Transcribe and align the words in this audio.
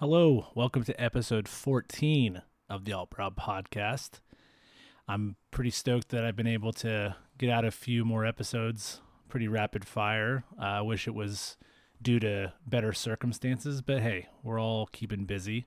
Hello, 0.00 0.46
welcome 0.54 0.84
to 0.84 1.02
episode 1.02 1.48
14 1.48 2.42
of 2.70 2.84
the 2.84 2.92
Alt 2.92 3.10
Brow 3.10 3.30
podcast. 3.30 4.20
I'm 5.08 5.34
pretty 5.50 5.70
stoked 5.70 6.10
that 6.10 6.24
I've 6.24 6.36
been 6.36 6.46
able 6.46 6.72
to 6.74 7.16
get 7.36 7.50
out 7.50 7.64
a 7.64 7.72
few 7.72 8.04
more 8.04 8.24
episodes 8.24 9.00
pretty 9.28 9.48
rapid 9.48 9.84
fire. 9.84 10.44
Uh, 10.56 10.64
I 10.66 10.80
wish 10.82 11.08
it 11.08 11.16
was 11.16 11.56
due 12.00 12.20
to 12.20 12.52
better 12.64 12.92
circumstances, 12.92 13.82
but 13.82 14.00
hey, 14.00 14.28
we're 14.44 14.60
all 14.60 14.86
keeping 14.92 15.24
busy. 15.24 15.66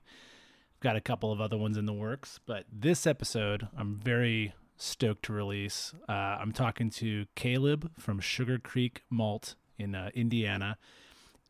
I've 0.76 0.80
got 0.80 0.96
a 0.96 1.02
couple 1.02 1.30
of 1.30 1.42
other 1.42 1.58
ones 1.58 1.76
in 1.76 1.84
the 1.84 1.92
works, 1.92 2.40
but 2.46 2.64
this 2.72 3.06
episode 3.06 3.68
I'm 3.76 4.00
very 4.02 4.54
stoked 4.78 5.26
to 5.26 5.34
release. 5.34 5.92
Uh, 6.08 6.38
I'm 6.40 6.52
talking 6.52 6.88
to 6.88 7.26
Caleb 7.34 7.90
from 7.98 8.18
Sugar 8.18 8.58
Creek 8.58 9.02
Malt 9.10 9.56
in 9.78 9.94
uh, 9.94 10.08
Indiana. 10.14 10.78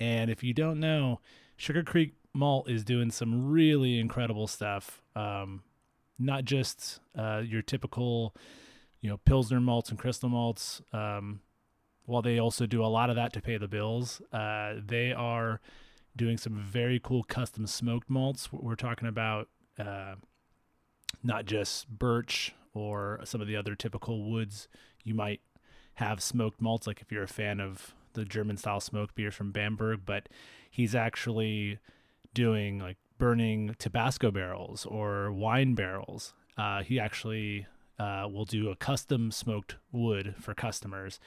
And 0.01 0.33
if 0.33 0.43
you 0.43 0.53
don't 0.53 0.81
know, 0.81 1.21
Sugar 1.57 1.85
Creek 1.85 2.15
Malt 2.35 2.69
is 2.71 2.85
doing 2.85 3.11
some 3.11 3.51
really 3.51 3.99
incredible 3.99 4.47
stuff. 4.47 5.03
Um, 5.15 5.63
not 6.19 6.45
just 6.45 7.01
uh, 7.17 7.43
your 7.45 7.63
typical, 7.63 8.35
you 9.01 9.11
know, 9.11 9.19
Pilsner 9.19 9.61
malts 9.61 9.91
and 9.91 9.99
crystal 9.99 10.29
malts. 10.29 10.81
Um, 10.93 11.41
while 12.05 12.23
they 12.23 12.39
also 12.39 12.67
do 12.67 12.85
a 12.85 12.87
lot 12.87 13.11
of 13.11 13.17
that 13.17 13.33
to 13.35 13.41
pay 13.41 13.57
the 13.59 13.69
bills, 13.69 14.21
uh, 14.33 14.75
they 14.85 15.13
are 15.13 15.61
doing 16.17 16.37
some 16.37 16.55
very 16.55 17.01
cool 17.03 17.23
custom 17.23 17.67
smoked 17.67 18.11
malts. 18.11 18.53
We're 18.53 18.75
talking 18.75 19.09
about 19.09 19.49
uh, 19.79 20.17
not 21.23 21.47
just 21.47 21.89
birch 21.89 22.55
or 22.75 23.21
some 23.25 23.41
of 23.41 23.47
the 23.47 23.57
other 23.57 23.75
typical 23.75 24.31
woods 24.31 24.69
you 25.05 25.15
might 25.15 25.41
have 25.95 26.23
smoked 26.23 26.61
malts, 26.61 26.87
like 26.87 27.01
if 27.01 27.13
you're 27.13 27.23
a 27.23 27.29
fan 27.29 27.61
of 27.61 27.95
the 28.15 28.25
German 28.25 28.57
style 28.57 28.81
smoked 28.81 29.15
beers 29.15 29.35
from 29.35 29.53
Bamberg, 29.53 30.01
but 30.05 30.29
he's 30.71 30.95
actually 30.95 31.79
doing 32.35 32.79
like 32.79 32.97
burning 33.19 33.75
Tabasco 33.79 34.31
barrels 34.31 34.87
or 34.87 35.33
wine 35.33 35.75
barrels. 35.75 36.35
Uh, 36.57 36.83
he 36.83 36.99
actually 36.99 37.67
uh, 37.99 38.27
will 38.31 38.45
do 38.45 38.71
a 38.71 38.77
custom 38.77 39.31
smoked 39.31 39.77
wood 39.91 40.35
for 40.41 40.55
customers. 40.55 41.21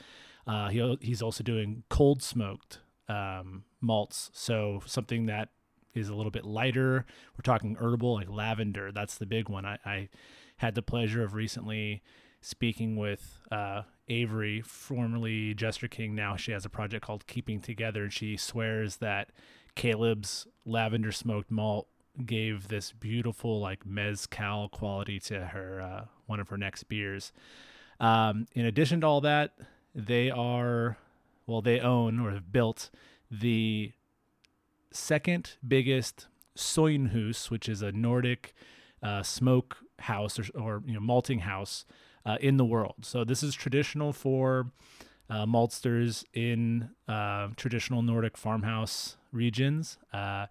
Uh, 0.46 0.70
he, 0.70 0.98
he's 1.02 1.22
also 1.22 1.44
doing 1.44 1.84
cold 1.90 2.22
smoked 2.22 2.80
um, 3.08 3.64
malts, 3.82 4.30
so 4.34 4.82
something 4.86 5.26
that 5.26 5.50
is 5.94 6.10
a 6.10 6.16
little 6.16 6.32
bit 6.32 6.46
lighter. 6.46 7.06
We're 7.38 7.44
talking 7.44 7.78
herbal, 7.80 8.16
like 8.16 8.30
lavender. 8.30 8.92
That's 8.92 9.18
the 9.18 9.26
big 9.26 9.50
one. 9.50 9.66
I, 9.66 9.78
I 9.86 10.10
had 10.58 10.76
the 10.76 10.82
pleasure 10.82 11.24
of 11.24 11.34
recently 11.34 12.04
speaking 12.42 12.96
with 12.96 13.42
uh, 13.52 13.84
Averie, 14.10 14.64
formerly 14.64 15.54
Jester 15.54 15.88
King. 15.88 16.14
Now 16.14 16.36
she 16.36 16.52
has 16.52 16.66
a 16.66 16.70
project 16.70 17.06
called 17.06 17.26
Keeping 17.28 17.62
Together, 17.62 18.04
and 18.04 18.14
she 18.14 18.38
swears 18.38 18.98
that 18.98 19.30
Caleb's 19.76 20.48
lavender 20.66 21.12
smoked 21.12 21.52
malt 21.52 21.88
gave 22.26 22.70
this 22.70 22.92
beautiful 22.94 23.60
like 23.60 23.86
mezcal 23.86 24.70
quality 24.70 25.20
to 25.20 25.48
her 25.48 25.82
uh, 25.82 26.06
one 26.28 26.40
of 26.40 26.50
her 26.50 26.58
next 26.58 26.86
beers. 26.86 27.34
Um, 28.00 28.48
in 28.54 28.66
addition 28.66 29.02
to 29.02 29.08
all 29.08 29.22
that, 29.22 29.58
they 29.94 30.30
are 30.30 30.98
well, 31.48 31.62
they 31.62 31.80
own 31.80 32.20
or 32.20 32.32
have 32.32 32.52
built 32.52 32.90
the 33.30 33.94
second 34.92 35.58
biggest 35.66 36.28
Sognhus, 36.58 37.52
which 37.52 37.70
is 37.70 37.82
a 37.82 37.92
Nordic 37.92 38.54
uh, 39.04 39.22
smoke 39.24 39.78
house 40.00 40.40
or, 40.40 40.46
or, 40.60 40.84
you 40.86 40.94
know 40.94 41.00
malting 41.00 41.40
house 41.40 41.86
uh, 42.26 42.38
in 42.40 42.58
the 42.58 42.66
world. 42.66 42.96
So 43.02 43.24
this 43.24 43.44
is 43.44 43.54
traditional 43.54 44.14
for 44.14 44.72
uh, 45.30 45.46
maltsters 45.46 46.24
in 46.34 46.90
uh, 47.08 47.50
traditional 47.56 48.02
Nordic 48.02 48.38
farmhouse 48.38 49.18
regions. 49.36 49.98
Uh, 50.14 50.48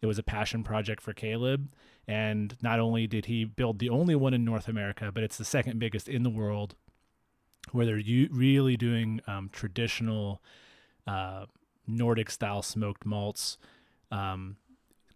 it 0.00 0.06
was 0.06 0.18
a 0.18 0.22
passion 0.22 0.62
project 0.62 1.02
for 1.02 1.12
Caleb. 1.12 1.68
And 2.06 2.56
not 2.62 2.78
only 2.78 3.06
did 3.06 3.26
he 3.26 3.44
build 3.44 3.80
the 3.80 3.88
only 3.88 4.14
one 4.14 4.34
in 4.34 4.44
North 4.44 4.68
America, 4.68 5.10
but 5.12 5.24
it's 5.24 5.38
the 5.38 5.44
second 5.44 5.80
biggest 5.80 6.08
in 6.08 6.22
the 6.22 6.30
world 6.30 6.76
where 7.72 7.84
they're 7.84 7.98
u- 7.98 8.28
really 8.30 8.76
doing 8.76 9.20
um, 9.26 9.50
traditional 9.52 10.40
uh, 11.06 11.46
Nordic 11.86 12.30
style 12.30 12.62
smoked 12.62 13.04
malts. 13.04 13.58
Um, 14.12 14.56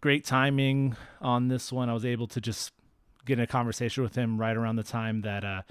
great 0.01 0.25
timing 0.25 0.97
on 1.21 1.47
this 1.47 1.71
one. 1.71 1.89
I 1.89 1.93
was 1.93 2.05
able 2.05 2.27
to 2.27 2.41
just 2.41 2.73
get 3.25 3.39
in 3.39 3.43
a 3.43 3.47
conversation 3.47 4.03
with 4.03 4.15
him 4.15 4.39
right 4.39 4.57
around 4.57 4.75
the 4.75 4.83
time 4.83 5.21
that 5.21 5.45
uh, 5.45 5.61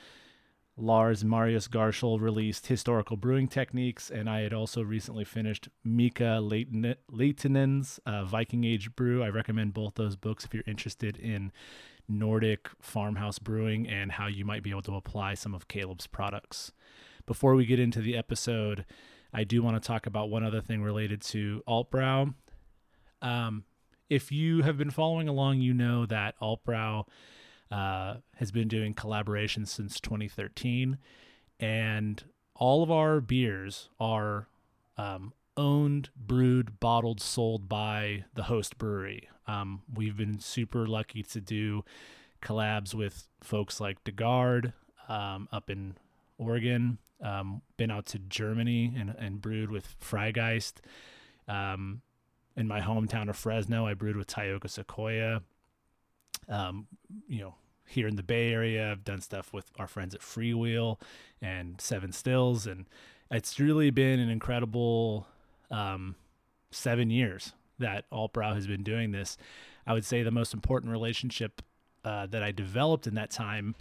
Lars 0.81 1.25
Marius 1.25 1.69
Garshol 1.69 2.21
released 2.21 2.67
Historical 2.67 3.17
Brewing 3.17 3.49
Techniques, 3.49 4.11
and 4.11 4.29
I 4.29 4.41
had 4.41 4.53
also 4.53 4.83
recently 4.83 5.25
finished 5.25 5.69
Mika 5.85 6.41
Laitinen's 6.43 8.01
uh, 8.07 8.25
Viking 8.25 8.65
Age 8.65 8.95
Brew. 8.97 9.23
I 9.23 9.29
recommend 9.29 9.75
both 9.75 9.95
those 9.95 10.17
books 10.17 10.45
if 10.45 10.55
you're 10.55 10.65
interested 10.67 11.17
in 11.17 11.53
Nordic 12.09 12.69
farmhouse 12.81 13.39
brewing 13.39 13.89
and 13.89 14.13
how 14.13 14.27
you 14.27 14.45
might 14.45 14.63
be 14.63 14.71
able 14.71 14.83
to 14.83 14.97
apply 14.97 15.35
some 15.35 15.55
of 15.55 15.69
Caleb's 15.69 16.07
products. 16.07 16.73
Before 17.27 17.55
we 17.55 17.67
get 17.67 17.79
into 17.79 18.01
the 18.01 18.17
episode, 18.17 18.85
I 19.33 19.45
do 19.45 19.63
want 19.63 19.81
to 19.81 19.87
talk 19.87 20.07
about 20.07 20.31
one 20.31 20.45
other 20.45 20.61
thing 20.61 20.83
related 20.83 21.21
to 21.23 21.63
Altbrow. 21.69 22.35
Um, 23.23 23.65
if 24.09 24.33
you 24.33 24.63
have 24.63 24.77
been 24.77 24.91
following 24.91 25.29
along, 25.29 25.61
you 25.61 25.75
know 25.75 26.07
that 26.07 26.35
Altbrow 26.41 27.05
uh, 27.71 28.17
has 28.37 28.51
been 28.51 28.69
doing 28.69 28.95
collaborations 28.95 29.69
since 29.69 30.01
2013, 30.01 30.99
and 31.59 32.25
all 32.55 32.83
of 32.83 32.91
our 32.91 33.21
beers 33.21 33.89
are 33.99 34.49
um, 34.97 35.33
owned, 35.57 36.11
brewed, 36.17 36.81
bottled, 36.81 37.21
sold 37.21 37.69
by 37.69 38.25
the 38.35 38.45
host 38.45 38.79
brewery. 38.79 39.29
Um, 39.47 39.83
we've 39.93 40.17
been 40.17 40.41
super 40.41 40.87
lucky 40.87 41.23
to 41.25 41.41
do 41.41 41.85
collabs 42.43 42.95
with 42.95 43.29
folks 43.43 43.81
like 43.81 44.03
de 44.05 44.13
Garde 44.13 44.73
um, 45.09 45.49
up 45.53 45.71
in 45.71 45.97
Oregon. 46.39 46.99
Um, 47.23 47.63
been 47.77 47.91
out 47.91 48.07
to 48.07 48.19
Germany 48.19 48.95
and, 48.97 49.15
and 49.19 49.41
brewed 49.41 49.71
with 49.71 49.95
Freigeist. 50.01 50.75
Um, 51.47 52.01
in 52.57 52.67
my 52.67 52.81
hometown 52.81 53.29
of 53.29 53.37
Fresno, 53.37 53.87
I 53.87 53.95
brewed 53.95 54.17
with 54.17 54.27
Tioga 54.27 54.69
Sequoia. 54.69 55.43
Um, 56.50 56.87
you 57.27 57.41
know, 57.41 57.55
here 57.87 58.06
in 58.06 58.16
the 58.16 58.22
Bay 58.22 58.53
Area, 58.53 58.91
I've 58.91 59.05
done 59.05 59.21
stuff 59.21 59.53
with 59.53 59.71
our 59.78 59.87
friends 59.87 60.15
at 60.15 60.21
Freewheel 60.21 61.00
and 61.41 61.81
Seven 61.81 62.12
Stills, 62.12 62.66
and 62.66 62.87
it's 63.31 63.59
really 63.59 63.91
been 63.91 64.21
an 64.21 64.28
incredible 64.28 65.27
um, 65.71 66.16
seven 66.71 67.10
years 67.10 67.53
that 67.78 68.09
Altbrow 68.10 68.55
has 68.55 68.66
been 68.66 68.83
doing 68.83 69.12
this. 69.12 69.37
I 69.87 69.93
would 69.93 70.05
say 70.05 70.22
the 70.22 70.31
most 70.31 70.55
important 70.55 70.93
relationship 70.93 71.62
uh, 72.05 72.27
that 72.27 72.43
I 72.43 72.53
developed 72.53 73.06
in 73.06 73.15
that 73.15 73.31
time 73.31 73.75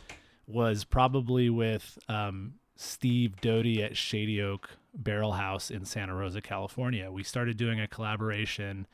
was 0.48 0.84
probably 0.84 1.50
with 1.50 1.98
um, 2.08 2.56
Steve 2.76 3.40
Doty 3.42 3.84
at 3.84 3.96
Shady 3.96 4.42
Oak 4.42 4.70
Barrel 4.94 5.34
House 5.34 5.70
in 5.70 5.86
Santa 5.86 6.16
Rosa, 6.16 6.42
California. 6.42 7.12
We 7.12 7.24
started 7.24 7.58
doing 7.58 7.80
a 7.80 7.88
collaboration, 7.88 8.88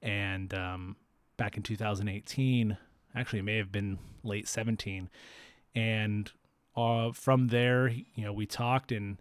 and 0.00 0.54
um, 0.54 0.96
back 1.36 1.56
in 1.56 1.62
2018, 1.62 2.76
actually, 3.14 3.40
it 3.40 3.44
may 3.44 3.56
have 3.56 3.72
been 3.72 3.98
late 4.22 4.48
17, 4.48 5.08
and 5.74 6.32
uh, 6.76 7.12
from 7.12 7.48
there, 7.48 7.88
you 7.88 8.24
know, 8.24 8.32
we 8.32 8.46
talked 8.46 8.90
and 8.92 9.18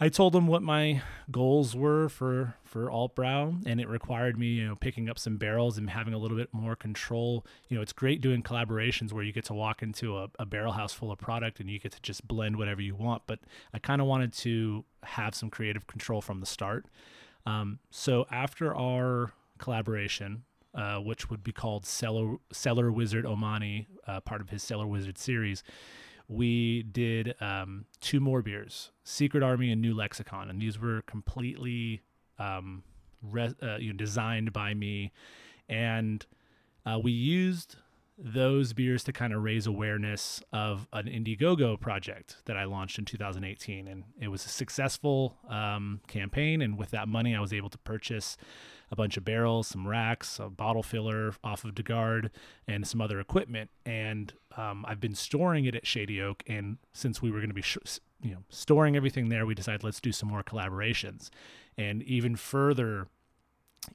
I 0.00 0.08
told 0.08 0.34
him 0.34 0.46
what 0.46 0.62
my 0.62 1.02
goals 1.28 1.74
were 1.74 2.08
for 2.08 2.54
for 2.62 2.86
Altbrow, 2.88 3.66
and 3.66 3.80
it 3.80 3.88
required 3.88 4.38
me, 4.38 4.46
you 4.46 4.66
know, 4.66 4.76
picking 4.76 5.08
up 5.08 5.18
some 5.18 5.38
barrels 5.38 5.76
and 5.76 5.90
having 5.90 6.14
a 6.14 6.18
little 6.18 6.36
bit 6.36 6.50
more 6.52 6.76
control. 6.76 7.44
You 7.68 7.76
know, 7.76 7.82
it's 7.82 7.92
great 7.92 8.20
doing 8.20 8.44
collaborations 8.44 9.12
where 9.12 9.24
you 9.24 9.32
get 9.32 9.44
to 9.46 9.54
walk 9.54 9.82
into 9.82 10.16
a, 10.16 10.28
a 10.38 10.46
barrel 10.46 10.72
house 10.72 10.92
full 10.92 11.10
of 11.10 11.18
product 11.18 11.58
and 11.58 11.68
you 11.68 11.80
get 11.80 11.92
to 11.92 12.02
just 12.02 12.28
blend 12.28 12.56
whatever 12.56 12.80
you 12.80 12.94
want. 12.94 13.22
But 13.26 13.40
I 13.74 13.80
kind 13.80 14.00
of 14.00 14.06
wanted 14.06 14.32
to 14.34 14.84
have 15.02 15.34
some 15.34 15.50
creative 15.50 15.88
control 15.88 16.20
from 16.20 16.38
the 16.38 16.46
start. 16.46 16.86
Um, 17.44 17.80
so 17.90 18.24
after 18.30 18.72
our 18.76 19.32
collaboration, 19.58 20.44
uh, 20.74 20.96
which 20.96 21.30
would 21.30 21.42
be 21.42 21.52
called 21.52 21.86
Cellar, 21.86 22.36
Cellar 22.52 22.92
Wizard 22.92 23.24
Omani, 23.24 23.86
uh, 24.06 24.20
part 24.20 24.40
of 24.40 24.50
his 24.50 24.62
Cellar 24.62 24.86
Wizard 24.86 25.18
series, 25.18 25.62
we 26.28 26.82
did 26.82 27.34
um, 27.40 27.86
two 28.00 28.20
more 28.20 28.42
beers, 28.42 28.90
Secret 29.02 29.42
Army 29.42 29.72
and 29.72 29.80
New 29.80 29.94
Lexicon, 29.94 30.50
and 30.50 30.60
these 30.60 30.78
were 30.78 31.02
completely 31.02 32.02
um, 32.38 32.82
re- 33.22 33.54
uh, 33.62 33.76
you 33.78 33.92
know, 33.92 33.96
designed 33.96 34.52
by 34.52 34.74
me, 34.74 35.12
and 35.68 36.26
uh, 36.84 36.98
we 37.02 37.12
used 37.12 37.76
those 38.18 38.72
beers 38.72 39.04
to 39.04 39.12
kind 39.12 39.32
of 39.32 39.42
raise 39.42 39.66
awareness 39.66 40.42
of 40.52 40.88
an 40.92 41.06
Indiegogo 41.06 41.80
project 41.80 42.38
that 42.46 42.56
I 42.56 42.64
launched 42.64 42.98
in 42.98 43.04
2018, 43.04 43.86
and 43.86 44.02
it 44.20 44.28
was 44.28 44.44
a 44.44 44.48
successful 44.48 45.38
um, 45.48 46.00
campaign. 46.08 46.60
And 46.60 46.76
with 46.76 46.90
that 46.90 47.06
money, 47.06 47.36
I 47.36 47.40
was 47.40 47.52
able 47.52 47.70
to 47.70 47.78
purchase 47.78 48.36
a 48.90 48.96
bunch 48.96 49.16
of 49.16 49.24
barrels, 49.24 49.68
some 49.68 49.86
racks, 49.86 50.38
a 50.38 50.48
bottle 50.48 50.82
filler 50.82 51.34
off 51.44 51.64
of 51.64 51.74
de 51.74 51.82
Garde, 51.82 52.30
and 52.66 52.86
some 52.86 53.00
other 53.00 53.20
equipment. 53.20 53.70
And 53.84 54.32
um, 54.56 54.84
I've 54.88 55.00
been 55.00 55.14
storing 55.14 55.64
it 55.64 55.74
at 55.74 55.86
Shady 55.86 56.20
Oak. 56.20 56.42
And 56.46 56.78
since 56.92 57.20
we 57.20 57.30
were 57.30 57.38
going 57.38 57.50
to 57.50 57.54
be, 57.54 57.62
sh- 57.62 58.00
you 58.22 58.32
know, 58.32 58.42
storing 58.48 58.96
everything 58.96 59.28
there, 59.28 59.46
we 59.46 59.54
decided 59.54 59.84
let's 59.84 60.00
do 60.00 60.12
some 60.12 60.28
more 60.28 60.42
collaborations, 60.42 61.30
and 61.76 62.02
even 62.02 62.36
further 62.36 63.08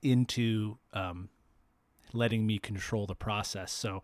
into 0.02 0.78
um, 0.94 1.30
letting 2.14 2.46
me 2.46 2.60
control 2.60 3.06
the 3.06 3.16
process. 3.16 3.72
So 3.72 4.04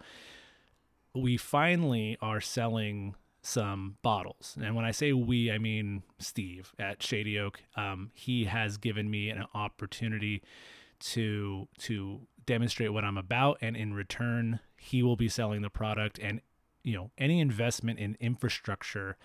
we 1.13 1.38
finally 1.38 2.18
are 2.21 2.41
selling 2.41 3.15
some 3.41 3.97
bottles. 4.01 4.57
And 4.62 4.75
when 4.75 4.86
I 4.86 4.91
say 4.91 5.13
we, 5.13 5.51
I 5.51 5.57
mean 5.57 6.03
Steve 6.18 6.74
at 6.77 7.01
Shady 7.01 7.39
Oak. 7.39 7.62
Um, 7.75 8.12
he 8.13 8.45
has 8.45 8.77
given 8.77 9.09
me 9.09 9.30
an 9.30 9.45
opportunity 9.53 10.41
to 11.00 11.68
to 11.80 12.22
demonstrate 12.46 12.94
what 12.94 13.04
I'm 13.04 13.18
about, 13.18 13.57
and 13.62 13.75
in 13.75 13.94
return, 13.94 14.60
he 14.78 15.04
will 15.04 15.16
be 15.16 15.30
selling 15.30 15.62
the 15.62 15.69
product. 15.69 16.19
And 16.22 16.42
you 16.84 16.96
know, 16.96 17.12
any 17.18 17.40
investment 17.40 18.00
in 18.00 18.18
infrastructure. 18.19 19.18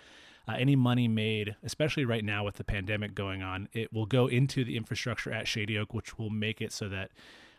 Uh, 0.47 0.56
any 0.59 0.76
money 0.76 1.09
made, 1.09 1.56
especially 1.62 2.05
right 2.05 2.23
now 2.23 2.44
with 2.44 2.56
the 2.56 2.65
pandemic 2.65 3.15
going 3.15 3.43
on, 3.43 3.67
it 3.73 3.91
will 3.94 4.05
go 4.05 4.26
into 4.26 4.62
the 4.62 4.76
infrastructure 4.76 5.32
at 5.32 5.49
Shady 5.49 5.79
Oak, 5.79 5.94
which 5.94 6.19
will 6.19 6.29
make 6.29 6.61
it 6.61 6.71
so 6.71 6.87
that 6.91 7.12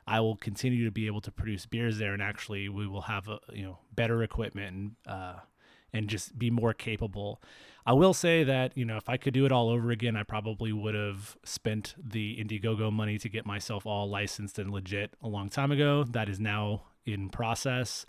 I 0.06 0.20
will 0.20 0.36
continue 0.36 0.86
to 0.86 0.92
be 0.92 1.08
able 1.08 1.22
to 1.22 1.32
produce 1.32 1.66
beers 1.66 1.98
there, 1.98 2.14
and 2.14 2.22
actually 2.22 2.70
we 2.70 2.88
will 2.88 3.02
have 3.02 3.28
a 3.28 3.40
you 3.52 3.64
know 3.64 3.80
better 3.96 4.22
equipment 4.22 4.76
and 4.76 4.92
uh, 5.08 5.36
and 5.96 6.10
just 6.10 6.38
be 6.38 6.52
more 6.52 6.74
capable. 6.74 7.42
I 7.86 7.94
will 7.94 8.14
say 8.14 8.44
that, 8.44 8.76
you 8.76 8.84
know, 8.84 8.98
if 8.98 9.08
I 9.08 9.18
could 9.18 9.34
do 9.34 9.46
it 9.46 9.52
all 9.52 9.70
over 9.70 9.92
again, 9.92 10.18
I 10.18 10.24
probably 10.24 10.74
would 10.74 10.96
have 10.96 11.38
spent 11.44 11.96
the 11.98 12.36
Indiegogo 12.38 12.92
money 12.92 13.18
to 13.20 13.30
get 13.30 13.46
myself 13.46 13.86
all 13.86 14.10
licensed 14.10 14.60
and 14.60 14.72
legit 14.72 15.14
a 15.22 15.28
long 15.28 15.50
time 15.50 15.72
ago. 15.72 16.04
That 16.04 16.28
is 16.28 16.40
now 16.40 16.84
in 17.06 17.30
process. 17.30 18.06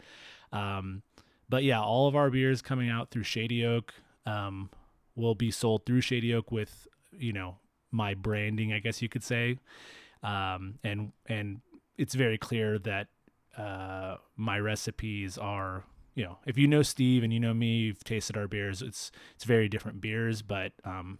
Um, 0.51 1.03
but 1.49 1.63
yeah, 1.63 1.81
all 1.81 2.09
of 2.09 2.17
our 2.17 2.31
beers 2.31 2.61
coming 2.61 2.91
out 2.91 3.11
through 3.11 3.23
Shady 3.23 3.65
Oak 3.65 3.95
um, 4.25 4.71
will 5.15 5.35
be 5.35 5.51
sold 5.51 5.87
through 5.87 6.01
Shady 6.01 6.35
Oak 6.35 6.51
with, 6.51 6.89
you 7.13 7.33
know, 7.33 7.59
my 7.93 8.15
branding, 8.15 8.73
I 8.73 8.81
guess 8.81 9.01
you 9.01 9.09
could 9.09 9.23
say. 9.23 9.59
Um, 10.23 10.79
and 10.83 11.13
and 11.27 11.61
it's 11.97 12.15
very 12.15 12.39
clear 12.39 12.79
that 12.81 13.07
uh, 13.57 14.17
my 14.37 14.59
recipes 14.59 15.39
are 15.39 15.85
you 16.17 16.25
know, 16.25 16.39
if 16.47 16.57
you 16.57 16.67
know 16.67 16.83
Steve 16.83 17.23
and 17.23 17.33
you 17.33 17.39
know 17.39 17.55
me, 17.55 17.77
you've 17.77 18.03
tasted 18.03 18.37
our 18.39 18.49
beers. 18.49 18.81
It's 18.81 19.13
it's 19.35 19.45
very 19.45 19.69
different 19.69 20.01
beers, 20.01 20.41
but 20.41 20.73
um, 20.83 21.19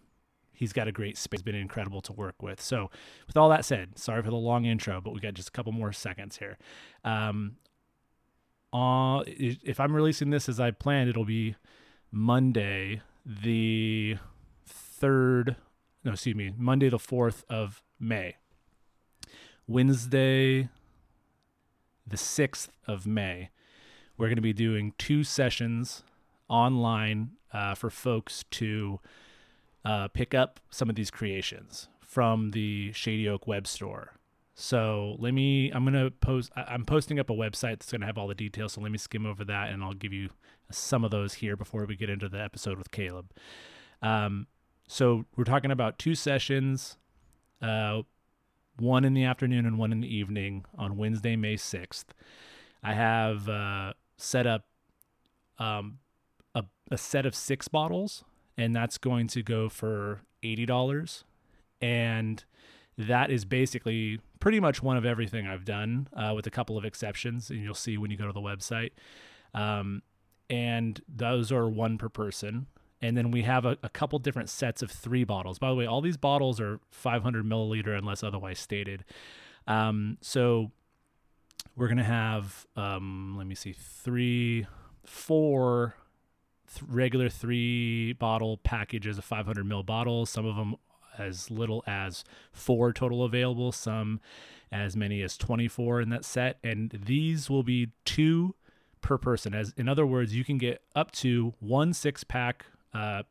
he's 0.51 0.73
got 0.73 0.87
a 0.87 0.91
great 0.91 1.17
space. 1.17 1.43
Been 1.43 1.55
incredible 1.55 2.01
to 2.01 2.11
work 2.11 2.41
with. 2.41 2.59
So, 2.59 2.89
with 3.27 3.37
all 3.37 3.47
that 3.49 3.63
said, 3.63 3.99
sorry 3.99 4.23
for 4.23 4.31
the 4.31 4.35
long 4.35 4.65
intro, 4.65 4.99
but 4.99 5.13
we 5.13 5.19
got 5.19 5.35
just 5.35 5.49
a 5.49 5.51
couple 5.51 5.71
more 5.71 5.93
seconds 5.93 6.37
here. 6.37 6.57
Um, 7.05 7.57
uh, 8.73 9.21
if 9.27 9.79
I'm 9.79 9.95
releasing 9.95 10.31
this 10.31 10.49
as 10.49 10.59
I 10.59 10.71
planned, 10.71 11.09
it'll 11.09 11.25
be 11.25 11.55
Monday, 12.11 13.01
the 13.23 14.17
third. 14.65 15.57
No, 16.03 16.13
excuse 16.13 16.35
me, 16.35 16.53
Monday 16.57 16.89
the 16.89 16.99
fourth 16.99 17.45
of 17.47 17.83
May. 17.99 18.37
Wednesday, 19.67 20.69
the 22.07 22.17
sixth 22.17 22.69
of 22.87 23.05
May 23.05 23.51
we're 24.17 24.27
going 24.27 24.37
to 24.37 24.41
be 24.41 24.53
doing 24.53 24.93
two 24.97 25.23
sessions 25.23 26.03
online 26.49 27.31
uh, 27.53 27.75
for 27.75 27.89
folks 27.89 28.43
to 28.51 28.99
uh, 29.85 30.07
pick 30.09 30.33
up 30.33 30.59
some 30.69 30.89
of 30.89 30.95
these 30.95 31.11
creations 31.11 31.87
from 32.01 32.51
the 32.51 32.91
Shady 32.93 33.27
Oak 33.27 33.47
web 33.47 33.67
store. 33.67 34.13
So 34.55 35.15
let 35.19 35.33
me, 35.33 35.69
I'm 35.69 35.83
going 35.83 35.93
to 35.93 36.09
post, 36.09 36.51
I'm 36.55 36.83
posting 36.83 37.19
up 37.19 37.29
a 37.29 37.33
website 37.33 37.79
that's 37.79 37.91
going 37.91 38.01
to 38.01 38.07
have 38.07 38.17
all 38.17 38.27
the 38.27 38.33
details. 38.33 38.73
So 38.73 38.81
let 38.81 38.91
me 38.91 38.97
skim 38.97 39.25
over 39.25 39.45
that 39.45 39.69
and 39.69 39.83
I'll 39.83 39.93
give 39.93 40.13
you 40.13 40.29
some 40.71 41.03
of 41.03 41.11
those 41.11 41.35
here 41.35 41.55
before 41.55 41.85
we 41.85 41.95
get 41.95 42.09
into 42.09 42.27
the 42.27 42.41
episode 42.41 42.79
with 42.79 42.89
Caleb. 42.89 43.31
Um, 44.01 44.47
so 44.87 45.25
we're 45.35 45.43
talking 45.43 45.69
about 45.69 45.99
two 45.99 46.15
sessions, 46.15 46.97
uh, 47.61 48.01
one 48.77 49.05
in 49.05 49.13
the 49.13 49.25
afternoon 49.25 49.65
and 49.65 49.77
one 49.77 49.91
in 49.91 50.01
the 50.01 50.13
evening 50.13 50.65
on 50.75 50.97
Wednesday, 50.97 51.35
May 51.35 51.55
6th. 51.55 52.05
I 52.83 52.93
have 52.93 53.47
uh, 53.47 53.93
set 54.17 54.47
up 54.47 54.65
um, 55.59 55.99
a, 56.55 56.63
a 56.91 56.97
set 56.97 57.25
of 57.25 57.35
six 57.35 57.67
bottles, 57.67 58.23
and 58.57 58.75
that's 58.75 58.97
going 58.97 59.27
to 59.27 59.43
go 59.43 59.69
for 59.69 60.21
$80. 60.43 61.23
And 61.81 62.43
that 62.97 63.29
is 63.29 63.45
basically 63.45 64.19
pretty 64.39 64.59
much 64.59 64.81
one 64.81 64.97
of 64.97 65.05
everything 65.05 65.47
I've 65.47 65.65
done, 65.65 66.07
uh, 66.13 66.33
with 66.35 66.47
a 66.47 66.51
couple 66.51 66.77
of 66.77 66.85
exceptions, 66.85 67.49
and 67.49 67.61
you'll 67.63 67.73
see 67.73 67.97
when 67.97 68.11
you 68.11 68.17
go 68.17 68.27
to 68.27 68.33
the 68.33 68.41
website. 68.41 68.91
Um, 69.53 70.01
and 70.49 71.01
those 71.07 71.51
are 71.51 71.67
one 71.67 71.97
per 71.97 72.09
person. 72.09 72.67
And 73.01 73.15
then 73.15 73.29
we 73.29 73.43
have 73.43 73.65
a, 73.65 73.77
a, 73.83 73.89
couple 73.89 74.17
different 74.17 74.49
sets 74.49 74.81
of 74.81 74.89
three 74.89 75.23
bottles. 75.23 75.59
By 75.59 75.69
the 75.69 75.75
way, 75.75 75.85
all 75.85 76.01
these 76.01 76.17
bottles 76.17 76.59
are 76.59 76.79
500 76.91 77.45
milliliter 77.45 77.95
unless 77.95 78.23
otherwise 78.23 78.57
stated. 78.57 79.05
Um, 79.67 80.17
so 80.21 80.71
we're 81.75 81.87
gonna 81.87 82.03
have 82.03 82.65
um, 82.75 83.35
let 83.37 83.47
me 83.47 83.55
see 83.55 83.73
three 83.73 84.67
four 85.05 85.95
th- 86.73 86.83
regular 86.89 87.29
three 87.29 88.13
bottle 88.13 88.57
packages 88.57 89.17
of 89.17 89.23
500 89.23 89.65
ml 89.65 89.85
bottles 89.85 90.29
some 90.29 90.45
of 90.45 90.55
them 90.55 90.75
as 91.17 91.49
little 91.49 91.83
as 91.87 92.23
four 92.51 92.93
total 92.93 93.23
available 93.23 93.71
some 93.71 94.19
as 94.71 94.95
many 94.95 95.21
as 95.21 95.37
24 95.37 96.01
in 96.01 96.09
that 96.09 96.25
set 96.25 96.59
and 96.63 96.91
these 97.05 97.49
will 97.49 97.63
be 97.63 97.89
two 98.05 98.53
per 99.01 99.17
person. 99.17 99.53
As 99.53 99.73
in 99.77 99.87
other 99.87 100.05
words 100.05 100.35
you 100.35 100.43
can 100.43 100.57
get 100.57 100.81
up 100.95 101.11
to 101.11 101.53
one 101.59 101.93
six 101.93 102.23
pack 102.23 102.65
uh, 102.93 103.23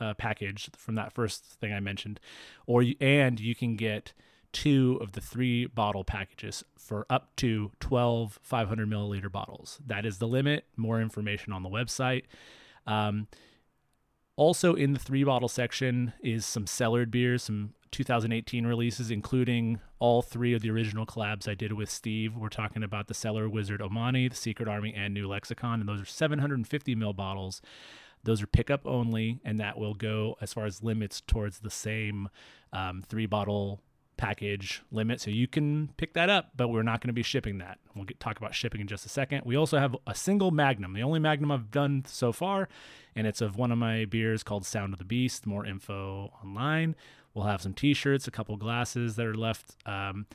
uh, 0.00 0.14
package 0.14 0.70
from 0.76 0.94
that 0.94 1.12
first 1.12 1.44
thing 1.44 1.72
i 1.72 1.80
mentioned 1.80 2.20
or 2.66 2.82
you, 2.82 2.94
and 3.00 3.40
you 3.40 3.54
can 3.54 3.74
get 3.74 4.12
two 4.52 4.98
of 5.00 5.12
the 5.12 5.20
three 5.20 5.66
bottle 5.66 6.04
packages 6.04 6.64
for 6.76 7.06
up 7.10 7.34
to 7.36 7.70
12 7.80 8.38
500 8.42 8.88
milliliter 8.88 9.30
bottles. 9.30 9.78
That 9.86 10.06
is 10.06 10.18
the 10.18 10.28
limit. 10.28 10.64
More 10.76 11.00
information 11.00 11.52
on 11.52 11.62
the 11.62 11.68
website. 11.68 12.24
Um, 12.86 13.28
also, 14.36 14.74
in 14.74 14.92
the 14.92 15.00
three 15.00 15.24
bottle 15.24 15.48
section 15.48 16.12
is 16.22 16.46
some 16.46 16.66
cellared 16.66 17.10
beers, 17.10 17.42
some 17.42 17.74
2018 17.90 18.66
releases, 18.66 19.10
including 19.10 19.80
all 19.98 20.22
three 20.22 20.54
of 20.54 20.62
the 20.62 20.70
original 20.70 21.06
collabs 21.06 21.48
I 21.48 21.54
did 21.54 21.72
with 21.72 21.90
Steve. 21.90 22.36
We're 22.36 22.48
talking 22.48 22.82
about 22.82 23.08
the 23.08 23.14
Cellar 23.14 23.48
Wizard 23.48 23.80
Omani, 23.80 24.30
the 24.30 24.36
Secret 24.36 24.68
Army, 24.68 24.94
and 24.96 25.12
New 25.12 25.26
Lexicon, 25.26 25.80
and 25.80 25.88
those 25.88 26.00
are 26.00 26.06
750 26.06 26.94
ml 26.94 27.16
bottles. 27.16 27.60
Those 28.24 28.42
are 28.42 28.46
pickup 28.46 28.86
only, 28.86 29.40
and 29.44 29.58
that 29.60 29.78
will 29.78 29.94
go 29.94 30.36
as 30.40 30.52
far 30.52 30.66
as 30.66 30.82
limits 30.82 31.20
towards 31.20 31.60
the 31.60 31.70
same 31.70 32.28
um, 32.72 33.02
three 33.08 33.26
bottle 33.26 33.80
package 34.18 34.82
limit. 34.90 35.20
So 35.20 35.30
you 35.30 35.46
can 35.46 35.88
pick 35.96 36.12
that 36.12 36.28
up, 36.28 36.50
but 36.56 36.68
we're 36.68 36.82
not 36.82 37.00
going 37.00 37.08
to 37.08 37.14
be 37.14 37.22
shipping 37.22 37.58
that. 37.58 37.78
We'll 37.94 38.04
get, 38.04 38.20
talk 38.20 38.36
about 38.36 38.54
shipping 38.54 38.82
in 38.82 38.86
just 38.86 39.06
a 39.06 39.08
second. 39.08 39.42
We 39.46 39.56
also 39.56 39.78
have 39.78 39.96
a 40.06 40.14
single 40.14 40.50
Magnum, 40.50 40.92
the 40.92 41.02
only 41.02 41.20
Magnum 41.20 41.50
I've 41.50 41.70
done 41.70 42.04
so 42.06 42.32
far, 42.32 42.68
and 43.16 43.26
it's 43.26 43.40
of 43.40 43.56
one 43.56 43.72
of 43.72 43.78
my 43.78 44.04
beers 44.04 44.42
called 44.42 44.66
Sound 44.66 44.92
of 44.92 44.98
the 44.98 45.04
Beast. 45.06 45.46
More 45.46 45.64
info 45.64 46.30
online. 46.44 46.94
We'll 47.32 47.46
have 47.46 47.62
some 47.62 47.72
T-shirts, 47.72 48.28
a 48.28 48.30
couple 48.30 48.56
glasses 48.56 49.16
that 49.16 49.24
are 49.24 49.36
left. 49.36 49.76
Um, 49.86 50.26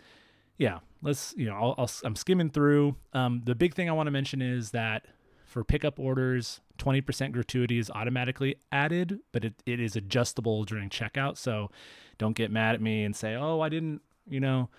yeah, 0.58 0.80
let's 1.02 1.34
you 1.36 1.46
know 1.46 1.76
i 1.78 1.86
am 2.06 2.16
skimming 2.16 2.50
through. 2.50 2.96
Um, 3.14 3.42
the 3.44 3.56
big 3.56 3.76
thing 3.76 3.90
I 3.90 3.94
want 3.94 4.08
to 4.08 4.12
mention 4.12 4.42
is 4.42 4.72
that 4.72 5.06
for 5.46 5.64
pickup 5.64 6.00
orders, 6.00 6.62
20% 6.80 7.32
gratuity 7.32 7.78
is 7.78 7.90
automatically 7.92 8.56
added, 8.72 9.20
but 9.32 9.46
it, 9.46 9.54
it 9.66 9.80
is 9.80 9.96
adjustable 9.96 10.64
during 10.64 10.90
checkout. 10.90 11.38
So 11.38 11.70
don't 12.18 12.36
get 12.36 12.52
mad 12.52 12.76
at 12.76 12.82
me 12.82 13.04
and 13.04 13.16
say, 13.16 13.36
oh, 13.36 13.62
I 13.62 13.70
didn't, 13.70 14.02
you 14.28 14.40
know, 14.40 14.70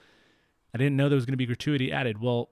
I 0.75 0.79
didn't 0.79 0.97
know 0.97 1.09
there 1.09 1.17
was 1.17 1.27
going 1.27 1.35
to 1.35 1.39
be 1.39 1.47
gratuity 1.47 1.93
added. 1.93 2.21
Well, 2.21 2.51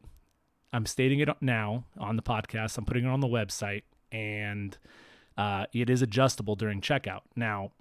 I'm 0.72 0.86
stating 0.86 1.20
it 1.20 1.28
now 1.40 1.84
on 1.98 2.16
the 2.16 2.22
podcast. 2.22 2.78
I'm 2.78 2.84
putting 2.84 3.04
it 3.04 3.08
on 3.08 3.20
the 3.20 3.26
website, 3.26 3.82
and 4.10 4.76
uh, 5.36 5.66
it 5.72 5.90
is 5.90 6.02
adjustable 6.02 6.56
during 6.56 6.80
checkout. 6.80 7.22
Now, 7.36 7.72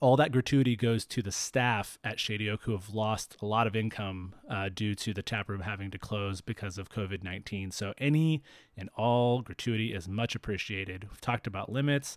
all 0.00 0.16
that 0.16 0.32
gratuity 0.32 0.76
goes 0.76 1.04
to 1.06 1.22
the 1.22 1.32
staff 1.32 1.98
at 2.04 2.20
Shady 2.20 2.50
Oak 2.50 2.62
who 2.62 2.72
have 2.72 2.90
lost 2.90 3.36
a 3.40 3.46
lot 3.46 3.66
of 3.66 3.74
income 3.74 4.34
uh, 4.50 4.68
due 4.72 4.94
to 4.96 5.14
the 5.14 5.22
taproom 5.22 5.60
having 5.60 5.90
to 5.90 5.98
close 5.98 6.40
because 6.40 6.76
of 6.76 6.90
COVID 6.90 7.22
19. 7.22 7.70
So, 7.70 7.94
any 7.98 8.42
and 8.76 8.90
all 8.96 9.42
gratuity 9.42 9.94
is 9.94 10.08
much 10.08 10.34
appreciated. 10.34 11.04
We've 11.08 11.20
talked 11.20 11.46
about 11.46 11.72
limits. 11.72 12.16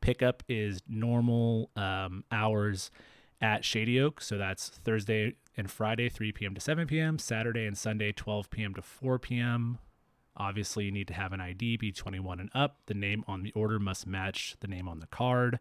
Pickup 0.00 0.42
is 0.48 0.80
normal 0.88 1.70
um, 1.74 2.24
hours 2.30 2.90
at 3.40 3.64
Shady 3.64 4.00
Oak. 4.00 4.20
So, 4.20 4.38
that's 4.38 4.68
Thursday 4.68 5.34
and 5.56 5.70
Friday, 5.70 6.08
3 6.08 6.32
p.m. 6.32 6.54
to 6.54 6.60
7 6.60 6.86
p.m., 6.86 7.18
Saturday 7.18 7.66
and 7.66 7.76
Sunday, 7.76 8.12
12 8.12 8.50
p.m. 8.50 8.74
to 8.74 8.82
4 8.82 9.18
p.m. 9.18 9.78
Obviously, 10.36 10.84
you 10.84 10.92
need 10.92 11.08
to 11.08 11.14
have 11.14 11.32
an 11.32 11.40
ID, 11.40 11.78
be 11.78 11.90
21 11.90 12.40
and 12.40 12.50
up. 12.54 12.76
The 12.86 12.94
name 12.94 13.24
on 13.26 13.42
the 13.42 13.52
order 13.52 13.78
must 13.78 14.06
match 14.06 14.54
the 14.60 14.68
name 14.68 14.86
on 14.86 15.00
the 15.00 15.06
card. 15.06 15.58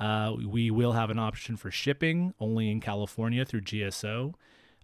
Uh, 0.00 0.34
we 0.48 0.70
will 0.70 0.92
have 0.92 1.10
an 1.10 1.18
option 1.18 1.56
for 1.56 1.70
shipping 1.70 2.32
only 2.40 2.70
in 2.70 2.80
California 2.80 3.44
through 3.44 3.60
GSO. 3.60 4.34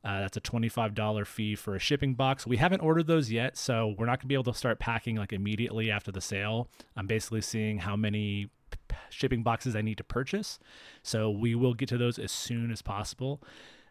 Uh, 0.05 0.21
that's 0.21 0.37
a 0.37 0.41
$25 0.41 1.27
fee 1.27 1.57
for 1.57 1.75
a 1.75 1.79
shipping 1.81 2.15
box. 2.15 2.47
We 2.47 2.59
haven't 2.59 2.81
ordered 2.81 3.09
those 3.09 3.33
yet, 3.33 3.57
so 3.57 3.95
we're 3.99 4.07
not 4.07 4.21
going 4.21 4.27
to 4.27 4.27
be 4.29 4.35
able 4.35 4.53
to 4.53 4.55
start 4.55 4.79
packing 4.79 5.17
like 5.17 5.33
immediately 5.33 5.91
after 5.91 6.13
the 6.13 6.21
sale. 6.21 6.69
I'm 6.97 7.07
basically 7.07 7.41
seeing 7.41 7.79
how 7.79 7.97
many 7.97 8.51
shipping 9.11 9.43
boxes 9.43 9.75
I 9.75 9.83
need 9.83 9.99
to 9.99 10.05
purchase. 10.05 10.59
So 11.03 11.31
we 11.31 11.55
will 11.55 11.75
get 11.75 11.89
to 11.89 11.99
those 11.99 12.19
as 12.19 12.31
soon 12.31 12.71
as 12.71 12.83
possible. 12.83 13.43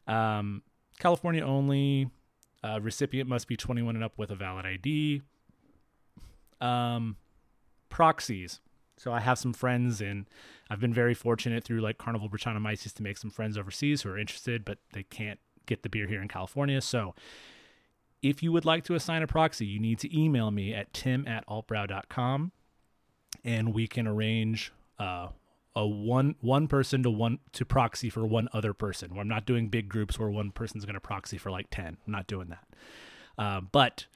Um, 0.07 0.61
California 0.99 1.43
only. 1.43 2.09
Uh, 2.63 2.79
recipient 2.81 3.29
must 3.29 3.47
be 3.47 3.55
21 3.55 3.95
and 3.95 4.03
up 4.03 4.17
with 4.17 4.31
a 4.31 4.35
valid 4.35 4.65
ID. 4.65 5.21
Um, 6.61 7.17
proxies. 7.89 8.59
So 8.97 9.11
I 9.11 9.19
have 9.19 9.37
some 9.37 9.53
friends, 9.53 10.01
and 10.01 10.25
I've 10.69 10.79
been 10.79 10.93
very 10.93 11.13
fortunate 11.13 11.63
through 11.63 11.81
like 11.81 11.97
Carnival 11.97 12.29
Brettanomyces 12.29 12.93
to 12.93 13.03
make 13.03 13.17
some 13.17 13.29
friends 13.29 13.57
overseas 13.57 14.01
who 14.01 14.09
are 14.09 14.17
interested, 14.17 14.63
but 14.63 14.77
they 14.93 15.03
can't 15.03 15.39
get 15.65 15.83
the 15.83 15.89
beer 15.89 16.07
here 16.07 16.21
in 16.21 16.27
California. 16.27 16.79
So 16.81 17.13
if 18.21 18.41
you 18.41 18.51
would 18.51 18.65
like 18.65 18.83
to 18.85 18.95
assign 18.95 19.21
a 19.21 19.27
proxy, 19.27 19.65
you 19.65 19.79
need 19.79 19.99
to 19.99 20.17
email 20.17 20.51
me 20.51 20.73
at 20.73 20.93
tim 20.93 21.27
at 21.27 21.45
altbrow.com 21.47 22.51
and 23.43 23.73
we 23.73 23.87
can 23.87 24.07
arrange 24.07 24.71
uh, 24.97 25.27
a 25.75 25.85
one 25.85 26.35
one 26.41 26.67
person 26.67 27.03
to 27.03 27.11
one 27.11 27.39
to 27.51 27.65
proxy 27.65 28.09
for 28.09 28.25
one 28.25 28.47
other 28.53 28.73
person. 28.73 29.11
I'm 29.17 29.27
not 29.27 29.45
doing 29.45 29.67
big 29.67 29.89
groups 29.89 30.17
where 30.17 30.29
one 30.29 30.51
person's 30.51 30.85
going 30.85 30.95
to 30.95 30.99
proxy 30.99 31.37
for 31.37 31.51
like 31.51 31.67
10. 31.69 31.97
I'm 32.05 32.11
not 32.11 32.27
doing 32.27 32.49
that. 32.49 32.65
Uh, 33.37 33.61
but 33.61 34.07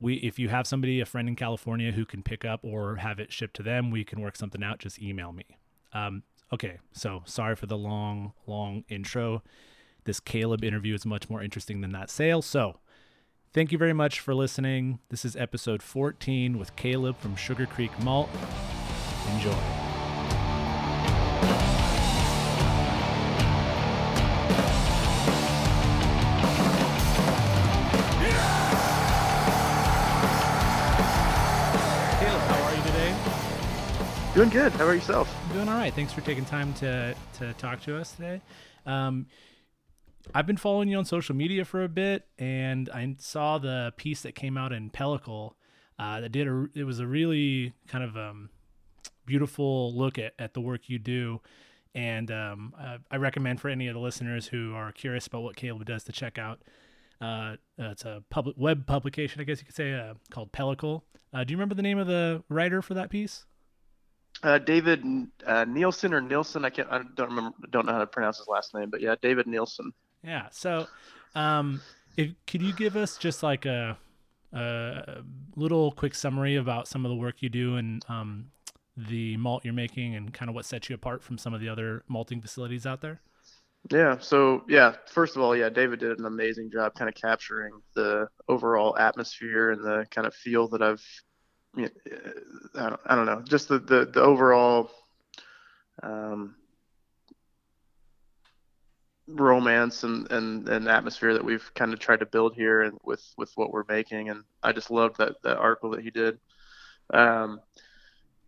we 0.00 0.14
if 0.14 0.38
you 0.38 0.48
have 0.48 0.66
somebody 0.66 1.00
a 1.00 1.06
friend 1.06 1.28
in 1.28 1.36
california 1.36 1.92
who 1.92 2.04
can 2.04 2.22
pick 2.22 2.44
up 2.44 2.60
or 2.62 2.96
have 2.96 3.18
it 3.18 3.32
shipped 3.32 3.54
to 3.56 3.62
them 3.62 3.90
we 3.90 4.04
can 4.04 4.20
work 4.20 4.36
something 4.36 4.62
out. 4.62 4.78
Just 4.78 5.00
email 5.00 5.32
me. 5.32 5.44
Um, 5.92 6.22
okay 6.52 6.78
so 6.92 7.22
sorry 7.24 7.56
for 7.56 7.66
the 7.66 7.76
long 7.78 8.32
long 8.46 8.84
intro. 8.88 9.42
This 10.04 10.20
caleb 10.20 10.64
interview 10.64 10.94
is 10.94 11.04
much 11.04 11.28
more 11.28 11.42
interesting 11.42 11.80
than 11.80 11.92
that 11.92 12.10
sale. 12.10 12.40
So 12.40 12.78
thank 13.52 13.72
you 13.72 13.78
very 13.78 13.92
much 13.92 14.20
for 14.20 14.34
listening. 14.34 15.00
This 15.10 15.24
is 15.24 15.36
episode 15.36 15.82
14 15.82 16.58
with 16.58 16.74
caleb 16.76 17.18
from 17.18 17.36
sugar 17.36 17.66
creek 17.66 17.92
malt. 18.00 18.30
Enjoy 19.34 19.87
Doing 34.38 34.50
good. 34.50 34.70
How 34.74 34.84
about 34.84 34.92
yourself? 34.92 35.36
Doing 35.52 35.68
all 35.68 35.74
right. 35.74 35.92
Thanks 35.92 36.12
for 36.12 36.20
taking 36.20 36.44
time 36.44 36.72
to 36.74 37.12
to 37.38 37.52
talk 37.54 37.80
to 37.82 37.96
us 37.96 38.12
today. 38.12 38.40
Um, 38.86 39.26
I've 40.32 40.46
been 40.46 40.56
following 40.56 40.88
you 40.88 40.96
on 40.96 41.04
social 41.06 41.34
media 41.34 41.64
for 41.64 41.82
a 41.82 41.88
bit, 41.88 42.24
and 42.38 42.88
I 42.90 43.16
saw 43.18 43.58
the 43.58 43.92
piece 43.96 44.22
that 44.22 44.36
came 44.36 44.56
out 44.56 44.72
in 44.72 44.90
Pellicle 44.90 45.54
uh, 45.98 46.20
that 46.20 46.30
did 46.30 46.46
a. 46.46 46.66
It 46.72 46.84
was 46.84 47.00
a 47.00 47.06
really 47.08 47.72
kind 47.88 48.04
of 48.04 48.16
um, 48.16 48.50
beautiful 49.26 49.92
look 49.92 50.20
at, 50.20 50.34
at 50.38 50.54
the 50.54 50.60
work 50.60 50.88
you 50.88 51.00
do, 51.00 51.40
and 51.92 52.30
um, 52.30 52.74
I, 52.78 52.98
I 53.10 53.16
recommend 53.16 53.60
for 53.60 53.70
any 53.70 53.88
of 53.88 53.94
the 53.94 54.00
listeners 54.00 54.46
who 54.46 54.72
are 54.72 54.92
curious 54.92 55.26
about 55.26 55.42
what 55.42 55.56
Caleb 55.56 55.84
does 55.84 56.04
to 56.04 56.12
check 56.12 56.38
out. 56.38 56.62
Uh, 57.20 57.56
it's 57.76 58.04
a 58.04 58.22
public 58.30 58.54
web 58.56 58.86
publication, 58.86 59.40
I 59.40 59.44
guess 59.44 59.58
you 59.58 59.64
could 59.64 59.74
say, 59.74 59.94
uh, 59.94 60.14
called 60.30 60.52
Pellicle. 60.52 61.02
Uh, 61.34 61.42
do 61.42 61.50
you 61.50 61.56
remember 61.56 61.74
the 61.74 61.82
name 61.82 61.98
of 61.98 62.06
the 62.06 62.44
writer 62.48 62.82
for 62.82 62.94
that 62.94 63.10
piece? 63.10 63.44
Uh, 64.42 64.58
David 64.58 65.04
uh, 65.46 65.64
Nilsen 65.64 66.14
or 66.14 66.20
Nilsen? 66.20 66.64
I 66.64 66.70
can't. 66.70 66.88
I 66.90 67.02
don't 67.16 67.30
remember. 67.30 67.56
Don't 67.70 67.86
know 67.86 67.92
how 67.92 67.98
to 67.98 68.06
pronounce 68.06 68.38
his 68.38 68.48
last 68.48 68.74
name, 68.74 68.90
but 68.90 69.00
yeah, 69.00 69.16
David 69.20 69.46
Nilsen. 69.46 69.92
Yeah. 70.22 70.48
So, 70.50 70.86
um, 71.34 71.80
if 72.16 72.32
could 72.46 72.62
you 72.62 72.72
give 72.72 72.96
us 72.96 73.16
just 73.16 73.42
like 73.42 73.66
a, 73.66 73.98
a 74.52 75.22
little 75.56 75.92
quick 75.92 76.14
summary 76.14 76.56
about 76.56 76.88
some 76.88 77.04
of 77.04 77.10
the 77.10 77.16
work 77.16 77.36
you 77.40 77.48
do 77.48 77.76
and 77.76 78.04
um, 78.08 78.50
the 78.96 79.36
malt 79.36 79.64
you're 79.64 79.74
making 79.74 80.16
and 80.16 80.32
kind 80.32 80.48
of 80.48 80.54
what 80.54 80.64
sets 80.64 80.88
you 80.88 80.94
apart 80.94 81.22
from 81.22 81.38
some 81.38 81.54
of 81.54 81.60
the 81.60 81.68
other 81.68 82.02
malting 82.08 82.40
facilities 82.40 82.86
out 82.86 83.00
there? 83.00 83.20
Yeah. 83.90 84.18
So 84.18 84.64
yeah, 84.68 84.96
first 85.06 85.36
of 85.36 85.42
all, 85.42 85.56
yeah, 85.56 85.68
David 85.68 86.00
did 86.00 86.18
an 86.18 86.26
amazing 86.26 86.70
job 86.70 86.94
kind 86.94 87.08
of 87.08 87.14
capturing 87.14 87.72
the 87.94 88.28
overall 88.48 88.96
atmosphere 88.98 89.70
and 89.70 89.82
the 89.82 90.06
kind 90.10 90.26
of 90.26 90.34
feel 90.34 90.68
that 90.68 90.82
I've. 90.82 91.04
I 91.76 93.14
don't 93.14 93.26
know, 93.26 93.42
just 93.42 93.68
the 93.68 93.78
the, 93.78 94.10
the 94.12 94.22
overall. 94.22 94.90
Um, 96.02 96.54
romance 99.28 100.04
and, 100.04 100.30
and, 100.32 100.68
and 100.68 100.88
atmosphere 100.88 101.34
that 101.34 101.44
we've 101.44 101.70
kind 101.74 101.92
of 101.92 101.98
tried 101.98 102.20
to 102.20 102.26
build 102.26 102.54
here 102.54 102.82
and 102.82 102.98
with, 103.04 103.22
with 103.36 103.52
what 103.56 103.70
we're 103.70 103.84
making. 103.88 104.30
And 104.30 104.42
I 104.62 104.72
just 104.72 104.90
loved 104.90 105.18
that, 105.18 105.34
that 105.42 105.58
article 105.58 105.90
that 105.90 106.00
he 106.00 106.10
did. 106.10 106.38
Um, 107.12 107.60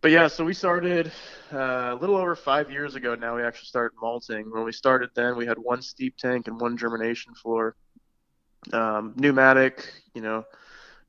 but 0.01 0.09
yeah, 0.09 0.27
so 0.27 0.43
we 0.43 0.55
started 0.55 1.11
uh, 1.53 1.95
a 1.95 1.97
little 2.01 2.17
over 2.17 2.35
five 2.35 2.71
years 2.71 2.95
ago 2.95 3.13
now. 3.13 3.35
We 3.35 3.43
actually 3.43 3.67
started 3.67 3.95
malting. 4.01 4.49
When 4.49 4.63
we 4.63 4.71
started 4.71 5.11
then, 5.13 5.37
we 5.37 5.45
had 5.45 5.59
one 5.59 5.83
steep 5.83 6.17
tank 6.17 6.47
and 6.47 6.59
one 6.59 6.77
germination 6.77 7.35
floor. 7.35 7.75
Um, 8.73 9.13
pneumatic, 9.15 9.87
you 10.15 10.21
know, 10.21 10.45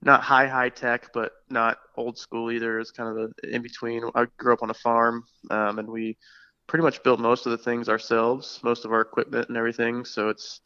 not 0.02 0.22
high, 0.22 0.48
high 0.48 0.68
tech, 0.70 1.12
but 1.14 1.32
not 1.50 1.78
old 1.96 2.18
school 2.18 2.50
either. 2.50 2.80
It's 2.80 2.90
kind 2.90 3.08
of 3.18 3.30
the 3.40 3.54
in 3.54 3.62
between. 3.62 4.04
I 4.14 4.26
grew 4.38 4.52
up 4.52 4.62
on 4.62 4.70
a 4.70 4.74
farm 4.74 5.24
um, 5.50 5.78
and 5.78 5.88
we 5.88 6.18
pretty 6.66 6.82
much 6.82 7.02
built 7.02 7.20
most 7.20 7.46
of 7.46 7.52
the 7.52 7.58
things 7.58 7.88
ourselves, 7.88 8.60
most 8.64 8.84
of 8.84 8.92
our 8.92 9.00
equipment 9.00 9.48
and 9.48 9.56
everything. 9.56 10.04
So 10.04 10.28
it's 10.28 10.60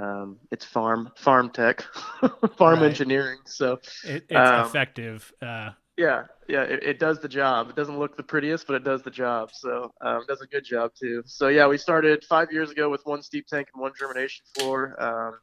um, 0.00 0.38
it's 0.50 0.64
farm 0.64 1.10
farm 1.16 1.50
tech, 1.50 1.82
farm 2.58 2.82
Right. 2.82 2.82
engineering. 2.82 3.38
So 3.46 3.78
It, 4.02 4.26
it's 4.30 4.50
Um, 4.50 4.70
effective. 4.70 5.32
Uh, 5.42 5.70
yeah, 5.96 6.24
yeah, 6.48 6.62
it, 6.62 6.82
it 6.82 6.98
does 6.98 7.20
the 7.20 7.28
job. 7.28 7.68
It 7.68 7.76
doesn't 7.76 7.98
look 7.98 8.16
the 8.16 8.22
prettiest, 8.22 8.66
but 8.66 8.74
it 8.74 8.84
does 8.84 9.02
the 9.02 9.10
job. 9.10 9.50
So 9.52 9.92
um, 10.00 10.22
it 10.22 10.28
does 10.28 10.40
a 10.40 10.46
good 10.46 10.64
job 10.64 10.92
too. 10.98 11.22
So 11.26 11.48
yeah, 11.48 11.66
we 11.66 11.76
started 11.76 12.24
five 12.24 12.50
years 12.52 12.70
ago 12.70 12.88
with 12.88 13.02
one 13.04 13.22
steep 13.22 13.46
tank 13.46 13.68
and 13.74 13.82
one 13.82 13.92
germination 13.98 14.44
floor. 14.54 14.96
Um, 15.02 15.38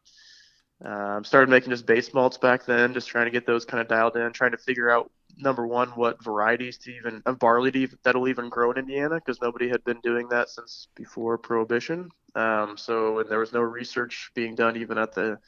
um, 0.83 1.23
started 1.23 1.49
making 1.49 1.71
just 1.71 1.85
base 1.85 2.13
malts 2.13 2.37
back 2.37 2.65
then, 2.65 2.93
just 2.93 3.07
trying 3.07 3.25
to 3.25 3.31
get 3.31 3.45
those 3.45 3.65
kind 3.65 3.81
of 3.81 3.87
dialed 3.87 4.15
in, 4.15 4.31
trying 4.31 4.51
to 4.51 4.57
figure 4.57 4.89
out 4.89 5.11
number 5.39 5.67
one 5.67 5.89
what 5.89 6.23
varieties 6.23 6.77
to 6.79 6.91
even 6.91 7.21
of 7.25 7.39
barley 7.39 7.71
to 7.71 7.79
even, 7.79 7.97
that'll 8.03 8.27
even 8.27 8.49
grow 8.49 8.71
in 8.71 8.77
Indiana 8.77 9.15
because 9.15 9.41
nobody 9.41 9.69
had 9.69 9.83
been 9.83 9.99
doing 10.01 10.27
that 10.29 10.49
since 10.49 10.87
before 10.95 11.37
Prohibition. 11.37 12.09
Um, 12.35 12.77
so 12.77 13.19
and 13.19 13.29
there 13.29 13.39
was 13.39 13.53
no 13.53 13.61
research 13.61 14.31
being 14.35 14.55
done 14.55 14.77
even 14.77 14.97
at 14.97 15.13
the 15.13 15.39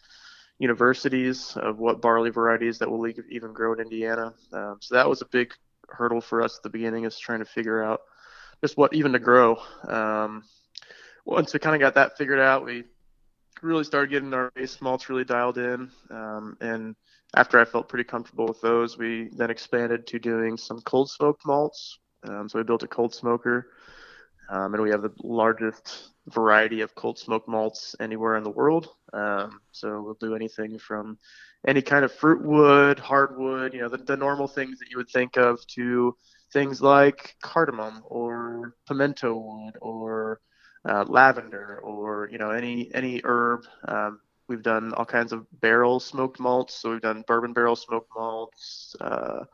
universities 0.57 1.55
of 1.57 1.79
what 1.79 2.01
barley 2.01 2.29
varieties 2.29 2.79
that 2.79 2.89
will 2.89 3.07
even 3.29 3.53
grow 3.53 3.73
in 3.73 3.79
Indiana. 3.79 4.33
Um, 4.51 4.77
so 4.81 4.95
that 4.95 5.09
was 5.09 5.21
a 5.21 5.25
big 5.25 5.53
hurdle 5.89 6.21
for 6.21 6.41
us 6.41 6.57
at 6.57 6.63
the 6.63 6.69
beginning 6.69 7.05
is 7.05 7.17
trying 7.17 7.39
to 7.39 7.45
figure 7.45 7.83
out 7.83 8.01
just 8.61 8.77
what 8.77 8.93
even 8.93 9.13
to 9.13 9.19
grow. 9.19 9.57
Um, 9.87 10.43
once 11.25 11.53
we 11.53 11.59
kind 11.59 11.75
of 11.75 11.79
got 11.79 11.95
that 11.95 12.17
figured 12.17 12.39
out, 12.39 12.65
we 12.65 12.83
really 13.61 13.83
started 13.83 14.09
getting 14.09 14.33
our 14.33 14.51
base 14.55 14.81
malts 14.81 15.09
really 15.09 15.25
dialed 15.25 15.57
in. 15.57 15.89
Um, 16.09 16.57
and 16.61 16.95
after 17.35 17.59
I 17.59 17.65
felt 17.65 17.89
pretty 17.89 18.03
comfortable 18.03 18.47
with 18.47 18.61
those, 18.61 18.97
we 18.97 19.29
then 19.33 19.49
expanded 19.49 20.07
to 20.07 20.19
doing 20.19 20.57
some 20.57 20.81
cold 20.81 21.09
smoked 21.09 21.45
malts. 21.45 21.99
Um, 22.27 22.49
so 22.49 22.59
we 22.59 22.63
built 22.63 22.83
a 22.83 22.87
cold 22.87 23.13
smoker, 23.13 23.71
um, 24.49 24.73
and 24.73 24.83
we 24.83 24.89
have 24.89 25.01
the 25.01 25.13
largest 25.23 26.09
variety 26.27 26.81
of 26.81 26.93
cold 26.95 27.17
smoked 27.17 27.47
malts 27.47 27.95
anywhere 27.99 28.35
in 28.35 28.43
the 28.43 28.49
world. 28.49 28.89
Um, 29.13 29.61
so 29.71 30.01
we'll 30.01 30.17
do 30.19 30.35
anything 30.35 30.77
from 30.77 31.17
any 31.67 31.81
kind 31.81 32.03
of 32.03 32.13
fruit 32.13 32.41
wood, 32.43 32.99
hardwood, 32.99 33.73
you 33.73 33.81
know, 33.81 33.89
the, 33.89 33.97
the 33.97 34.17
normal 34.17 34.47
things 34.47 34.79
that 34.79 34.89
you 34.89 34.97
would 34.97 35.09
think 35.09 35.37
of 35.37 35.65
to 35.67 36.15
things 36.51 36.81
like 36.81 37.35
cardamom 37.41 38.01
or 38.05 38.75
pimento 38.87 39.35
wood 39.35 39.77
or 39.81 40.41
uh, 40.87 41.05
lavender 41.07 41.79
or 41.83 42.29
you 42.31 42.37
know 42.37 42.51
any 42.51 42.89
any 42.93 43.21
herb. 43.23 43.61
Um, 43.87 44.19
we've 44.47 44.63
done 44.63 44.93
all 44.93 45.05
kinds 45.05 45.31
of 45.31 45.45
barrel 45.59 45.99
smoked 45.99 46.39
malts. 46.39 46.75
So 46.75 46.91
we've 46.91 47.01
done 47.01 47.23
bourbon 47.27 47.53
barrel 47.53 47.75
smoked 47.75 48.09
malts, 48.15 48.95
uh, 48.99 49.45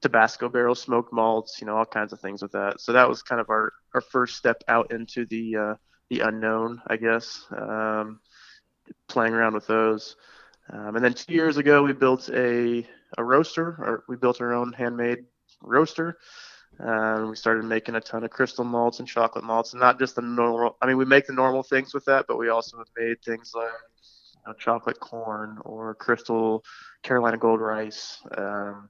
Tabasco 0.00 0.48
barrel 0.48 0.74
smoked 0.74 1.12
malts. 1.12 1.60
You 1.60 1.66
know 1.66 1.76
all 1.76 1.86
kinds 1.86 2.12
of 2.12 2.20
things 2.20 2.42
with 2.42 2.52
that. 2.52 2.80
So 2.80 2.92
that 2.92 3.08
was 3.08 3.22
kind 3.22 3.40
of 3.40 3.50
our 3.50 3.72
our 3.94 4.00
first 4.00 4.36
step 4.36 4.62
out 4.68 4.92
into 4.92 5.26
the 5.26 5.56
uh, 5.56 5.74
the 6.10 6.20
unknown, 6.20 6.80
I 6.86 6.96
guess. 6.96 7.44
Um, 7.50 8.20
playing 9.08 9.34
around 9.34 9.54
with 9.54 9.66
those. 9.66 10.16
Um, 10.70 10.96
and 10.96 11.04
then 11.04 11.14
two 11.14 11.32
years 11.32 11.56
ago, 11.56 11.82
we 11.82 11.92
built 11.92 12.28
a, 12.28 12.86
a 13.16 13.24
roaster, 13.24 13.66
or 13.66 14.04
we 14.08 14.16
built 14.16 14.40
our 14.40 14.52
own 14.52 14.72
handmade 14.72 15.24
roaster. 15.62 16.18
Um, 16.80 17.30
we 17.30 17.36
started 17.36 17.64
making 17.64 17.96
a 17.96 18.00
ton 18.00 18.22
of 18.24 18.30
crystal 18.30 18.64
malts 18.64 19.00
and 19.00 19.08
chocolate 19.08 19.44
malts, 19.44 19.72
and 19.72 19.80
not 19.80 19.98
just 19.98 20.14
the 20.14 20.22
normal. 20.22 20.76
I 20.80 20.86
mean, 20.86 20.96
we 20.96 21.04
make 21.04 21.26
the 21.26 21.32
normal 21.32 21.62
things 21.62 21.92
with 21.92 22.04
that, 22.04 22.26
but 22.28 22.38
we 22.38 22.48
also 22.48 22.78
have 22.78 22.86
made 22.96 23.20
things 23.24 23.52
like 23.54 23.72
you 24.36 24.42
know, 24.46 24.52
chocolate 24.54 25.00
corn 25.00 25.58
or 25.64 25.94
crystal 25.94 26.64
Carolina 27.02 27.36
gold 27.36 27.60
rice, 27.60 28.18
um, 28.36 28.88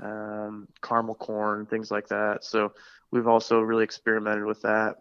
um, 0.00 0.68
caramel 0.80 1.16
corn, 1.16 1.66
things 1.66 1.90
like 1.90 2.08
that. 2.08 2.44
So 2.44 2.72
we've 3.10 3.26
also 3.26 3.60
really 3.60 3.84
experimented 3.84 4.44
with 4.44 4.62
that. 4.62 4.96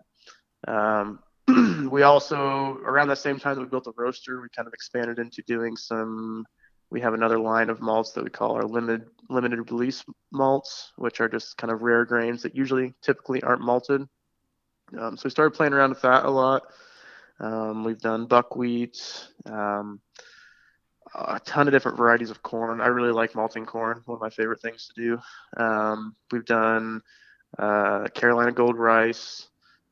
Um, 0.68 1.20
we 1.92 2.02
also, 2.02 2.78
around 2.84 3.10
that 3.10 3.18
same 3.18 3.40
time 3.40 3.56
that 3.56 3.62
we 3.62 3.68
built 3.68 3.84
the 3.84 3.94
roaster, 3.96 4.42
we 4.42 4.48
kind 4.56 4.68
of 4.68 4.74
expanded 4.74 5.20
into 5.20 5.44
doing 5.44 5.78
some. 5.78 6.46
We 6.92 7.02
have 7.02 7.14
another 7.14 7.40
line 7.40 7.70
of 7.70 7.82
malts 7.82 8.12
that 8.12 8.24
we 8.24 8.30
call 8.30 8.56
our 8.56 8.64
limited 8.64 9.08
limited 9.30 9.72
release 9.72 10.04
malts, 10.32 10.92
which 10.98 11.22
are 11.22 11.30
just 11.30 11.58
kind 11.58 11.72
of 11.72 11.82
rare 11.82 12.06
grains 12.06 12.44
that 12.44 12.56
usually 12.56 12.94
typically 13.02 13.42
aren't 13.42 13.62
malted. 13.62 14.02
Um, 15.00 15.16
so 15.16 15.24
we 15.24 15.30
started 15.30 15.56
playing 15.56 15.74
around 15.74 15.92
with 15.92 16.02
that 16.02 16.26
a 16.26 16.30
lot. 16.30 16.64
Um, 17.40 17.86
we've 17.86 18.00
done 18.00 18.28
buckwheat. 18.28 19.28
Um, 19.46 20.02
a 21.16 21.40
ton 21.40 21.68
of 21.68 21.74
different 21.74 21.98
varieties 21.98 22.30
of 22.30 22.42
corn. 22.44 22.82
I 22.82 22.88
really 22.88 23.12
like 23.12 23.36
malting 23.36 23.66
corn. 23.66 24.02
One 24.06 24.16
of 24.16 24.22
my 24.22 24.30
favorite 24.30 24.62
things 24.62 24.88
to 24.88 25.02
do. 25.02 25.62
Um, 25.62 26.16
we've 26.32 26.46
done 26.46 27.02
uh, 27.58 28.08
Carolina 28.14 28.52
Gold 28.52 28.78
rice, 28.78 29.48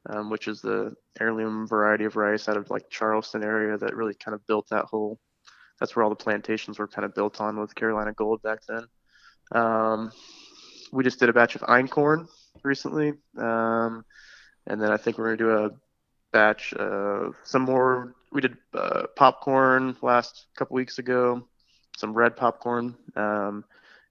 um, 0.09 0.29
which 0.29 0.47
is 0.47 0.61
the 0.61 0.93
heirloom 1.19 1.67
variety 1.67 2.05
of 2.05 2.15
rice 2.15 2.47
out 2.47 2.57
of 2.57 2.69
like 2.69 2.89
Charleston 2.89 3.43
area 3.43 3.77
that 3.77 3.95
really 3.95 4.13
kind 4.13 4.35
of 4.35 4.45
built 4.47 4.69
that 4.69 4.85
whole. 4.85 5.19
That's 5.79 5.95
where 5.95 6.03
all 6.03 6.09
the 6.09 6.15
plantations 6.15 6.79
were 6.79 6.87
kind 6.87 7.05
of 7.05 7.15
built 7.15 7.39
on 7.39 7.59
with 7.59 7.75
Carolina 7.75 8.13
Gold 8.13 8.41
back 8.41 8.59
then. 8.67 8.87
Um, 9.51 10.11
we 10.91 11.03
just 11.03 11.19
did 11.19 11.29
a 11.29 11.33
batch 11.33 11.55
of 11.55 11.61
einkorn 11.61 12.27
recently, 12.63 13.13
um, 13.37 14.03
and 14.67 14.81
then 14.81 14.91
I 14.91 14.97
think 14.97 15.17
we're 15.17 15.35
gonna 15.35 15.37
do 15.37 15.65
a 15.65 15.71
batch 16.31 16.73
of 16.73 17.35
some 17.43 17.63
more. 17.63 18.15
We 18.31 18.41
did 18.41 18.57
uh, 18.73 19.07
popcorn 19.15 19.95
last 20.01 20.47
couple 20.55 20.75
weeks 20.75 20.99
ago, 20.99 21.47
some 21.97 22.13
red 22.13 22.35
popcorn, 22.35 22.95
um, 23.15 23.63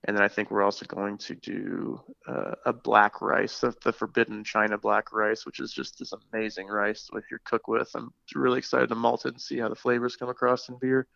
and 0.05 0.17
then 0.17 0.25
I 0.25 0.29
think 0.29 0.51
we're 0.51 0.63
also 0.63 0.87
going 0.87 1.19
to 1.19 1.35
do 1.35 2.01
uh, 2.27 2.55
a 2.67 2.73
black 2.73 3.21
rice, 3.21 3.61
the, 3.61 3.75
the 3.85 3.93
forbidden 3.93 4.45
China 4.45 4.79
black 4.79 5.13
rice, 5.13 5.45
which 5.45 5.61
is 5.61 5.73
just 5.73 5.99
this 5.99 6.13
amazing 6.33 6.69
rice 6.69 7.09
with 7.13 7.25
your 7.31 7.41
cook 7.45 7.69
with. 7.69 7.91
I'm 7.95 8.13
really 8.35 8.59
excited 8.59 8.89
to 8.89 8.95
malt 8.95 9.27
it 9.27 9.35
and 9.35 9.41
see 9.41 9.59
how 9.59 9.69
the 9.69 9.75
flavors 9.75 10.17
come 10.17 10.29
across 10.29 10.69
in 10.69 10.79
beer. 10.81 11.07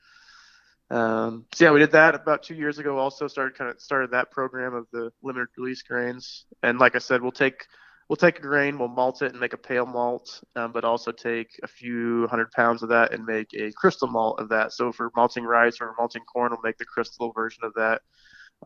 Um, 0.93 1.47
so 1.55 1.65
yeah, 1.65 1.71
we 1.73 1.81
did 1.81 1.93
that 1.93 2.15
about 2.15 2.43
two 2.43 2.55
years 2.55 2.79
ago. 2.79 2.99
Also 2.99 3.27
started 3.27 3.57
kind 3.57 3.71
of 3.71 3.81
started 3.81 4.11
that 4.11 4.31
program 4.31 4.75
of 4.75 4.87
the 4.93 5.11
limited 5.23 5.49
release 5.57 5.83
grains. 5.83 6.45
And 6.63 6.79
like 6.79 6.95
I 6.95 6.99
said, 6.99 7.23
we'll 7.23 7.33
take 7.33 7.67
we'll 8.09 8.17
take 8.17 8.39
a 8.39 8.43
grain, 8.43 8.79
we'll 8.79 8.89
malt 8.89 9.23
it 9.23 9.33
and 9.33 9.41
make 9.41 9.55
a 9.55 9.59
pale 9.59 9.87
malt, 9.87 10.43
um, 10.55 10.71
but 10.71 10.85
also 10.85 11.11
take 11.11 11.59
a 11.63 11.67
few 11.67 12.27
hundred 12.29 12.51
pounds 12.51 12.83
of 12.83 12.91
that 12.91 13.15
and 13.15 13.25
make 13.25 13.49
a 13.55 13.73
crystal 13.73 14.07
malt 14.07 14.39
of 14.39 14.51
that. 14.51 14.73
So 14.73 14.93
for 14.93 15.11
malting 15.17 15.45
rice 15.45 15.79
or 15.81 15.95
malting 15.99 16.25
corn, 16.25 16.53
we'll 16.53 16.61
make 16.63 16.77
the 16.77 16.85
crystal 16.85 17.33
version 17.33 17.65
of 17.65 17.73
that. 17.75 18.03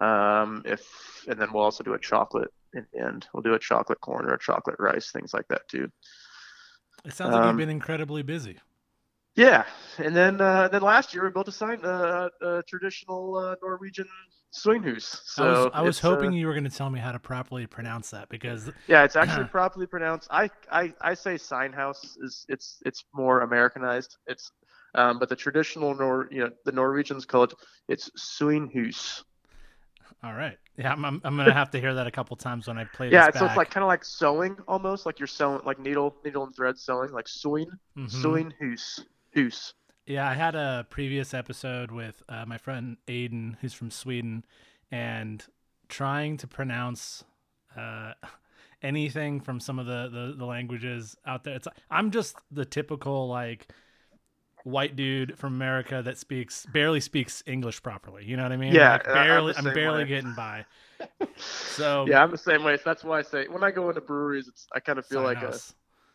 Um, 0.05 0.63
if 0.65 0.85
and 1.29 1.41
then 1.41 1.53
we'll 1.53 1.63
also 1.63 1.85
do 1.85 1.95
a 1.95 1.99
chocolate 1.99 2.53
in 2.75 2.87
the 2.93 3.07
end. 3.07 3.29
We'll 3.33 3.45
do 3.45 3.55
a 3.55 3.59
chocolate 3.59 4.01
corn 4.01 4.27
or 4.27 4.35
a 4.35 4.39
chocolate 4.39 4.77
rice, 4.81 5.13
things 5.13 5.33
like 5.33 5.47
that 5.49 5.69
too. 5.69 5.93
It 7.05 7.13
sounds 7.13 7.35
like 7.35 7.43
um, 7.43 7.49
you've 7.51 7.59
been 7.59 7.71
incredibly 7.71 8.23
busy. 8.23 8.59
Yeah, 9.37 9.65
and 9.99 10.17
then 10.17 10.41
uh, 10.41 10.69
then 10.69 10.81
last 10.83 11.13
year 11.15 11.25
we 11.25 11.31
built 11.31 11.49
a 11.49 11.53
sign, 11.53 11.85
uh, 11.85 12.29
a 12.41 12.63
traditional 12.67 13.37
uh, 13.37 13.55
Norwegian 13.63 14.09
Swinghus. 14.55 15.21
So 15.27 15.45
I 15.45 15.49
was, 15.51 15.71
I 15.75 15.83
was 15.83 16.01
hoping 16.01 16.31
uh, 16.31 16.37
you 16.37 16.47
were 16.47 16.55
going 16.55 16.65
to 16.65 16.71
tell 16.71 16.89
me 16.89 16.99
how 16.99 17.13
to 17.13 17.19
properly 17.19 17.67
pronounce 17.67 18.11
that 18.11 18.31
because 18.31 18.71
yeah, 18.89 19.05
it's 19.05 19.15
actually 19.15 19.45
properly 19.51 19.87
pronounced. 19.87 20.29
I, 20.31 20.49
I 20.73 20.95
I 21.03 21.15
say 21.15 21.37
sign 21.37 21.73
house 21.73 22.17
is 22.21 22.47
it's 22.49 22.83
it's 22.87 23.05
more 23.15 23.43
Americanized. 23.43 24.17
It's 24.27 24.51
um, 24.95 25.19
but 25.19 25.29
the 25.29 25.37
traditional 25.37 25.95
Nor 25.95 26.29
you 26.31 26.41
know 26.41 26.51
the 26.65 26.73
Norwegians 26.73 27.27
call 27.27 27.45
it 27.45 27.53
it's 27.89 28.11
Swinghus. 28.19 29.23
All 30.25 30.33
right. 30.33 30.57
Yeah, 30.79 30.93
I'm, 30.93 31.05
I'm, 31.05 31.21
I'm, 31.25 31.37
gonna 31.37 31.53
have 31.53 31.71
to 31.71 31.81
hear 31.81 31.95
that 31.95 32.07
a 32.07 32.11
couple 32.11 32.37
times 32.37 32.69
when 32.69 32.77
I 32.79 32.85
play. 32.85 33.11
yeah, 33.11 33.31
so 33.31 33.47
it's 33.47 33.57
like 33.57 33.71
kind 33.71 33.83
of 33.83 33.89
like 33.89 34.05
sewing 34.05 34.57
almost, 34.69 35.07
like 35.07 35.19
you're 35.19 35.27
sewing, 35.27 35.61
like 35.65 35.79
needle, 35.79 36.17
needle 36.25 36.45
and 36.45 36.55
thread 36.55 36.79
sewing, 36.79 37.13
like 37.13 37.29
sewing, 37.29 37.67
mm-hmm. 37.97 38.09
sewing 38.09 38.53
hoose. 38.59 39.05
Hoos. 39.37 39.75
Yeah, 40.07 40.27
I 40.29 40.33
had 40.33 40.55
a 40.55 40.87
previous 40.89 41.35
episode 41.35 41.91
with 41.91 42.23
uh, 42.27 42.47
my 42.47 42.57
friend 42.57 42.97
Aiden, 43.07 43.57
who's 43.61 43.75
from 43.75 43.91
Sweden, 43.91 44.47
and 44.91 45.45
trying 45.89 46.39
to 46.39 46.47
pronounce 46.47 47.23
uh, 47.77 48.15
anything 48.83 49.41
from 49.41 49.61
some 49.61 49.79
of 49.79 49.85
the, 49.85 50.09
the, 50.11 50.35
the 50.39 50.45
languages 50.47 51.17
out 51.27 51.45
there. 51.45 51.55
It's 51.55 51.69
I'm 51.91 52.11
just 52.11 52.37
the 52.51 52.65
typical 52.65 53.29
like 53.29 53.69
white 54.65 54.97
dude 54.97 55.39
from 55.39 55.55
America 55.55 56.01
that 56.03 56.17
speaks 56.17 56.65
barely 56.73 57.01
speaks 57.01 57.43
English 57.47 57.83
properly. 57.83 58.25
You 58.25 58.39
know 58.39 58.43
what 58.43 58.53
I 58.53 58.57
mean? 58.57 58.73
Yeah, 58.73 58.93
like 58.93 59.05
barely. 59.05 59.55
I'm, 59.55 59.67
I'm 59.67 59.75
barely 59.75 60.05
way. 60.05 60.09
getting 60.09 60.35
by. 60.35 60.65
So 61.37 62.07
yeah, 62.09 62.23
I'm 62.23 62.31
the 62.31 62.39
same 62.39 62.65
way. 62.65 62.79
So 62.79 62.85
that's 62.87 63.05
why 63.05 63.19
I 63.19 63.23
say 63.23 63.49
when 63.49 63.63
I 63.63 63.71
go 63.71 63.91
into 63.91 64.01
breweries, 64.01 64.49
it's 64.49 64.67
I 64.75 64.81
kind 64.81 64.99
of 64.99 65.05
feel 65.05 65.21
like 65.21 65.43
a 65.43 65.53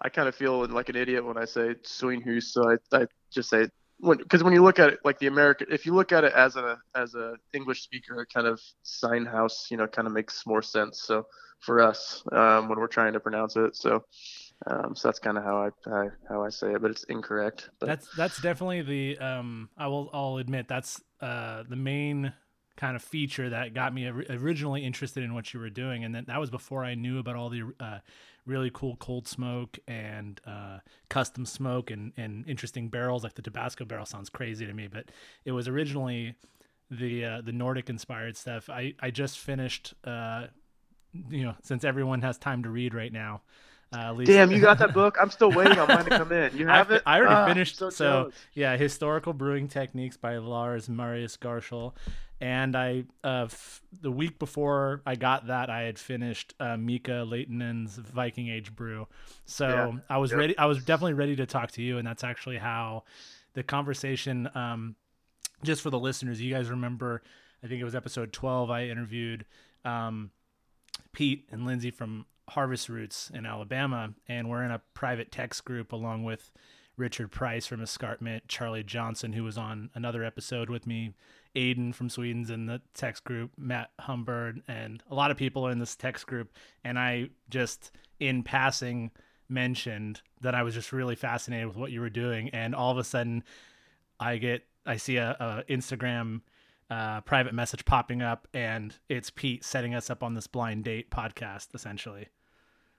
I 0.02 0.10
kind 0.10 0.28
of 0.28 0.36
feel 0.36 0.66
like 0.68 0.90
an 0.90 0.96
idiot 0.96 1.26
when 1.26 1.38
I 1.38 1.46
say 1.46 1.76
Sweenhoos, 1.84 2.54
so 2.54 2.72
I, 2.72 2.98
I 2.98 3.06
just 3.32 3.50
say 3.50 3.68
because 4.02 4.42
when, 4.42 4.46
when, 4.46 4.54
you 4.54 4.64
look 4.64 4.80
at 4.80 4.90
it 4.90 5.00
like 5.06 5.20
the 5.20 5.28
American, 5.28 5.68
if 5.70 5.86
you 5.86 5.94
look 5.94 6.12
at 6.12 6.24
it 6.24 6.34
as 6.34 6.56
a 6.56 6.78
as 6.96 7.14
a 7.14 7.36
English 7.54 7.84
speaker, 7.84 8.26
kind 8.34 8.48
of 8.48 8.60
sign 8.82 9.26
house, 9.26 9.68
you 9.70 9.78
know, 9.78 9.88
kind 9.88 10.08
of 10.08 10.14
makes 10.14 10.46
more 10.48 10.62
sense. 10.62 11.04
So 11.04 11.28
for 11.60 11.82
us, 11.82 12.24
um, 12.32 12.68
when 12.68 12.80
we're 12.80 12.88
trying 12.88 13.14
to 13.14 13.20
pronounce 13.20 13.56
it, 13.56 13.76
so 13.76 14.04
um, 14.68 14.96
so 14.96 15.08
that's 15.08 15.20
kind 15.20 15.38
of 15.38 15.44
how 15.44 15.70
I, 15.88 15.90
I, 15.90 16.08
how 16.30 16.44
I 16.44 16.50
say 16.50 16.74
it, 16.74 16.82
but 16.82 16.92
it's 16.92 17.04
incorrect. 17.06 17.70
But. 17.80 17.88
That's 17.88 18.16
that's 18.16 18.42
definitely 18.42 18.82
the 18.82 19.18
um, 19.20 19.70
I 19.78 19.88
will 19.88 20.10
I'll 20.14 20.38
admit 20.38 20.68
that's 20.68 21.02
uh, 21.20 21.64
the 21.68 21.76
main 21.76 22.34
kind 22.82 22.96
of 22.96 23.04
feature 23.04 23.48
that 23.48 23.76
got 23.76 23.94
me 23.94 24.08
originally 24.08 24.84
interested 24.84 25.24
in 25.24 25.36
what 25.36 25.54
you 25.54 25.60
were 25.60 25.70
doing, 25.70 26.04
and 26.04 26.16
then 26.16 26.26
that 26.26 26.40
was 26.40 26.50
before 26.50 26.84
I 26.84 26.96
knew 26.96 27.20
about 27.20 27.36
all 27.36 27.50
the 27.50 27.72
uh, 27.80 28.00
really 28.48 28.72
cool 28.74 28.96
cold 28.96 29.28
smoke 29.28 29.78
and 29.88 30.42
uh, 30.48 30.80
custom 31.08 31.46
smoke 31.46 31.92
and, 31.92 32.12
and 32.18 32.44
interesting 32.50 32.90
barrels. 32.90 33.24
Like 33.24 33.36
the 33.36 33.44
Tabasco 33.44 33.86
barrel 33.86 34.08
sounds 34.08 34.30
crazy 34.30 34.66
to 34.66 34.74
me, 34.74 34.88
but 34.88 35.06
it 35.46 35.52
was 35.52 35.68
originally 35.68 36.34
the 36.90 37.24
uh, 37.24 37.42
the 37.42 37.52
Nordic 37.52 37.88
inspired 37.88 38.36
stuff. 38.36 38.68
I 38.68 38.96
I 39.00 39.12
just 39.12 39.38
finished. 39.38 39.94
Uh, 40.04 40.48
you 41.30 41.44
know, 41.44 41.54
since 41.62 41.84
everyone 41.84 42.22
has 42.22 42.38
time 42.38 42.64
to 42.64 42.70
read 42.70 42.94
right 42.94 43.12
now. 43.12 43.42
Uh, 43.94 44.14
Damn, 44.24 44.52
you 44.52 44.62
got 44.62 44.80
that 44.80 44.94
book? 45.02 45.18
I'm 45.20 45.30
still 45.30 45.52
waiting 45.52 45.78
on 45.78 45.90
mine 45.90 46.06
to 46.06 46.12
come 46.12 46.32
in. 46.32 46.56
You 46.56 46.68
have 46.68 46.90
I, 46.90 46.96
it? 46.96 47.04
I 47.06 47.18
already 47.20 47.36
ah, 47.36 47.46
finished. 47.46 47.78
So, 47.78 47.90
so 47.90 48.32
yeah, 48.54 48.78
historical 48.78 49.34
brewing 49.34 49.68
techniques 49.68 50.16
by 50.16 50.38
Lars 50.38 50.88
Marius 50.88 51.36
Garshol, 51.36 51.92
and 52.42 52.76
I 52.76 53.04
uh, 53.24 53.44
f- 53.44 53.82
the 54.02 54.12
week 54.12 54.40
before 54.40 55.04
I 55.06 55.16
got 55.16 55.48
that, 55.48 55.70
I 55.70 55.84
had 55.84 56.00
finished 56.00 56.56
uh, 56.60 56.76
Mika 56.76 57.24
Laitinen's 57.26 57.98
Viking 57.98 58.50
Age 58.50 58.76
brew. 58.76 59.08
So 59.46 59.68
yeah. 59.68 59.92
I 60.10 60.18
was 60.18 60.34
ready. 60.34 60.58
I 60.58 60.66
was 60.66 60.84
definitely 60.84 61.14
ready 61.14 61.36
to 61.36 61.46
talk 61.46 61.72
to 61.74 61.84
you, 61.84 62.00
and 62.00 62.08
that's 62.08 62.24
actually 62.24 62.58
how 62.58 63.04
the 63.54 63.64
conversation. 63.64 64.50
Um, 64.56 64.96
just 65.64 65.84
for 65.84 65.92
the 65.92 66.00
listeners, 66.00 66.42
you 66.42 66.52
guys 66.52 66.72
remember? 66.72 67.22
I 67.64 67.68
think 67.68 67.80
it 67.80 67.86
was 67.86 67.94
episode 67.94 68.34
twelve. 68.34 68.72
I 68.72 68.86
interviewed 68.86 69.46
um, 69.86 70.32
Pete 71.14 71.48
and 71.52 71.68
Lindsay 71.68 71.92
from 71.92 72.26
Harvest 72.50 72.90
Roots 72.90 73.30
in 73.32 73.46
Alabama, 73.46 74.16
and 74.28 74.50
we're 74.50 74.64
in 74.64 74.72
a 74.72 74.82
private 74.96 75.32
text 75.32 75.64
group 75.64 75.92
along 75.92 76.24
with 76.24 76.50
Richard 76.98 77.32
Preiss 77.32 77.68
from 77.68 77.84
Escarpment, 77.84 78.48
Charlie 78.48 78.84
Johnson, 78.84 79.34
who 79.34 79.44
was 79.44 79.60
on 79.60 79.92
another 79.94 80.24
episode 80.24 80.72
with 80.72 80.88
me 80.88 81.14
Aiden 81.56 81.94
from 81.94 82.10
Sweden's 82.10 82.50
in 82.50 82.66
the 82.66 82.82
text 82.94 83.24
group, 83.24 83.52
Matt 83.58 83.92
Humbird, 84.00 84.62
and 84.68 85.04
a 85.10 85.16
lot 85.16 85.32
of 85.32 85.38
people 85.38 85.68
are 85.68 85.72
in 85.72 85.80
this 85.80 85.96
text 85.96 86.28
group. 86.28 86.54
And 86.84 86.98
I 86.98 87.30
just, 87.50 87.92
in 88.20 88.44
passing, 88.44 89.12
mentioned 89.50 90.22
that 90.42 90.56
I 90.56 90.64
was 90.64 90.74
just 90.74 90.92
really 90.92 91.16
fascinated 91.16 91.68
with 91.68 91.76
what 91.76 91.92
you 91.92 92.02
were 92.02 92.10
doing. 92.10 92.50
And 92.50 92.74
all 92.74 92.92
of 92.92 92.98
a 92.98 93.04
sudden, 93.04 93.44
I 94.20 94.38
get, 94.38 94.64
I 94.86 94.98
see 94.98 95.18
a, 95.18 95.32
a 95.40 95.72
Instagram 95.72 96.42
uh, 96.90 97.22
private 97.22 97.54
message 97.54 97.86
popping 97.86 98.22
up, 98.22 98.48
and 98.54 98.96
it's 99.10 99.30
Pete 99.30 99.64
setting 99.64 99.96
us 99.96 100.10
up 100.10 100.24
on 100.24 100.34
this 100.34 100.48
blind 100.48 100.84
date 100.84 101.10
podcast, 101.12 101.74
essentially. 101.74 102.28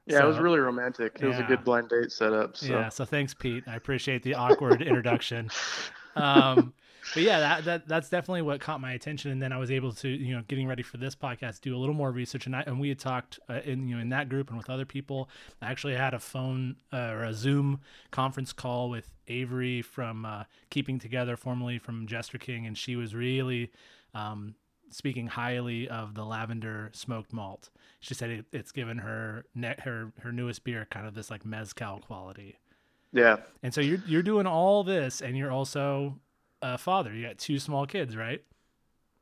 Yeah, 0.07 0.19
so, 0.19 0.25
it 0.25 0.29
was 0.29 0.39
really 0.39 0.59
romantic. 0.59 1.17
It 1.17 1.23
yeah. 1.23 1.29
was 1.29 1.39
a 1.39 1.43
good 1.45 1.63
blind 1.63 1.89
date 1.89 2.11
setup. 2.11 2.57
So. 2.57 2.67
Yeah, 2.67 2.89
so 2.89 3.05
thanks, 3.05 3.35
Pete. 3.35 3.65
I 3.67 3.77
appreciate 3.77 4.23
the 4.23 4.35
awkward 4.35 4.83
introduction. 4.83 5.51
Um, 6.15 6.75
but 7.15 7.23
yeah, 7.23 7.41
that, 7.41 7.65
that 7.65 7.89
that's 7.89 8.09
definitely 8.09 8.43
what 8.43 8.61
caught 8.61 8.81
my 8.81 8.93
attention. 8.93 9.31
And 9.31 9.43
then 9.43 9.53
I 9.53 9.59
was 9.59 9.71
able 9.71 9.93
to, 9.95 10.09
you 10.09 10.35
know, 10.35 10.43
getting 10.47 10.67
ready 10.67 10.83
for 10.83 10.97
this 10.97 11.15
podcast, 11.15 11.61
do 11.61 11.77
a 11.77 11.79
little 11.79 11.95
more 11.95 12.11
research. 12.11 12.47
And 12.47 12.55
I, 12.55 12.63
and 12.63 12.81
we 12.81 12.89
had 12.89 12.99
talked 12.99 13.39
uh, 13.49 13.61
in 13.65 13.89
you 13.89 13.97
know 13.97 14.03
in 14.03 14.09
that 14.11 14.29
group 14.29 14.49
and 14.49 14.57
with 14.57 14.71
other 14.71 14.85
people. 14.85 15.29
I 15.61 15.71
actually 15.71 15.95
had 15.95 16.15
a 16.15 16.19
phone 16.19 16.77
uh, 16.93 16.97
or 16.97 17.25
a 17.25 17.35
Zoom 17.35 17.81
conference 18.11 18.53
call 18.53 18.89
with 18.91 19.11
Averie 19.29 19.85
from 19.85 20.25
uh, 20.25 20.45
Keeping 20.71 20.99
Together, 20.99 21.37
formerly 21.37 21.79
from 21.79 22.07
Jester 22.07 22.39
King, 22.39 22.67
and 22.67 22.77
she 22.77 22.97
was 22.97 23.15
really. 23.15 23.71
Um, 24.15 24.57
speaking 24.91 25.27
highly 25.27 25.89
of 25.89 26.15
the 26.15 26.23
lavender 26.23 26.91
smoked 26.93 27.33
malt. 27.33 27.71
She 28.01 28.13
said 28.13 28.29
it, 28.29 28.45
it's 28.53 28.73
given 28.73 28.99
her 28.99 29.47
net 29.55 29.81
her 29.81 30.13
her 30.21 30.33
newest 30.33 30.65
beer 30.65 30.87
kind 30.91 31.07
of 31.07 31.15
this 31.15 31.31
like 31.31 31.47
mezcal 31.47 32.01
quality. 32.01 32.59
Yeah. 33.13 33.39
And 33.63 33.73
so 33.73 33.81
you're 33.81 34.03
you're 34.07 34.23
doing 34.23 34.47
all 34.47 34.85
this, 34.85 35.21
and 35.21 35.37
you're 35.37 35.51
also 35.51 36.19
uh, 36.63 36.77
father. 36.77 37.13
You 37.13 37.27
got 37.27 37.39
two 37.39 37.59
small 37.59 37.87
kids, 37.87 38.17
right? 38.17 38.43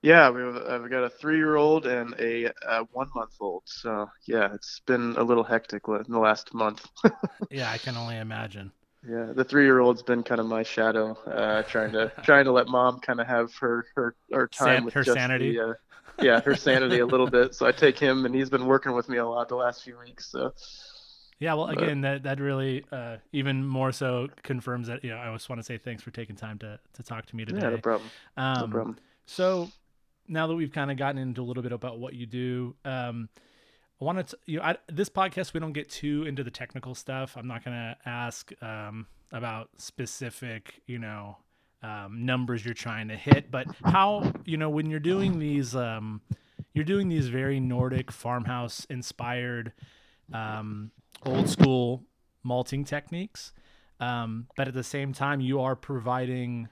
Yeah, 0.03 0.31
we've, 0.31 0.57
I've 0.57 0.89
got 0.91 1.05
a 1.05 1.11
three-year-old 1.11 1.87
and 1.87 2.15
a, 2.19 2.47
a 2.67 2.85
one-month-old. 2.93 3.65
So 3.67 4.09
yeah, 4.27 4.55
it's 4.55 4.81
been 4.87 5.15
a 5.19 5.23
little 5.23 5.45
hectic 5.45 5.83
in 5.89 6.05
the 6.09 6.19
last 6.19 6.55
month. 6.55 6.87
yeah, 7.51 7.71
I 7.71 7.79
can 7.79 7.97
only 7.97 8.17
imagine. 8.17 8.73
Yeah, 9.07 9.33
the 9.35 9.45
three-year-old's 9.45 10.03
been 10.03 10.23
kind 10.23 10.41
of 10.41 10.47
my 10.47 10.63
shadow, 10.63 11.13
uh, 11.27 11.63
trying 11.63 11.93
to 11.93 12.13
trying 12.23 12.45
to 12.45 12.53
let 12.53 12.67
mom 12.69 13.01
kind 13.01 13.21
of 13.21 13.27
have 13.27 13.55
her 13.57 13.87
her 13.95 14.15
her 14.33 14.49
time 14.49 14.77
San- 14.77 14.85
with 14.85 14.95
her 14.95 15.05
sanity. 15.05 15.53
The, 15.53 15.71
uh, 15.71 15.75
yeah, 16.23 16.41
her 16.41 16.55
sanity 16.55 16.99
a 16.99 17.07
little 17.07 17.27
bit. 17.27 17.55
So 17.55 17.67
I 17.67 17.73
take 17.73 17.99
him, 17.99 18.27
and 18.27 18.35
he's 18.35 18.51
been 18.51 18.67
working 18.67 18.93
with 18.93 19.09
me 19.09 19.17
a 19.19 19.27
lot 19.27 19.49
the 19.49 19.57
last 19.57 19.85
few 19.85 19.99
weeks. 19.99 20.31
So 20.31 20.53
Yeah, 21.41 21.55
well, 21.55 21.69
again, 21.69 22.03
that 22.03 22.23
that 22.25 22.39
really 22.39 22.85
uh, 22.93 23.17
even 23.33 23.67
more 23.67 23.93
so 23.93 24.29
confirms 24.43 24.89
that. 24.89 25.03
You 25.03 25.11
know, 25.11 25.19
I 25.19 25.33
just 25.33 25.49
want 25.49 25.59
to 25.59 25.65
say 25.65 25.79
thanks 25.79 26.03
for 26.03 26.11
taking 26.11 26.37
time 26.37 26.59
to 26.59 26.79
to 26.93 27.03
talk 27.03 27.25
to 27.27 27.37
me 27.37 27.47
today. 27.47 27.61
Yeah, 27.63 27.71
no 27.71 27.79
problem. 27.79 28.11
Um, 28.37 28.61
no 28.61 28.69
problem. 28.69 28.99
So 29.25 29.71
now 30.29 30.47
that 30.47 30.55
we've 30.55 30.71
kind 30.71 30.91
of 30.91 30.99
gotten 30.99 31.19
into 31.19 31.41
a 31.41 31.45
little 31.45 31.63
bit 31.63 31.73
about 31.73 31.99
what 31.99 32.13
you 32.13 32.27
do, 32.27 32.77
um, 32.85 33.31
I 34.01 34.05
wanted 34.05 34.29
to, 34.29 34.39
you 34.47 34.59
know, 34.59 34.65
I, 34.65 34.77
this 34.89 35.09
podcast 35.09 35.53
we 35.53 35.61
don't 35.61 35.73
get 35.73 35.89
too 35.91 36.25
into 36.25 36.45
the 36.45 36.51
technical 36.51 36.95
stuff. 36.95 37.37
I'm 37.37 37.47
not 37.47 37.65
going 37.65 37.77
to 37.77 37.97
ask 38.09 38.53
um, 38.63 39.07
about 39.33 39.71
specific, 39.77 40.81
you 40.87 40.99
know, 40.99 41.37
um, 41.83 42.25
numbers 42.25 42.65
you're 42.65 42.75
trying 42.75 43.09
to 43.09 43.17
hit, 43.17 43.51
but 43.51 43.67
how, 43.85 44.33
you 44.45 44.57
know, 44.57 44.71
when 44.71 44.91
you're 44.91 45.01
doing 45.01 45.39
these, 45.39 45.75
um, 45.75 46.21
you're 46.75 46.85
doing 46.85 47.09
these 47.09 47.29
very 47.29 47.61
Nordic 47.61 48.11
farmhouse 48.11 48.87
inspired 48.91 49.73
um, 50.33 50.91
old 51.25 51.49
school 51.49 52.05
malting 52.43 52.85
techniques. 52.85 53.53
Um, 53.99 54.47
but 54.57 54.69
at 54.69 54.75
the 54.75 54.85
same 54.85 55.13
time, 55.13 55.41
you 55.41 55.61
are 55.61 55.77
providing 55.77 56.69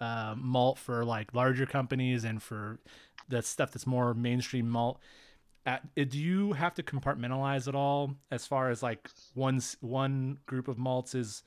uh, 0.00 0.34
malt 0.36 0.78
for 0.78 1.04
like 1.04 1.34
larger 1.34 1.66
companies 1.66 2.24
and 2.24 2.42
for 2.42 2.80
the 3.28 3.42
stuff 3.42 3.72
that's 3.72 3.86
more 3.86 4.12
mainstream 4.12 4.68
malt. 4.68 4.98
At, 5.66 5.82
uh, 5.98 6.04
do 6.04 6.18
you 6.18 6.52
have 6.52 6.74
to 6.74 6.82
compartmentalize 6.82 7.68
at 7.68 7.74
all 7.74 8.16
as 8.30 8.46
far 8.46 8.70
as 8.70 8.82
like 8.82 9.08
one 9.34 9.60
one 9.80 10.38
group 10.46 10.68
of 10.68 10.78
malts 10.78 11.14
is 11.14 11.42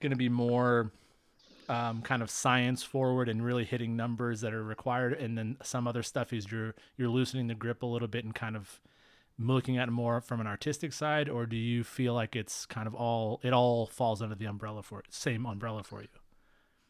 going 0.00 0.10
to 0.10 0.16
be 0.16 0.28
more 0.28 0.92
um, 1.68 2.02
kind 2.02 2.22
of 2.22 2.30
science 2.30 2.82
forward 2.82 3.28
and 3.28 3.44
really 3.44 3.64
hitting 3.64 3.96
numbers 3.96 4.40
that 4.42 4.52
are 4.52 4.62
required, 4.62 5.14
and 5.14 5.38
then 5.38 5.56
some 5.62 5.88
other 5.88 6.02
stuff 6.02 6.32
is 6.32 6.50
you're 6.50 6.74
you're 6.96 7.08
loosening 7.08 7.46
the 7.46 7.54
grip 7.54 7.82
a 7.82 7.86
little 7.86 8.08
bit 8.08 8.24
and 8.24 8.34
kind 8.34 8.56
of 8.56 8.80
looking 9.38 9.78
at 9.78 9.88
it 9.88 9.92
more 9.92 10.20
from 10.20 10.40
an 10.40 10.46
artistic 10.46 10.92
side, 10.92 11.28
or 11.28 11.46
do 11.46 11.56
you 11.56 11.84
feel 11.84 12.14
like 12.14 12.34
it's 12.34 12.66
kind 12.66 12.86
of 12.86 12.94
all 12.94 13.40
it 13.42 13.52
all 13.52 13.86
falls 13.86 14.22
under 14.22 14.34
the 14.34 14.46
umbrella 14.46 14.82
for 14.82 15.02
same 15.10 15.46
umbrella 15.46 15.82
for 15.84 16.02
you? 16.02 16.08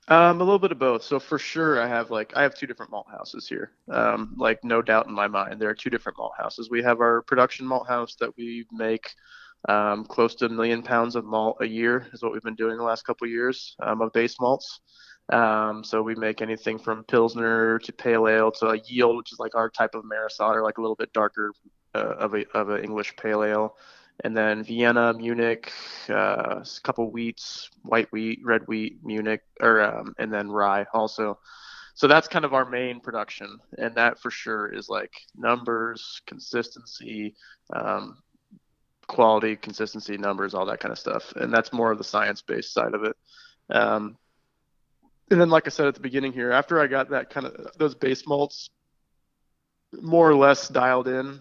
Um, 0.08 0.40
a 0.40 0.44
little 0.44 0.60
bit 0.60 0.70
of 0.70 0.78
both. 0.78 1.02
So 1.02 1.18
for 1.18 1.38
sure, 1.38 1.80
I 1.80 1.88
have 1.88 2.10
like 2.10 2.32
I 2.36 2.42
have 2.42 2.54
two 2.54 2.66
different 2.66 2.92
malt 2.92 3.06
houses 3.10 3.48
here. 3.48 3.72
Um, 3.90 4.34
like 4.36 4.62
no 4.62 4.80
doubt 4.80 5.08
in 5.08 5.12
my 5.12 5.26
mind, 5.26 5.60
there 5.60 5.68
are 5.68 5.74
two 5.74 5.90
different 5.90 6.18
malt 6.18 6.32
houses. 6.38 6.70
We 6.70 6.82
have 6.82 7.00
our 7.00 7.22
production 7.22 7.66
malt 7.66 7.88
house 7.88 8.14
that 8.20 8.36
we 8.36 8.66
make 8.70 9.10
um, 9.68 10.04
close 10.04 10.36
to 10.36 10.46
a 10.46 10.48
million 10.48 10.82
pounds 10.82 11.16
of 11.16 11.24
malt 11.24 11.58
a 11.60 11.66
year 11.66 12.06
is 12.12 12.22
what 12.22 12.32
we've 12.32 12.42
been 12.42 12.54
doing 12.54 12.76
the 12.76 12.84
last 12.84 13.04
couple 13.04 13.24
of 13.24 13.32
years 13.32 13.74
um, 13.80 14.00
of 14.00 14.12
base 14.12 14.36
malts. 14.40 14.80
Um, 15.32 15.82
so 15.82 16.02
we 16.02 16.14
make 16.14 16.40
anything 16.40 16.78
from 16.78 17.02
pilsner 17.02 17.80
to 17.80 17.92
pale 17.92 18.28
ale 18.28 18.52
to 18.52 18.68
a 18.68 18.78
yield, 18.86 19.16
which 19.16 19.32
is 19.32 19.40
like 19.40 19.56
our 19.56 19.68
type 19.68 19.96
of 19.96 20.04
maris 20.04 20.38
otter, 20.38 20.62
like 20.62 20.78
a 20.78 20.80
little 20.80 20.94
bit 20.94 21.12
darker 21.12 21.52
of 21.96 22.34
a 22.34 22.44
of 22.56 22.70
an 22.70 22.84
English 22.84 23.16
pale 23.16 23.42
ale, 23.42 23.76
and 24.24 24.36
then 24.36 24.62
Vienna, 24.62 25.12
Munich, 25.12 25.72
uh, 26.08 26.62
a 26.62 26.80
couple 26.82 27.10
wheats, 27.10 27.70
white 27.82 28.10
wheat, 28.12 28.40
red 28.44 28.66
wheat, 28.66 28.98
Munich, 29.02 29.42
or 29.60 29.82
um, 29.82 30.14
and 30.18 30.32
then 30.32 30.50
rye 30.50 30.86
also. 30.92 31.38
So 31.94 32.06
that's 32.06 32.28
kind 32.28 32.44
of 32.44 32.52
our 32.52 32.68
main 32.68 33.00
production, 33.00 33.58
and 33.78 33.94
that 33.94 34.18
for 34.18 34.30
sure 34.30 34.68
is 34.68 34.88
like 34.90 35.12
numbers, 35.34 36.20
consistency, 36.26 37.34
um, 37.74 38.18
quality, 39.06 39.56
consistency, 39.56 40.18
numbers, 40.18 40.52
all 40.52 40.66
that 40.66 40.80
kind 40.80 40.92
of 40.92 40.98
stuff, 40.98 41.32
and 41.36 41.52
that's 41.52 41.72
more 41.72 41.90
of 41.90 41.98
the 41.98 42.04
science-based 42.04 42.72
side 42.72 42.92
of 42.92 43.04
it. 43.04 43.16
Um, 43.70 44.18
and 45.30 45.40
then, 45.40 45.48
like 45.48 45.66
I 45.66 45.70
said 45.70 45.86
at 45.86 45.94
the 45.94 46.00
beginning 46.00 46.32
here, 46.32 46.52
after 46.52 46.80
I 46.80 46.86
got 46.86 47.10
that 47.10 47.30
kind 47.30 47.46
of 47.46 47.72
those 47.78 47.94
base 47.94 48.26
malts 48.26 48.70
more 49.92 50.28
or 50.28 50.34
less 50.34 50.68
dialed 50.68 51.08
in, 51.08 51.40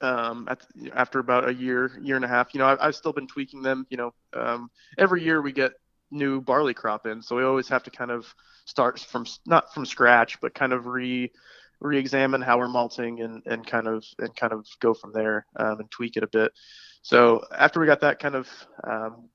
um, 0.00 0.46
at, 0.48 0.66
after 0.92 1.18
about 1.18 1.48
a 1.48 1.54
year, 1.54 1.92
year 2.02 2.16
and 2.16 2.24
a 2.24 2.28
half, 2.28 2.54
you 2.54 2.58
know, 2.58 2.66
I've, 2.66 2.78
I've 2.80 2.96
still 2.96 3.12
been 3.12 3.26
tweaking 3.26 3.62
them. 3.62 3.86
You 3.90 3.96
know, 3.96 4.14
um, 4.34 4.70
every 4.98 5.22
year 5.22 5.40
we 5.40 5.52
get 5.52 5.72
new 6.10 6.40
barley 6.40 6.74
crop 6.74 7.06
in, 7.06 7.22
so 7.22 7.36
we 7.36 7.44
always 7.44 7.68
have 7.68 7.82
to 7.84 7.90
kind 7.90 8.10
of 8.10 8.26
start 8.64 9.00
from 9.00 9.26
not 9.46 9.72
from 9.72 9.86
scratch, 9.86 10.40
but 10.40 10.54
kind 10.54 10.72
of 10.72 10.86
re 10.86 11.30
re-examine 11.80 12.40
how 12.40 12.58
we're 12.58 12.68
malting 12.68 13.20
and, 13.20 13.42
and 13.46 13.66
kind 13.66 13.86
of 13.86 14.04
and 14.18 14.34
kind 14.34 14.52
of 14.52 14.66
go 14.80 14.94
from 14.94 15.12
there 15.12 15.46
um, 15.56 15.80
and 15.80 15.90
tweak 15.90 16.16
it 16.16 16.22
a 16.22 16.28
bit. 16.28 16.52
So 17.02 17.44
after 17.56 17.80
we 17.80 17.86
got 17.86 18.00
that 18.00 18.18
kind 18.18 18.34
of 18.34 18.48
um, 18.82 19.28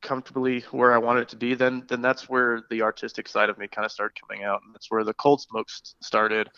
comfortably 0.00 0.60
where 0.70 0.92
I 0.92 0.98
wanted 0.98 1.22
it 1.22 1.28
to 1.30 1.36
be, 1.36 1.54
then 1.54 1.84
then 1.88 2.02
that's 2.02 2.28
where 2.28 2.62
the 2.70 2.82
artistic 2.82 3.28
side 3.28 3.50
of 3.50 3.58
me 3.58 3.68
kind 3.68 3.84
of 3.84 3.92
started 3.92 4.18
coming 4.20 4.44
out, 4.44 4.62
and 4.64 4.74
that's 4.74 4.90
where 4.90 5.04
the 5.04 5.14
cold 5.14 5.40
smokes 5.40 5.94
started. 6.00 6.48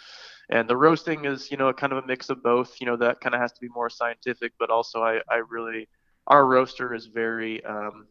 And 0.53 0.69
the 0.69 0.77
roasting 0.77 1.25
is, 1.25 1.51
you 1.51 1.57
know, 1.57 1.73
kind 1.73 1.93
of 1.95 2.05
a 2.05 2.07
mix 2.07 2.29
of 2.29 2.43
both. 2.43 2.71
You 2.79 2.87
know, 2.87 2.97
that 2.99 3.21
kind 3.23 3.35
of 3.35 3.41
has 3.41 3.53
to 3.53 3.61
be 3.61 3.69
more 3.69 3.89
scientific, 3.89 4.53
but 4.59 4.69
also 4.69 5.03
I, 5.03 5.21
I 5.29 5.37
really, 5.49 5.89
our 6.27 6.45
roaster 6.47 6.95
is 6.95 7.07
very, 7.07 7.65
um, 7.65 8.07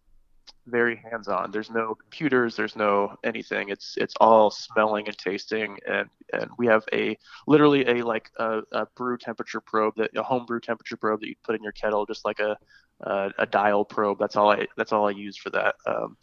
very 0.65 0.95
hands-on. 0.95 1.51
There's 1.51 1.69
no 1.69 1.95
computers, 1.95 2.55
there's 2.55 2.75
no 2.75 3.15
anything. 3.23 3.69
It's 3.69 3.95
it's 3.97 4.15
all 4.19 4.49
smelling 4.49 5.07
and 5.07 5.17
tasting, 5.17 5.77
and 5.87 6.09
and 6.33 6.49
we 6.57 6.65
have 6.67 6.83
a 6.93 7.15
literally 7.47 7.85
a 7.87 8.03
like 8.05 8.29
a, 8.37 8.61
a 8.71 8.85
brew 8.97 9.17
temperature 9.17 9.61
probe 9.61 9.95
that 9.97 10.09
a 10.15 10.23
home 10.23 10.45
brew 10.45 10.59
temperature 10.59 10.97
probe 10.97 11.21
that 11.21 11.27
you 11.27 11.35
put 11.43 11.55
in 11.55 11.63
your 11.63 11.71
kettle, 11.73 12.05
just 12.05 12.25
like 12.25 12.39
a 12.39 12.57
a, 13.01 13.31
a 13.39 13.45
dial 13.45 13.85
probe. 13.85 14.19
That's 14.19 14.35
all 14.35 14.51
I 14.51 14.67
that's 14.77 14.93
all 14.93 15.07
I 15.07 15.11
use 15.11 15.37
for 15.37 15.51
that. 15.51 15.75
Um, 15.85 16.17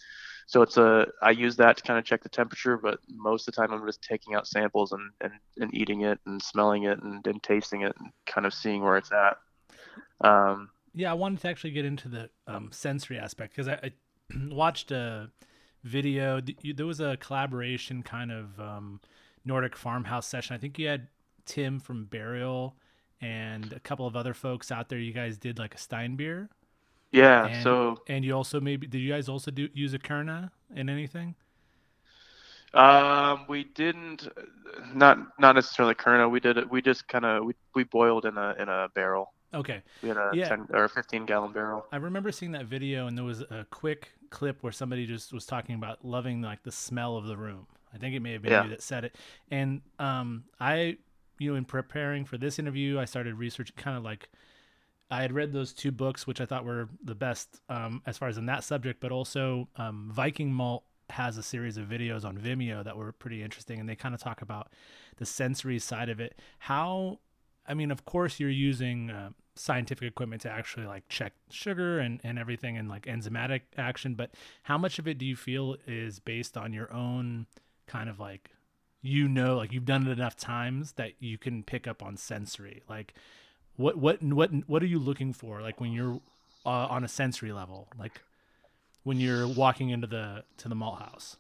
so 0.49 0.63
it's 0.63 0.79
a 0.79 1.07
I 1.21 1.31
use 1.31 1.57
that 1.57 1.77
to 1.77 1.83
kind 1.83 1.99
of 1.99 2.07
check 2.07 2.23
the 2.23 2.31
temperature, 2.31 2.79
but 2.79 3.01
most 3.07 3.47
of 3.47 3.55
the 3.55 3.61
time 3.61 3.71
I'm 3.71 3.87
just 3.87 4.03
taking 4.03 4.35
out 4.35 4.47
samples 4.47 4.93
and 4.93 5.11
and, 5.21 5.33
and 5.59 5.75
eating 5.75 6.01
it 6.01 6.19
and 6.25 6.43
smelling 6.43 6.85
it 6.85 7.03
and, 7.03 7.25
and 7.27 7.43
tasting 7.43 7.83
it 7.83 7.95
and 7.99 8.11
kind 8.25 8.47
of 8.47 8.55
seeing 8.55 8.83
where 8.83 8.97
it's 8.97 9.13
at. 9.13 9.37
Um, 10.27 10.71
yeah, 10.95 11.11
I 11.11 11.15
wanted 11.15 11.43
to 11.43 11.49
actually 11.49 11.73
get 11.73 11.85
into 11.85 12.09
the 12.09 12.31
um, 12.47 12.71
sensory 12.73 13.19
aspect 13.19 13.55
because 13.55 13.69
I, 13.69 13.75
I 13.75 13.93
watched 14.49 14.91
a 14.91 15.31
video. 15.85 16.41
There 16.41 16.87
was 16.87 17.01
a 17.01 17.19
collaboration 17.19 18.03
kind 18.03 18.33
of 18.33 18.59
um, 18.59 19.03
Nordic 19.45 19.77
farmhouse 19.77 20.27
session. 20.27 20.57
I 20.57 20.59
think 20.59 20.79
you 20.79 20.89
had 20.89 21.09
Tim 21.45 21.79
from 21.79 22.07
Burial 22.07 22.75
and 23.21 23.71
a 23.75 23.81
couple 23.81 24.07
of 24.07 24.17
other 24.17 24.33
folks 24.33 24.73
out 24.73 24.89
there. 24.89 24.99
You 24.99 25.13
guys 25.13 25.37
did 25.37 25.59
like 25.59 25.75
a 25.75 25.79
Steinbier. 25.79 26.49
Yeah. 27.11 27.47
And, 27.47 27.63
so 27.63 28.03
and 28.09 28.25
you 28.25 28.33
also 28.35 28.61
maybe 28.61 28.87
did 28.87 28.99
you 28.99 29.13
guys 29.13 29.29
also 29.29 29.51
do 29.51 29.69
use 29.73 29.95
a 29.95 29.99
Kerna 29.99 30.51
in 30.75 30.89
anything? 30.89 31.35
Um, 32.75 33.47
we 33.49 33.65
didn't, 33.65 34.29
not 34.93 35.19
not 35.39 35.55
necessarily 35.55 35.95
Kerna. 35.95 36.31
We 36.31 36.41
did 36.41 36.59
it. 36.59 36.71
We 36.71 36.83
just 36.83 37.09
kind 37.09 37.25
of 37.25 37.45
we, 37.45 37.55
we 37.75 37.85
boiled 37.85 38.27
in 38.27 38.37
a 38.37 38.55
in 38.59 38.69
a 38.69 38.89
barrel. 38.95 39.33
Okay. 39.55 39.83
We 40.03 40.09
had 40.09 40.19
a 40.19 40.31
yeah. 40.35 40.49
10 40.49 40.69
or 40.75 40.89
15 40.89 41.25
gallon 41.25 41.53
barrel. 41.53 41.87
I 41.91 41.97
remember 41.97 42.31
seeing 42.33 42.53
that 42.53 42.67
video, 42.67 43.07
and 43.07 43.17
there 43.17 43.25
was 43.25 43.41
a 43.41 43.67
quick 43.71 44.11
clip 44.31 44.63
where 44.63 44.73
somebody 44.73 45.07
just 45.07 45.33
was 45.33 45.47
talking 45.47 45.75
about 45.75 46.05
loving 46.05 46.43
like 46.43 46.63
the 46.63 46.73
smell 46.73 47.17
of 47.17 47.27
the 47.27 47.37
room. 47.37 47.67
I 47.95 47.97
think 47.97 48.15
it 48.15 48.21
may 48.21 48.33
have 48.33 48.43
been 48.43 48.53
yeah. 48.53 48.65
you 48.65 48.71
that 48.71 48.83
said 48.83 49.05
it. 49.05 49.17
And 49.51 49.81
um, 49.99 50.45
I, 50.61 50.99
you 51.39 51.51
know, 51.51 51.57
in 51.57 51.65
preparing 51.65 52.27
for 52.27 52.37
this 52.37 52.59
interview, 52.59 52.99
I 52.99 53.07
started 53.07 53.37
researching 53.37 53.77
kind 53.77 53.97
of 53.97 54.05
like 54.05 54.29
I 55.11 55.23
had 55.23 55.33
read 55.33 55.53
those 55.53 55.73
two 55.73 55.91
books, 55.91 56.27
which 56.27 56.41
I 56.41 56.47
thought 56.47 56.65
were 56.65 56.89
the 57.03 57.15
best 57.15 57.61
um, 57.69 58.03
as 58.07 58.19
far 58.19 58.29
as 58.29 58.37
in 58.37 58.47
that 58.47 58.65
subject, 58.65 59.01
but 59.01 59.11
also 59.11 59.69
um, 59.77 60.11
Viking 60.13 60.53
Malt 60.53 60.85
has 61.11 61.39
a 61.39 61.43
series 61.43 61.79
of 61.79 61.87
videos 61.87 62.25
on 62.25 62.37
Vimeo 62.37 62.85
that 62.85 62.97
were 62.97 63.13
pretty 63.13 63.43
interesting, 63.43 63.81
and 63.81 63.89
they 63.89 63.97
kind 63.97 64.15
of 64.15 64.21
talk 64.21 64.43
about 64.43 64.71
the 65.17 65.25
sensory 65.25 65.79
side 65.79 66.11
of 66.11 66.21
it. 66.21 66.39
How, 66.59 67.21
I 67.67 67.75
mean, 67.75 67.91
of 67.91 68.05
course, 68.05 68.39
you're 68.39 68.51
using 68.51 69.11
uh, 69.11 69.31
scientific 69.55 70.07
equipment 70.07 70.43
to 70.43 70.51
actually 70.51 70.87
like 70.87 71.09
check 71.09 71.33
sugar 71.51 71.99
and, 71.99 72.21
and 72.23 72.39
everything 72.39 72.77
and 72.77 72.89
like 72.89 73.07
enzymatic 73.07 73.63
action, 73.77 74.15
but 74.15 74.31
how 74.65 74.77
much 74.77 74.99
of 74.99 75.09
it 75.09 75.19
do 75.19 75.25
you 75.25 75.37
feel 75.37 75.77
is 75.87 76.19
based 76.19 76.57
on 76.57 76.73
your 76.73 76.93
own 76.93 77.47
kind 77.87 78.11
of 78.11 78.21
like, 78.21 78.51
you 79.01 79.29
know, 79.29 79.57
like 79.57 79.73
you've 79.73 79.87
done 79.87 80.07
it 80.07 80.11
enough 80.11 80.37
times 80.37 80.93
that 80.93 81.13
you 81.21 81.39
can 81.39 81.63
pick 81.63 81.87
up 81.87 82.03
on 82.03 82.17
sensory, 82.17 82.83
like 82.89 83.15
what 83.79 83.97
what 83.97 84.23
what 84.23 84.51
what 84.67 84.83
are 84.83 84.87
you 84.87 84.99
looking 84.99 85.33
for 85.33 85.63
like 85.63 85.81
when 85.81 85.93
you're 85.93 86.21
uh, 86.67 86.87
on 86.91 87.05
a 87.05 87.09
sensory 87.09 87.53
level 87.53 87.89
like 87.99 88.21
when 89.05 89.19
you're 89.19 89.49
walking 89.49 89.89
into 89.89 90.07
the 90.07 90.45
to 90.59 90.69
the 90.69 90.75
malt 90.75 90.99
house? 90.99 91.37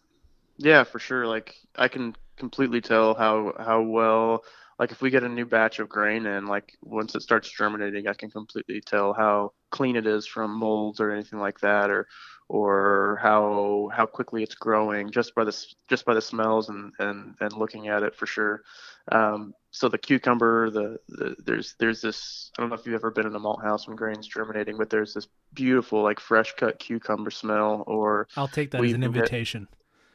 Yeah 0.57 0.85
for 0.85 0.99
sure. 0.99 1.27
Like 1.27 1.57
i 1.77 1.89
can 1.89 2.17
completely 2.37 2.81
tell 2.81 3.15
how 3.15 3.53
how 3.59 3.83
well 3.83 4.45
like 4.79 4.93
if 4.93 5.03
we 5.03 5.11
get 5.11 5.25
a 5.25 5.29
new 5.29 5.45
batch 5.45 5.81
of 5.81 5.89
grain 5.89 6.25
and 6.27 6.49
like 6.49 6.79
once 6.83 7.17
it 7.17 7.23
starts 7.23 7.51
germinating 7.51 8.07
i 8.07 8.15
can 8.15 8.31
completely 8.31 8.81
tell 8.81 9.13
how 9.13 9.53
clean 9.71 9.97
it 9.97 10.07
is 10.07 10.25
from 10.25 10.57
molds 10.57 11.01
or 11.01 11.11
anything 11.11 11.41
like 11.41 11.59
that 11.59 11.91
or 11.91 12.07
or 12.49 13.19
how 13.23 13.91
how 13.93 14.07
quickly 14.07 14.43
it's 14.43 14.55
growing 14.55 15.11
just 15.11 15.35
by 15.35 15.45
the 15.45 15.67
just 15.89 16.05
by 16.05 16.15
the 16.15 16.21
smells 16.21 16.69
and 16.69 16.93
and 16.99 17.35
and 17.41 17.53
looking 17.53 17.89
at 17.89 18.03
it 18.03 18.15
for 18.15 18.27
sure. 18.27 18.63
Um, 19.11 19.55
so 19.71 19.89
the 19.89 19.99
cucumber 19.99 20.71
the, 20.71 20.99
the 21.09 21.37
there's 21.45 21.75
there's 21.79 22.01
this 22.01 22.51
i 22.57 22.63
don't 22.63 22.71
know 22.71 22.75
if 22.75 22.87
you've 22.87 22.95
ever 22.95 23.11
been 23.11 23.27
in 23.27 23.35
a 23.35 23.39
malt 23.39 23.63
house 23.63 23.87
when 23.87 23.97
grain's 23.97 24.27
germinating 24.27 24.77
but 24.77 24.91
there's 24.91 25.15
this 25.15 25.29
beautiful 25.55 26.03
like 26.03 26.19
fresh 26.19 26.53
cut 26.57 26.79
cucumber 26.79 27.31
smell 27.31 27.85
or 27.87 28.27
i'll 28.37 28.49
take 28.49 28.71
that 28.71 28.83
as 28.83 28.93
an 28.93 29.03
invitation 29.03 29.69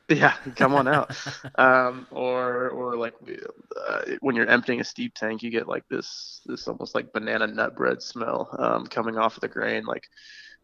Yeah, 0.10 0.36
come 0.56 0.74
on 0.76 0.88
out. 0.88 1.16
um, 1.58 2.08
or 2.12 2.70
or 2.70 2.98
like 2.98 3.14
uh, 3.88 4.02
when 4.20 4.36
you're 4.36 4.48
emptying 4.50 4.82
a 4.82 4.84
steep 4.84 5.14
tank, 5.16 5.42
you 5.42 5.50
get 5.50 5.68
like 5.68 5.88
this 5.90 6.42
this 6.46 6.68
almost 6.68 6.94
like 6.94 7.14
banana 7.14 7.48
nut 7.48 7.76
bread 7.76 8.02
smell 8.02 8.50
um, 8.60 8.86
coming 8.86 9.18
off 9.18 9.36
of 9.36 9.42
the 9.42 9.48
grain. 9.48 9.86
Like 9.86 10.04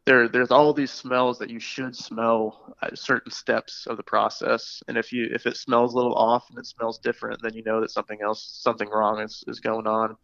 there 0.06 0.28
there's 0.28 0.52
all 0.52 0.74
these 0.74 0.92
smells 0.92 1.40
that 1.40 1.50
you 1.50 1.60
should 1.60 1.96
smell 1.96 2.76
at 2.82 2.98
certain 3.00 3.32
steps 3.32 3.88
of 3.88 3.98
the 3.98 4.04
process. 4.04 4.84
And 4.88 4.98
if 4.98 5.14
you 5.14 5.30
if 5.34 5.46
it 5.46 5.58
smells 5.58 5.94
a 5.94 5.98
little 5.98 6.16
off 6.16 6.46
and 6.50 6.60
it 6.60 6.66
smells 6.66 7.00
different, 7.00 7.42
then 7.42 7.54
you 7.54 7.64
know 7.64 7.82
that 7.82 7.92
something 7.92 8.20
else 8.22 8.60
something 8.62 8.90
wrong 8.90 9.22
is, 9.22 9.44
is 9.48 9.62
going 9.62 9.88
on. 9.88 10.18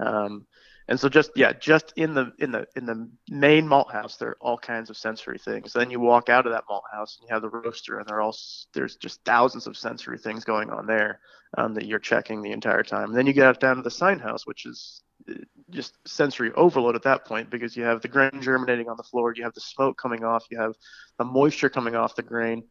Um, 0.00 0.46
and 0.88 0.98
so 0.98 1.08
just 1.08 1.32
yeah, 1.34 1.52
just 1.52 1.92
in 1.96 2.14
the 2.14 2.32
in 2.38 2.52
the 2.52 2.66
in 2.76 2.86
the 2.86 3.08
main 3.28 3.66
malt 3.66 3.90
house, 3.90 4.16
there 4.16 4.30
are 4.30 4.36
all 4.40 4.56
kinds 4.56 4.88
of 4.88 4.96
sensory 4.96 5.38
things. 5.38 5.72
Then 5.72 5.90
you 5.90 5.98
walk 5.98 6.28
out 6.28 6.46
of 6.46 6.52
that 6.52 6.64
malt 6.68 6.84
house 6.92 7.18
and 7.18 7.28
you 7.28 7.34
have 7.34 7.42
the 7.42 7.48
roaster, 7.48 7.98
and 7.98 8.08
there 8.08 8.20
all 8.20 8.36
there's 8.72 8.96
just 8.96 9.24
thousands 9.24 9.66
of 9.66 9.76
sensory 9.76 10.18
things 10.18 10.44
going 10.44 10.70
on 10.70 10.86
there 10.86 11.20
um, 11.58 11.74
that 11.74 11.86
you're 11.86 11.98
checking 11.98 12.40
the 12.40 12.52
entire 12.52 12.84
time. 12.84 13.08
And 13.08 13.16
then 13.16 13.26
you 13.26 13.32
get 13.32 13.46
out 13.46 13.58
down 13.58 13.76
to 13.76 13.82
the 13.82 13.90
sign 13.90 14.20
house, 14.20 14.46
which 14.46 14.64
is 14.64 15.02
uh, 15.28 15.34
just 15.70 15.96
sensory 16.06 16.52
overload 16.52 16.94
at 16.94 17.02
that 17.02 17.24
point 17.24 17.50
because 17.50 17.76
you 17.76 17.82
have 17.82 18.00
the 18.00 18.08
grain 18.08 18.40
germinating 18.40 18.88
on 18.88 18.96
the 18.96 19.02
floor, 19.02 19.32
you 19.34 19.42
have 19.42 19.54
the 19.54 19.60
smoke 19.60 19.98
coming 19.98 20.22
off, 20.22 20.44
you 20.50 20.58
have 20.58 20.74
the 21.18 21.24
moisture 21.24 21.68
coming 21.68 21.96
off 21.96 22.14
the 22.14 22.22
grain 22.22 22.62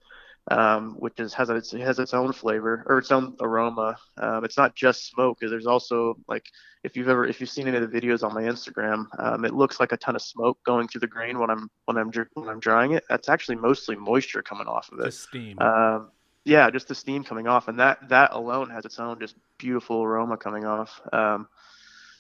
um, 0.51 0.95
which 0.99 1.19
is 1.19 1.33
has 1.33 1.49
its 1.49 1.71
has 1.71 1.99
its 1.99 2.13
own 2.13 2.31
flavor 2.31 2.83
or 2.87 2.99
its 2.99 3.11
own 3.11 3.35
aroma. 3.41 3.97
Um, 4.17 4.45
it's 4.45 4.57
not 4.57 4.75
just 4.75 5.07
smoke. 5.07 5.39
There's 5.41 5.65
also 5.65 6.17
like 6.27 6.45
if 6.83 6.95
you've 6.95 7.09
ever 7.09 7.25
if 7.25 7.41
you've 7.41 7.49
seen 7.49 7.67
any 7.67 7.77
of 7.77 7.91
the 7.91 8.01
videos 8.01 8.23
on 8.23 8.33
my 8.33 8.43
Instagram, 8.43 9.07
um, 9.19 9.43
it 9.43 9.53
looks 9.53 9.79
like 9.79 9.91
a 9.91 9.97
ton 9.97 10.15
of 10.15 10.21
smoke 10.21 10.59
going 10.63 10.87
through 10.87 11.01
the 11.01 11.07
grain 11.07 11.39
when 11.39 11.49
I'm 11.49 11.69
when 11.85 11.97
I'm 11.97 12.11
when 12.33 12.49
I'm 12.49 12.59
drying 12.59 12.91
it. 12.91 13.03
That's 13.09 13.27
actually 13.27 13.55
mostly 13.55 13.95
moisture 13.95 14.43
coming 14.43 14.67
off 14.67 14.91
of 14.91 14.99
it. 14.99 15.05
The 15.05 15.11
steam. 15.11 15.59
Um, 15.59 16.11
yeah, 16.43 16.69
just 16.69 16.87
the 16.87 16.95
steam 16.95 17.23
coming 17.23 17.47
off, 17.47 17.67
and 17.67 17.79
that 17.79 18.09
that 18.09 18.31
alone 18.33 18.69
has 18.69 18.85
its 18.85 18.99
own 18.99 19.19
just 19.19 19.35
beautiful 19.57 20.03
aroma 20.03 20.37
coming 20.37 20.63
off. 20.63 21.01
Um, 21.11 21.47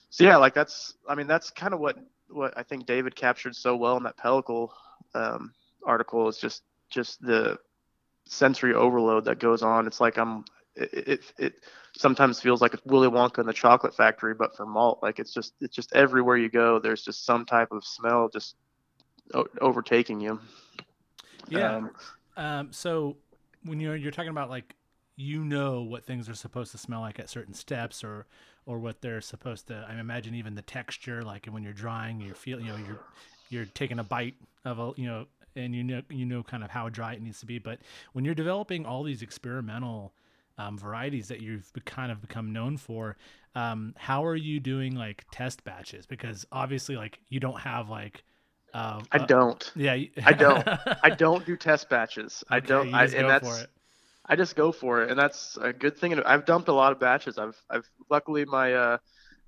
so 0.09 0.23
yeah, 0.23 0.37
like 0.37 0.55
that's 0.55 0.95
I 1.07 1.13
mean 1.13 1.27
that's 1.27 1.51
kind 1.51 1.75
of 1.75 1.79
what 1.79 1.97
what 2.29 2.57
I 2.57 2.63
think 2.63 2.87
David 2.87 3.15
captured 3.15 3.55
so 3.55 3.75
well 3.75 3.97
in 3.97 4.03
that 4.03 4.17
pellicle 4.17 4.69
um, 5.13 5.53
article 5.85 6.27
is 6.27 6.39
just 6.39 6.63
just 6.89 7.21
the 7.21 7.59
sensory 8.25 8.73
overload 8.73 9.25
that 9.25 9.39
goes 9.39 9.61
on. 9.61 9.87
It's 9.87 10.01
like 10.01 10.17
I'm 10.17 10.45
it, 10.75 11.07
it, 11.07 11.33
it 11.37 11.53
sometimes 11.97 12.41
feels 12.41 12.61
like 12.61 12.73
it's 12.73 12.85
Willy 12.85 13.07
Wonka 13.07 13.39
in 13.39 13.45
the 13.45 13.53
chocolate 13.53 13.95
factory, 13.95 14.33
but 14.33 14.55
for 14.55 14.65
malt, 14.65 14.99
like 15.01 15.19
it's 15.19 15.33
just 15.33 15.53
it's 15.61 15.75
just 15.75 15.93
everywhere 15.93 16.37
you 16.37 16.49
go, 16.49 16.79
there's 16.79 17.03
just 17.03 17.25
some 17.25 17.45
type 17.45 17.71
of 17.71 17.85
smell 17.85 18.29
just 18.29 18.55
o- 19.33 19.47
overtaking 19.61 20.19
you. 20.19 20.39
Yeah. 21.47 21.75
Um, 21.75 21.91
um, 22.37 22.73
so 22.73 23.17
when 23.63 23.79
you're 23.79 23.95
you're 23.95 24.11
talking 24.11 24.29
about 24.29 24.49
like 24.49 24.75
you 25.15 25.43
know 25.43 25.81
what 25.81 26.03
things 26.03 26.27
are 26.27 26.35
supposed 26.35 26.71
to 26.71 26.77
smell 26.77 27.01
like 27.01 27.19
at 27.19 27.29
certain 27.29 27.53
steps 27.53 28.03
or 28.03 28.25
or 28.65 28.79
what 28.79 29.01
they're 29.01 29.21
supposed 29.21 29.67
to 29.67 29.85
I 29.87 29.97
imagine 29.97 30.35
even 30.35 30.55
the 30.55 30.61
texture 30.61 31.21
like 31.23 31.45
when 31.45 31.63
you're 31.63 31.73
drying 31.73 32.19
you 32.19 32.33
feel 32.33 32.59
you 32.59 32.69
know 32.69 32.77
you're 32.77 32.99
you're 33.49 33.65
taking 33.65 33.99
a 33.99 34.03
bite 34.03 34.35
of 34.65 34.79
a 34.79 34.91
you 34.97 35.07
know 35.07 35.27
and 35.55 35.75
you 35.75 35.83
know 35.83 36.01
you 36.09 36.25
know 36.25 36.43
kind 36.43 36.63
of 36.63 36.69
how 36.69 36.89
dry 36.89 37.13
it 37.13 37.21
needs 37.21 37.39
to 37.39 37.45
be. 37.45 37.59
But 37.59 37.79
when 38.13 38.25
you're 38.25 38.35
developing 38.35 38.85
all 38.85 39.03
these 39.03 39.21
experimental 39.21 40.13
um, 40.57 40.77
varieties 40.77 41.27
that 41.27 41.41
you've 41.41 41.71
kind 41.85 42.11
of 42.11 42.21
become 42.21 42.53
known 42.53 42.77
for, 42.77 43.17
um, 43.55 43.93
how 43.97 44.25
are 44.25 44.35
you 44.35 44.59
doing 44.59 44.95
like 44.95 45.25
test 45.31 45.63
batches? 45.63 46.05
Because 46.05 46.45
obviously, 46.51 46.95
like 46.95 47.19
you 47.29 47.39
don't 47.39 47.59
have 47.59 47.89
like 47.89 48.23
uh, 48.75 49.01
I 49.09 49.19
don't. 49.19 49.63
Uh, 49.67 49.79
yeah, 49.79 49.97
I 50.25 50.33
don't. 50.33 50.67
I 51.01 51.09
don't 51.17 51.45
do 51.45 51.55
test 51.55 51.89
batches. 51.89 52.43
Okay, 52.51 52.57
I 52.57 52.59
don't. 52.59 52.93
I, 52.93 53.05
and 53.05 53.29
that's. 53.29 53.67
I 54.25 54.35
just 54.35 54.57
go 54.57 54.73
for 54.73 55.03
it, 55.03 55.09
and 55.11 55.17
that's 55.17 55.57
a 55.61 55.71
good 55.71 55.97
thing. 55.97 56.19
I've 56.19 56.45
dumped 56.45 56.67
a 56.67 56.73
lot 56.73 56.91
of 56.91 56.99
batches. 56.99 57.37
I've, 57.37 57.55
I've 57.69 57.87
luckily 58.09 58.43
my 58.43 58.73
uh, 58.73 58.97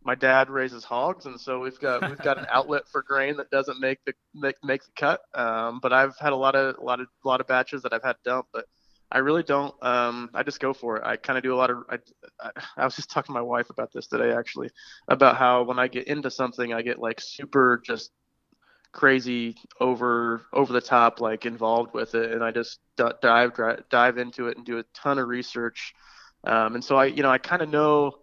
my 0.07 0.15
dad 0.15 0.49
raises 0.49 0.85
hogs, 0.85 1.25
and 1.25 1.39
so 1.39 1.59
we've 1.59 1.79
got 1.81 2.01
we've 2.09 2.17
got 2.19 2.37
an 2.37 2.47
outlet 2.51 2.83
for 2.89 3.03
grain 3.03 3.35
that 3.37 3.51
doesn't 3.51 3.81
make 3.81 3.99
the 4.05 4.13
make, 4.33 4.55
make 4.63 4.81
the 4.81 4.91
cut. 4.95 5.19
Um, 5.35 5.79
but 5.81 5.91
I've 5.91 6.17
had 6.17 6.31
a 6.31 6.35
lot 6.35 6.55
of 6.55 6.77
a 6.77 6.81
lot 6.81 7.01
of 7.01 7.07
a 7.23 7.27
lot 7.27 7.41
of 7.41 7.47
batches 7.47 7.83
that 7.83 7.91
I've 7.91 8.03
had 8.03 8.15
dumped, 8.23 8.49
but 8.53 8.65
I 9.11 9.17
really 9.17 9.43
don't. 9.43 9.75
Um, 9.83 10.29
I 10.33 10.43
just 10.43 10.61
go 10.61 10.73
for 10.73 10.95
it. 10.95 11.03
I 11.05 11.17
kind 11.17 11.37
of 11.37 11.43
do 11.43 11.53
a 11.53 11.57
lot 11.57 11.69
of. 11.69 11.83
I, 11.89 11.97
I, 12.39 12.51
I, 12.77 12.85
was 12.85 12.95
just 12.95 13.11
talking 13.11 13.27
to 13.27 13.33
my 13.33 13.41
wife 13.41 13.69
about 13.69 13.91
this 13.91 14.07
today, 14.07 14.31
actually, 14.31 14.69
about 15.09 15.35
how 15.35 15.63
when 15.63 15.77
I 15.77 15.89
get 15.89 16.07
into 16.07 16.31
something, 16.31 16.73
I 16.73 16.81
get 16.83 16.99
like 16.99 17.19
super 17.19 17.81
just 17.85 18.11
crazy 18.93 19.57
over 19.81 20.41
over 20.53 20.71
the 20.71 20.81
top 20.81 21.19
like 21.19 21.45
involved 21.45 21.93
with 21.93 22.15
it, 22.15 22.31
and 22.31 22.41
I 22.41 22.51
just 22.51 22.79
d- 22.95 23.11
dive 23.21 23.59
dive 23.89 24.17
into 24.17 24.47
it 24.47 24.55
and 24.55 24.65
do 24.65 24.79
a 24.79 24.83
ton 24.93 25.19
of 25.19 25.27
research. 25.27 25.93
Um, 26.45 26.75
and 26.75 26.83
so 26.83 26.95
I, 26.95 27.05
you 27.05 27.23
know, 27.23 27.29
I 27.29 27.39
kind 27.39 27.61
of 27.61 27.67
know 27.67 28.19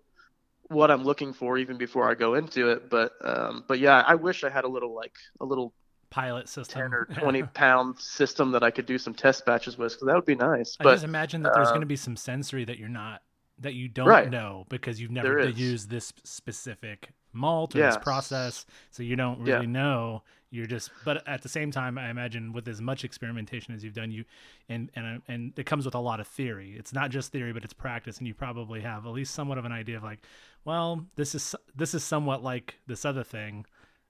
what 0.74 0.90
I'm 0.90 1.04
looking 1.04 1.32
for 1.32 1.56
even 1.58 1.78
before 1.78 2.10
I 2.10 2.14
go 2.14 2.34
into 2.34 2.70
it. 2.70 2.90
But 2.90 3.12
um, 3.22 3.64
but 3.66 3.78
yeah, 3.78 4.04
I 4.06 4.14
wish 4.14 4.44
I 4.44 4.50
had 4.50 4.64
a 4.64 4.68
little 4.68 4.94
like 4.94 5.14
a 5.40 5.44
little 5.44 5.72
pilot 6.10 6.48
system, 6.48 6.82
ten 6.82 6.94
or 6.94 7.04
twenty 7.18 7.42
pound 7.42 7.98
system 7.98 8.52
that 8.52 8.62
I 8.62 8.70
could 8.70 8.86
do 8.86 8.98
some 8.98 9.14
test 9.14 9.46
batches 9.46 9.78
with, 9.78 9.92
because 9.92 10.06
that 10.06 10.14
would 10.14 10.26
be 10.26 10.34
nice. 10.34 10.76
I 10.80 10.84
but, 10.84 10.92
just 10.92 11.04
imagine 11.04 11.42
that 11.44 11.54
there's 11.54 11.68
uh, 11.68 11.72
going 11.72 11.82
to 11.82 11.86
be 11.86 11.96
some 11.96 12.16
sensory 12.16 12.64
that 12.64 12.78
you're 12.78 12.88
not 12.88 13.22
that 13.60 13.74
you 13.74 13.88
don't 13.88 14.08
right. 14.08 14.30
know 14.30 14.66
because 14.68 15.00
you've 15.00 15.10
never 15.10 15.48
used 15.48 15.88
this 15.88 16.12
specific 16.24 17.10
malt 17.32 17.74
or 17.74 17.78
yeah. 17.78 17.86
this 17.86 17.98
process, 17.98 18.66
so 18.90 19.02
you 19.02 19.16
don't 19.16 19.40
really 19.40 19.66
yeah. 19.66 19.72
know. 19.72 20.22
You're 20.54 20.66
just, 20.66 20.92
but 21.04 21.26
at 21.26 21.42
the 21.42 21.48
same 21.48 21.72
time, 21.72 21.98
I 21.98 22.10
imagine 22.10 22.52
with 22.52 22.68
as 22.68 22.80
much 22.80 23.02
experimentation 23.02 23.74
as 23.74 23.82
you've 23.82 23.94
done, 23.94 24.12
you 24.12 24.24
and 24.68 24.88
and 24.94 25.20
and 25.26 25.52
it 25.56 25.66
comes 25.66 25.84
with 25.84 25.96
a 25.96 25.98
lot 25.98 26.20
of 26.20 26.28
theory. 26.28 26.76
It's 26.78 26.92
not 26.92 27.10
just 27.10 27.32
theory, 27.32 27.52
but 27.52 27.64
it's 27.64 27.72
practice, 27.72 28.18
and 28.18 28.28
you 28.28 28.34
probably 28.34 28.80
have 28.80 29.04
at 29.04 29.10
least 29.10 29.34
somewhat 29.34 29.58
of 29.58 29.64
an 29.64 29.72
idea 29.72 29.96
of 29.96 30.04
like, 30.04 30.20
well, 30.64 31.04
this 31.16 31.34
is 31.34 31.56
this 31.74 31.92
is 31.92 32.04
somewhat 32.04 32.44
like 32.44 32.76
this 32.86 33.04
other 33.04 33.24
thing, 33.24 33.66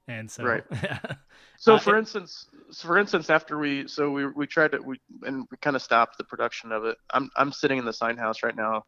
and 0.07 0.31
so 0.31 0.45
right. 0.45 0.65
so 1.57 1.77
uh, 1.77 1.79
for 1.79 1.97
it, 1.97 2.01
instance, 2.01 2.47
for 2.77 2.99
instance, 2.99 3.31
after 3.31 3.57
we 3.57 3.89
so 3.89 4.11
we 4.11 4.27
we 4.27 4.47
tried 4.47 4.73
to 4.73 4.83
we 4.83 5.01
and 5.23 5.47
we 5.51 5.57
kind 5.63 5.77
of 5.77 5.81
stopped 5.81 6.19
the 6.19 6.25
production 6.25 6.73
of 6.73 6.85
it. 6.85 6.99
I'm 7.15 7.31
I'm 7.39 7.53
sitting 7.53 7.79
in 7.79 7.87
the 7.87 7.93
sign 7.95 8.19
house 8.19 8.43
right 8.43 8.55
now 8.55 8.85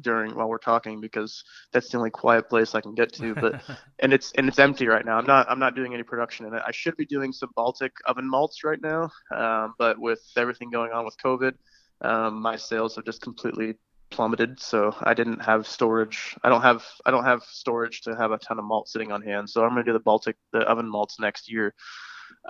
during 0.00 0.34
while 0.34 0.48
we're 0.48 0.58
talking 0.58 1.00
because 1.00 1.44
that's 1.72 1.90
the 1.90 1.98
only 1.98 2.10
quiet 2.10 2.48
place 2.48 2.74
I 2.74 2.80
can 2.80 2.94
get 2.94 3.12
to. 3.14 3.34
But 3.34 3.62
and 3.98 4.12
it's 4.12 4.32
and 4.32 4.48
it's 4.48 4.58
empty 4.58 4.86
right 4.86 5.04
now. 5.04 5.18
I'm 5.18 5.26
not 5.26 5.50
I'm 5.50 5.58
not 5.58 5.74
doing 5.74 5.94
any 5.94 6.02
production 6.02 6.46
in 6.46 6.54
it. 6.54 6.62
I 6.66 6.72
should 6.72 6.96
be 6.96 7.06
doing 7.06 7.32
some 7.32 7.50
Baltic 7.54 7.92
oven 8.06 8.28
malts 8.28 8.64
right 8.64 8.80
now, 8.80 9.10
um, 9.34 9.74
but 9.78 9.98
with 9.98 10.20
everything 10.36 10.70
going 10.70 10.92
on 10.92 11.04
with 11.04 11.16
COVID, 11.24 11.54
um, 12.02 12.40
my 12.40 12.56
sales 12.56 12.96
have 12.96 13.04
just 13.04 13.22
completely 13.22 13.74
plummeted. 14.10 14.60
So 14.60 14.94
I 15.00 15.14
didn't 15.14 15.40
have 15.40 15.66
storage. 15.66 16.36
I 16.42 16.48
don't 16.48 16.62
have 16.62 16.84
I 17.04 17.10
don't 17.10 17.24
have 17.24 17.42
storage 17.42 18.02
to 18.02 18.16
have 18.16 18.32
a 18.32 18.38
ton 18.38 18.58
of 18.58 18.64
malt 18.64 18.88
sitting 18.88 19.12
on 19.12 19.22
hand. 19.22 19.50
So 19.50 19.62
I'm 19.62 19.70
gonna 19.70 19.84
do 19.84 19.92
the 19.92 20.00
Baltic 20.00 20.36
the 20.52 20.60
oven 20.60 20.88
malts 20.88 21.18
next 21.20 21.50
year. 21.50 21.74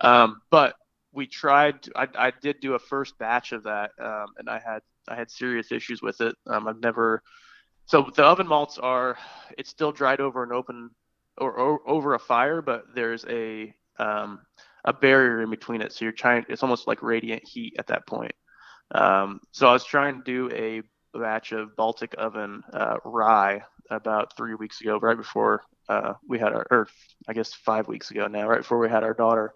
Um, 0.00 0.40
but 0.50 0.74
we 1.12 1.26
tried. 1.26 1.88
I, 1.96 2.08
I 2.14 2.32
did 2.42 2.60
do 2.60 2.74
a 2.74 2.78
first 2.78 3.18
batch 3.18 3.52
of 3.52 3.64
that, 3.64 3.90
um, 4.00 4.26
and 4.38 4.48
I 4.48 4.60
had 4.64 4.80
I 5.08 5.16
had 5.16 5.30
serious 5.30 5.72
issues 5.72 6.02
with 6.02 6.20
it. 6.20 6.34
Um, 6.46 6.68
I've 6.68 6.80
never. 6.80 7.22
So 7.86 8.10
the 8.14 8.24
oven 8.24 8.46
malts 8.46 8.78
are, 8.78 9.16
it's 9.56 9.70
still 9.70 9.92
dried 9.92 10.20
over 10.20 10.42
an 10.42 10.52
open 10.52 10.90
or, 11.38 11.52
or 11.52 11.80
over 11.88 12.14
a 12.14 12.18
fire, 12.18 12.60
but 12.60 12.84
there's 12.94 13.24
a 13.28 13.74
um, 13.98 14.40
a 14.84 14.92
barrier 14.92 15.42
in 15.42 15.50
between 15.50 15.80
it. 15.80 15.92
So 15.92 16.04
you're 16.04 16.12
trying. 16.12 16.44
It's 16.48 16.62
almost 16.62 16.86
like 16.86 17.02
radiant 17.02 17.46
heat 17.46 17.76
at 17.78 17.86
that 17.88 18.06
point. 18.06 18.32
Um, 18.92 19.40
so 19.52 19.68
I 19.68 19.72
was 19.72 19.84
trying 19.84 20.22
to 20.22 20.24
do 20.24 20.54
a 20.54 20.82
batch 21.18 21.52
of 21.52 21.76
Baltic 21.76 22.14
oven 22.18 22.62
uh, 22.72 22.96
rye 23.04 23.62
about 23.90 24.36
three 24.36 24.54
weeks 24.54 24.80
ago, 24.80 24.98
right 24.98 25.16
before 25.16 25.62
uh, 25.88 26.14
we 26.26 26.38
had 26.38 26.52
our, 26.52 26.66
or 26.70 26.88
I 27.26 27.32
guess 27.32 27.52
five 27.54 27.88
weeks 27.88 28.10
ago 28.10 28.26
now, 28.26 28.46
right 28.46 28.60
before 28.60 28.78
we 28.78 28.88
had 28.88 29.04
our 29.04 29.14
daughter. 29.14 29.54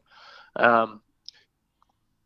Um, 0.56 1.00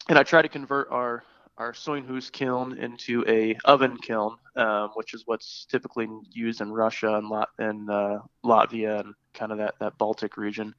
and 0.08 0.18
I 0.18 0.22
tried 0.22 0.42
to 0.42 0.48
convert 0.48 0.90
our 0.90 1.24
our 1.58 1.72
Soinhus 1.72 2.30
kiln 2.30 2.76
into 2.78 3.24
a 3.26 3.56
oven 3.64 3.96
kiln, 3.96 4.36
um, 4.56 4.90
which 4.94 5.14
is 5.14 5.22
what's 5.26 5.66
typically 5.70 6.08
used 6.30 6.60
in 6.60 6.70
Russia 6.72 7.14
and, 7.14 7.28
Lat- 7.28 7.48
and 7.58 7.90
uh, 7.90 8.18
Latvia 8.44 9.00
and 9.00 9.14
kind 9.34 9.52
of 9.52 9.58
that, 9.58 9.74
that 9.80 9.98
Baltic 9.98 10.36
region. 10.36 10.74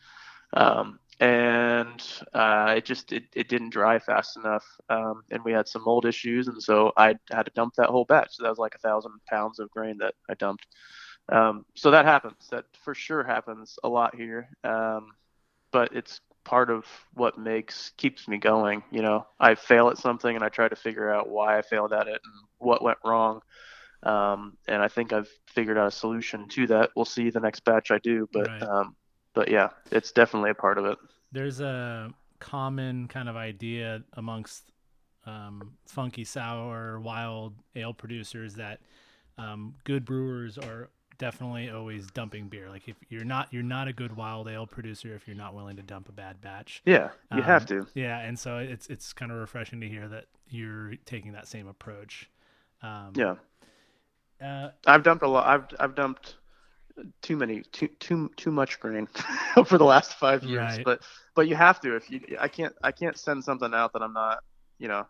Um, 0.53 0.99
and 1.19 2.03
uh, 2.33 2.75
it 2.77 2.85
just 2.85 3.11
it, 3.11 3.23
it 3.33 3.49
didn't 3.49 3.71
dry 3.71 3.97
fast 3.97 4.37
enough, 4.37 4.65
um, 4.89 5.23
and 5.31 5.43
we 5.43 5.51
had 5.51 5.67
some 5.67 5.83
mold 5.83 6.05
issues, 6.05 6.47
and 6.47 6.61
so 6.61 6.93
I 6.95 7.15
had 7.31 7.47
to 7.47 7.51
dump 7.55 7.73
that 7.75 7.89
whole 7.89 8.05
batch. 8.05 8.35
So 8.35 8.43
that 8.43 8.49
was 8.49 8.59
like 8.59 8.75
a 8.75 8.79
thousand 8.79 9.13
pounds 9.27 9.57
of 9.57 9.71
grain 9.71 9.97
that 9.97 10.13
I 10.29 10.35
dumped. 10.35 10.67
Um, 11.29 11.65
so 11.75 11.89
that 11.91 12.05
happens. 12.05 12.47
That 12.51 12.65
for 12.83 12.93
sure 12.93 13.23
happens 13.23 13.79
a 13.83 13.89
lot 13.89 14.15
here. 14.15 14.49
Um, 14.63 15.11
but 15.71 15.93
it's 15.95 16.21
part 16.47 16.69
of 16.69 16.85
what 17.13 17.37
makes 17.37 17.91
keeps 17.97 18.25
me 18.25 18.37
going. 18.37 18.81
You 18.89 19.01
know, 19.01 19.27
I 19.37 19.55
fail 19.55 19.89
at 19.89 19.97
something 19.97 20.33
and 20.33 20.43
I 20.43 20.47
try 20.47 20.69
to 20.69 20.77
figure 20.77 21.13
out 21.13 21.29
why 21.29 21.57
I 21.57 21.61
failed 21.61 21.91
at 21.91 22.07
it 22.07 22.21
and 22.23 22.33
what 22.57 22.81
went 22.81 22.99
wrong. 23.03 23.41
Um, 24.01 24.57
and 24.65 24.81
I 24.81 24.87
think 24.87 25.11
I've 25.11 25.29
figured 25.47 25.77
out 25.77 25.87
a 25.87 25.91
solution 25.91 26.47
to 26.49 26.67
that. 26.67 26.91
We'll 26.95 27.03
see 27.03 27.29
the 27.31 27.41
next 27.41 27.65
batch 27.65 27.91
I 27.91 27.99
do, 27.99 28.29
but 28.31 28.47
right. 28.47 28.63
um, 28.63 28.95
but 29.33 29.51
yeah, 29.51 29.69
it's 29.91 30.13
definitely 30.13 30.51
a 30.51 30.55
part 30.55 30.77
of 30.77 30.85
it. 30.85 30.97
There's 31.33 31.59
a 31.59 32.13
common 32.39 33.09
kind 33.09 33.27
of 33.27 33.35
idea 33.35 34.03
amongst 34.13 34.71
um, 35.25 35.73
funky 35.85 36.23
sour 36.23 37.01
wild 37.01 37.55
ale 37.75 37.93
producers 37.93 38.55
that 38.55 38.79
um, 39.37 39.75
good 39.83 40.05
brewers 40.05 40.57
are 40.57 40.89
definitely 41.17 41.69
always 41.69 42.07
dumping 42.11 42.47
beer. 42.49 42.69
Like 42.69 42.87
if 42.87 42.95
you're 43.09 43.25
not 43.25 43.51
you're 43.51 43.63
not 43.63 43.87
a 43.87 43.93
good 43.93 44.15
wild 44.15 44.47
ale 44.47 44.67
producer 44.67 45.15
if 45.15 45.27
you're 45.27 45.37
not 45.37 45.53
willing 45.55 45.77
to 45.77 45.83
dump 45.83 46.09
a 46.09 46.11
bad 46.11 46.41
batch. 46.41 46.83
Yeah, 46.85 47.09
you 47.31 47.41
Um, 47.41 47.43
have 47.43 47.65
to. 47.67 47.87
Yeah, 47.93 48.19
and 48.19 48.37
so 48.37 48.57
it's 48.59 48.87
it's 48.87 49.13
kind 49.13 49.31
of 49.31 49.37
refreshing 49.39 49.81
to 49.81 49.87
hear 49.89 50.07
that 50.07 50.25
you're 50.49 50.95
taking 51.05 51.33
that 51.33 51.47
same 51.47 51.67
approach. 51.67 52.29
Um, 52.81 53.13
Yeah, 53.15 53.35
Uh, 54.41 54.69
I've 54.85 55.03
dumped 55.03 55.23
a 55.23 55.27
lot. 55.27 55.47
I've 55.47 55.67
I've 55.79 55.95
dumped 55.95 56.35
too 57.21 57.37
many, 57.37 57.61
too 57.71 57.89
too 57.99 58.31
too 58.37 58.51
much 58.51 58.79
grain 58.79 59.07
over 59.57 59.77
the 59.77 59.85
last 59.85 60.15
five 60.15 60.43
years. 60.43 60.79
Right. 60.79 60.83
But 60.83 61.01
but 61.35 61.47
you 61.47 61.55
have 61.55 61.79
to. 61.81 61.95
If 61.95 62.11
you, 62.11 62.21
I 62.39 62.47
can't 62.47 62.73
I 62.83 62.91
can't 62.91 63.17
send 63.17 63.43
something 63.43 63.73
out 63.73 63.93
that 63.93 64.03
I'm 64.03 64.13
not, 64.13 64.39
you 64.79 64.87
know, 64.87 65.07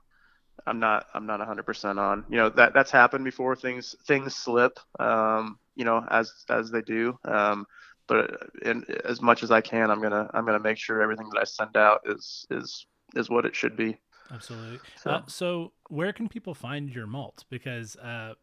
I'm 0.66 0.80
not 0.80 1.08
I'm 1.14 1.26
not 1.26 1.40
100% 1.40 1.98
on. 2.00 2.26
You 2.30 2.38
know 2.38 2.50
that 2.50 2.74
that's 2.74 2.92
happened 2.92 3.24
before. 3.26 3.56
Things 3.56 3.96
things 4.06 4.36
slip. 4.36 4.80
Um, 5.00 5.60
you 5.76 5.86
know, 5.86 6.06
as 6.10 6.32
as 6.50 6.72
they 6.72 6.82
do. 6.82 7.18
Um, 7.26 7.66
but 8.08 8.48
in, 8.64 8.84
as 9.06 9.22
much 9.22 9.44
as 9.44 9.52
I 9.52 9.62
can, 9.62 9.92
I'm 9.92 10.02
gonna 10.02 10.30
I'm 10.34 10.46
gonna 10.46 10.60
make 10.60 10.78
sure 10.78 11.02
everything 11.02 11.30
that 11.34 11.40
I 11.40 11.44
send 11.44 11.76
out 11.78 12.02
is 12.06 12.46
is 12.50 12.86
is 13.16 13.30
what 13.30 13.46
it 13.46 13.56
should 13.56 13.76
be. 13.78 13.98
Absolutely. 14.32 14.80
So- 15.02 15.10
Uh, 15.12 15.22
so, 15.28 15.72
where 15.88 16.12
can 16.12 16.28
people 16.28 16.54
find 16.54 16.90
your 16.94 17.08
malt? 17.08 17.46
Because, 17.50 17.96
uh, 17.98 18.34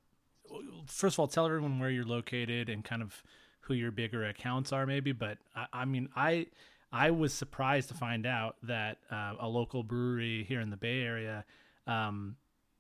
first 0.87 1.17
of 1.17 1.21
all, 1.21 1.29
tell 1.29 1.45
everyone 1.47 1.79
where 1.79 1.91
you're 1.91 2.05
located 2.07 2.69
and 2.69 2.85
kind 2.85 3.03
of 3.03 3.23
who 3.61 3.75
your 3.75 3.91
bigger 3.91 4.25
accounts 4.25 4.73
are, 4.73 4.87
maybe. 4.87 5.13
But 5.13 5.39
I, 5.55 5.67
I 5.73 5.85
mean, 5.85 6.09
I 6.17 6.47
I 6.93 7.11
was 7.11 7.35
surprised 7.35 7.89
to 7.89 7.95
find 7.95 8.25
out 8.27 8.57
that 8.63 8.99
uh, 9.11 9.35
a 9.41 9.49
local 9.49 9.83
brewery 9.83 10.45
here 10.45 10.61
in 10.61 10.71
the 10.71 10.77
Bay 10.77 11.01
Area 11.03 11.45
um, 11.87 12.37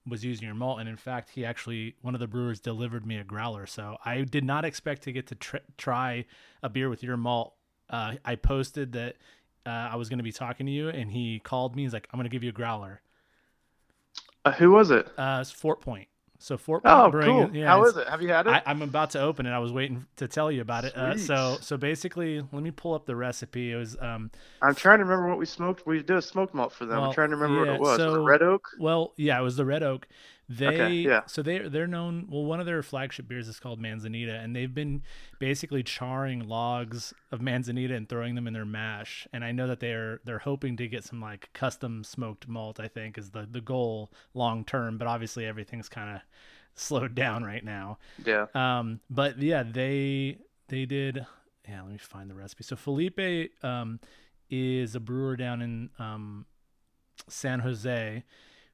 was 0.06 0.24
using 0.24 0.46
your 0.46 0.54
malt, 0.54 0.80
and 0.80 0.88
in 0.88 0.96
fact, 0.96 1.30
he 1.30 1.44
actually 1.44 1.96
one 2.02 2.14
of 2.14 2.20
the 2.20 2.26
brewers 2.26 2.60
delivered 2.60 3.06
me 3.06 3.16
a 3.16 3.24
growler. 3.24 3.66
So 3.66 3.96
I 4.04 4.22
did 4.22 4.44
not 4.44 4.64
expect 4.64 5.02
to 5.02 5.12
get 5.12 5.26
to 5.28 5.34
tr- 5.34 5.56
try 5.78 6.26
a 6.62 6.68
beer 6.68 6.88
with 6.88 7.02
your 7.02 7.16
malt. 7.16 7.54
Uh, 7.88 8.14
I 8.24 8.36
posted 8.36 8.92
that 8.92 9.16
uh, 9.66 9.70
I 9.92 9.96
was 9.96 10.08
going 10.08 10.18
to 10.18 10.24
be 10.24 10.32
talking 10.32 10.66
to 10.66 10.72
you, 10.72 10.88
and 10.88 11.10
he 11.10 11.38
called 11.38 11.76
me. 11.76 11.82
He's 11.82 11.92
like, 11.92 12.08
"I'm 12.12 12.18
going 12.18 12.28
to 12.28 12.34
give 12.34 12.42
you 12.42 12.50
a 12.50 12.52
growler." 12.52 13.00
Uh, 14.44 14.52
who 14.52 14.70
was 14.72 14.90
it? 14.90 15.08
Uh, 15.18 15.38
it's 15.40 15.50
Fort 15.50 15.80
Point. 15.80 16.08
So 16.44 16.58
Fort 16.58 16.82
Point 16.82 16.94
Oh, 16.94 17.10
Brewing. 17.10 17.46
cool. 17.48 17.56
Yeah, 17.56 17.68
How 17.68 17.86
it's- 17.86 17.96
it? 17.96 18.06
Have 18.06 18.20
you 18.20 18.28
had 18.28 18.46
it? 18.46 18.50
I, 18.50 18.62
I'm 18.66 18.82
about 18.82 19.08
to 19.12 19.20
open 19.20 19.46
it. 19.46 19.50
I 19.50 19.60
was 19.60 19.72
waiting 19.72 20.04
to 20.16 20.28
tell 20.28 20.52
you 20.52 20.60
about 20.60 20.84
it. 20.84 20.94
Uh, 20.94 21.16
so 21.16 21.56
so 21.62 21.78
basically, 21.78 22.42
let 22.52 22.62
me 22.62 22.70
pull 22.70 22.92
up 22.92 23.06
the 23.06 23.16
recipe. 23.16 23.72
It 23.72 23.76
was 23.76 23.96
um 23.98 24.30
I'm 24.60 24.74
trying 24.74 24.98
to 24.98 25.04
remember 25.04 25.30
what 25.30 25.38
we 25.38 25.46
smoked. 25.46 25.86
We 25.86 26.02
did 26.02 26.10
a 26.18 26.20
smoked 26.20 26.52
malt 26.52 26.74
for 26.74 26.84
them. 26.84 26.98
Well, 26.98 27.08
I'm 27.08 27.14
trying 27.14 27.30
to 27.30 27.36
remember 27.36 27.64
yeah, 27.64 27.70
what 27.70 27.76
it 27.76 27.80
was. 27.80 27.98
was 27.98 28.14
it 28.16 28.20
Red 28.20 28.42
Oak? 28.42 28.68
well 28.78 29.14
yeah 29.16 29.40
it 29.40 29.42
was 29.42 29.56
the 29.56 29.64
Red 29.64 29.82
Oak. 29.82 30.06
They 30.48 30.92
yeah. 30.92 31.22
so 31.26 31.40
they 31.42 31.58
they're 31.58 31.86
known 31.86 32.26
well 32.30 32.44
one 32.44 32.60
of 32.60 32.66
their 32.66 32.82
flagship 32.82 33.28
beers 33.28 33.48
is 33.48 33.58
called 33.58 33.80
Manzanita 33.80 34.34
and 34.34 34.54
they've 34.54 34.74
been 34.74 35.02
basically 35.38 35.82
charring 35.82 36.46
logs 36.46 37.14
of 37.32 37.40
Manzanita 37.40 37.94
and 37.94 38.06
throwing 38.08 38.34
them 38.34 38.46
in 38.46 38.52
their 38.52 38.66
mash 38.66 39.26
and 39.32 39.42
I 39.42 39.52
know 39.52 39.66
that 39.66 39.80
they're 39.80 40.20
they're 40.24 40.40
hoping 40.40 40.76
to 40.76 40.86
get 40.86 41.02
some 41.02 41.20
like 41.20 41.48
custom 41.54 42.04
smoked 42.04 42.46
malt 42.46 42.78
I 42.78 42.88
think 42.88 43.16
is 43.16 43.30
the 43.30 43.48
the 43.50 43.62
goal 43.62 44.12
long 44.34 44.64
term 44.64 44.98
but 44.98 45.08
obviously 45.08 45.46
everything's 45.46 45.88
kind 45.88 46.16
of 46.16 46.20
slowed 46.74 47.14
down 47.14 47.44
right 47.44 47.64
now. 47.64 47.98
Yeah. 48.24 48.46
Um, 48.54 49.00
but 49.10 49.40
yeah, 49.40 49.62
they 49.62 50.38
they 50.68 50.84
did. 50.86 51.26
Yeah, 51.68 51.82
let 51.82 51.92
me 51.92 51.98
find 51.98 52.28
the 52.28 52.34
recipe. 52.34 52.64
So 52.64 52.76
Felipe 52.76 53.20
um, 53.62 54.00
is 54.50 54.94
a 54.94 55.00
brewer 55.00 55.36
down 55.36 55.62
in 55.62 55.90
um, 55.98 56.44
San 57.26 57.60
Jose, 57.60 58.22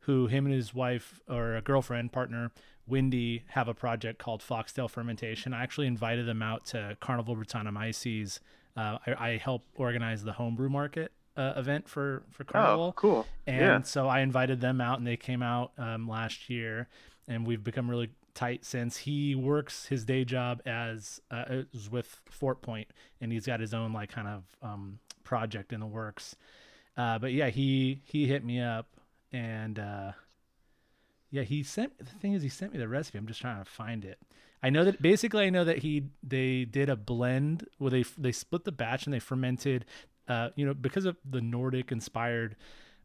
who 0.00 0.26
him 0.26 0.46
and 0.46 0.54
his 0.54 0.74
wife 0.74 1.20
or 1.28 1.56
a 1.56 1.62
girlfriend 1.62 2.12
partner 2.12 2.50
Wendy 2.90 3.44
have 3.48 3.68
a 3.68 3.74
project 3.74 4.18
called 4.18 4.42
Foxtail 4.42 4.88
Fermentation. 4.88 5.54
I 5.54 5.62
actually 5.62 5.86
invited 5.86 6.26
them 6.26 6.42
out 6.42 6.66
to 6.66 6.96
Carnival 7.00 7.36
Brettanomyces. 7.36 8.40
Uh, 8.76 8.98
I, 9.06 9.30
I 9.30 9.36
help 9.36 9.64
organize 9.76 10.24
the 10.24 10.32
homebrew 10.32 10.68
market 10.68 11.12
uh, 11.36 11.54
event 11.56 11.88
for 11.88 12.24
for 12.30 12.44
Carnival. 12.44 12.86
Oh, 12.86 12.92
cool. 12.92 13.26
And 13.46 13.60
yeah. 13.60 13.82
so 13.82 14.08
I 14.08 14.20
invited 14.20 14.60
them 14.60 14.80
out, 14.80 14.98
and 14.98 15.06
they 15.06 15.16
came 15.16 15.42
out 15.42 15.72
um, 15.78 16.08
last 16.08 16.50
year, 16.50 16.88
and 17.28 17.46
we've 17.46 17.62
become 17.62 17.88
really 17.88 18.10
tight 18.34 18.64
since. 18.64 18.98
He 18.98 19.34
works 19.34 19.86
his 19.86 20.04
day 20.04 20.24
job 20.24 20.60
as 20.66 21.20
uh, 21.30 21.62
is 21.72 21.90
with 21.90 22.20
Fort 22.28 22.60
Point, 22.60 22.88
and 23.20 23.32
he's 23.32 23.46
got 23.46 23.60
his 23.60 23.72
own 23.72 23.92
like 23.92 24.10
kind 24.10 24.28
of 24.28 24.44
um, 24.62 24.98
project 25.24 25.72
in 25.72 25.80
the 25.80 25.86
works. 25.86 26.36
Uh, 26.96 27.18
but 27.18 27.32
yeah, 27.32 27.48
he 27.48 28.02
he 28.04 28.26
hit 28.26 28.44
me 28.44 28.60
up, 28.60 28.88
and 29.32 29.78
uh, 29.78 30.12
yeah, 31.30 31.42
he 31.42 31.62
sent. 31.62 31.98
The 31.98 32.04
thing 32.04 32.32
is, 32.32 32.42
he 32.42 32.48
sent 32.48 32.72
me 32.72 32.78
the 32.78 32.88
recipe. 32.88 33.18
I'm 33.18 33.26
just 33.26 33.40
trying 33.40 33.62
to 33.62 33.70
find 33.70 34.04
it. 34.04 34.18
I 34.62 34.70
know 34.70 34.84
that 34.84 35.00
basically, 35.00 35.44
I 35.44 35.50
know 35.50 35.64
that 35.64 35.78
he 35.78 36.04
they 36.22 36.64
did 36.64 36.88
a 36.88 36.96
blend 36.96 37.66
where 37.78 37.90
they 37.90 38.04
they 38.18 38.32
split 38.32 38.64
the 38.64 38.72
batch 38.72 39.04
and 39.06 39.14
they 39.14 39.20
fermented. 39.20 39.84
Uh, 40.28 40.50
you 40.54 40.64
know, 40.64 40.74
because 40.74 41.06
of 41.06 41.16
the 41.28 41.40
Nordic 41.40 41.90
inspired 41.90 42.54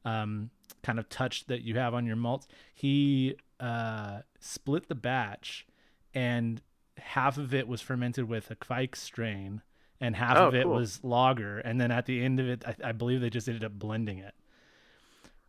um, 0.03 0.51
kind 0.83 0.99
of 0.99 1.09
touch 1.09 1.45
that 1.47 1.61
you 1.63 1.75
have 1.77 1.93
on 1.93 2.05
your 2.05 2.15
malts, 2.15 2.47
he 2.73 3.35
uh, 3.59 4.19
split 4.39 4.89
the 4.89 4.95
batch, 4.95 5.65
and 6.13 6.61
half 6.97 7.38
of 7.38 7.53
it 7.53 7.67
was 7.67 7.81
fermented 7.81 8.27
with 8.27 8.51
a 8.51 8.55
Kveik 8.55 8.95
strain, 8.95 9.61
and 9.99 10.15
half 10.15 10.38
Oh, 10.38 10.47
of 10.49 10.55
it 10.55 10.63
cool. 10.63 10.73
was 10.73 11.03
lager, 11.03 11.59
and 11.59 11.79
then 11.81 11.89
at 11.91 12.05
the 12.05 12.23
end 12.23 12.39
of 12.39 12.47
it, 12.47 12.63
I, 12.67 12.89
I 12.89 12.91
believe 12.91 13.21
they 13.21 13.29
just 13.31 13.47
ended 13.47 13.63
up 13.63 13.73
blending 13.79 14.19
it. 14.19 14.35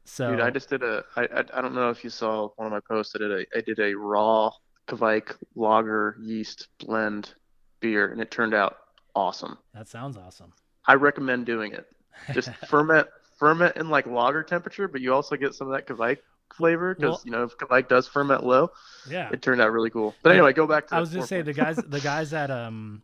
So 0.08 0.30
Dude, 0.30 0.40
I 0.40 0.50
just 0.50 0.68
did 0.70 0.82
a. 0.82 1.04
I, 1.16 1.22
I 1.22 1.44
I 1.54 1.60
don't 1.60 1.74
know 1.74 1.90
if 1.90 2.04
you 2.04 2.10
saw 2.10 2.48
one 2.56 2.66
of 2.66 2.72
my 2.72 2.80
posts. 2.80 3.14
I 3.16 3.18
did 3.18 3.32
a. 3.32 3.44
I 3.56 3.60
did 3.60 3.78
a 3.80 3.94
raw 3.94 4.50
Kveik 4.88 5.34
lager 5.56 6.16
yeast 6.20 6.68
blend 6.78 7.34
beer, 7.80 8.10
and 8.12 8.20
it 8.20 8.30
turned 8.30 8.54
out 8.54 8.76
awesome. 9.14 9.58
that 9.74 9.88
sounds 9.88 10.16
awesome. 10.16 10.52
I 10.86 10.94
recommend 10.94 11.44
doing 11.46 11.72
it. 11.72 11.86
Just 12.32 12.50
ferment 12.68 13.08
ferment 13.38 13.76
in 13.76 13.90
like 13.90 14.06
lager 14.06 14.42
temperature, 14.42 14.86
but 14.88 15.00
you 15.00 15.12
also 15.12 15.36
get 15.36 15.54
some 15.54 15.70
of 15.70 15.72
that 15.72 15.86
Kveik 15.86 16.18
flavor 16.54 16.94
because 16.94 17.10
Well- 17.10 17.22
you 17.24 17.30
know 17.32 17.42
if 17.42 17.58
Kveik 17.58 17.88
does 17.88 18.06
ferment 18.06 18.44
low, 18.44 18.70
Yeah. 19.10 19.28
it 19.32 19.42
turned 19.42 19.60
out 19.60 19.72
really 19.72 19.90
cool. 19.90 20.14
But 20.22 20.32
anyway, 20.32 20.52
go 20.52 20.66
back 20.68 20.86
to. 20.88 20.94
I 20.94 21.00
was 21.00 21.10
just 21.10 21.28
say 21.28 21.38
four 21.38 21.44
the 21.44 21.52
guys 21.52 21.76
the 21.76 22.00
guys 22.12 22.32
at 22.32 22.50
um 22.52 23.02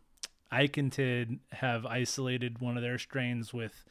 Eik 0.53 0.91
& 0.91 0.93
Tid 0.93 1.39
have 1.51 1.85
isolated 1.85 2.59
one 2.59 2.77
of 2.77 2.83
their 2.83 2.97
strains 2.99 3.53
with 3.53 3.83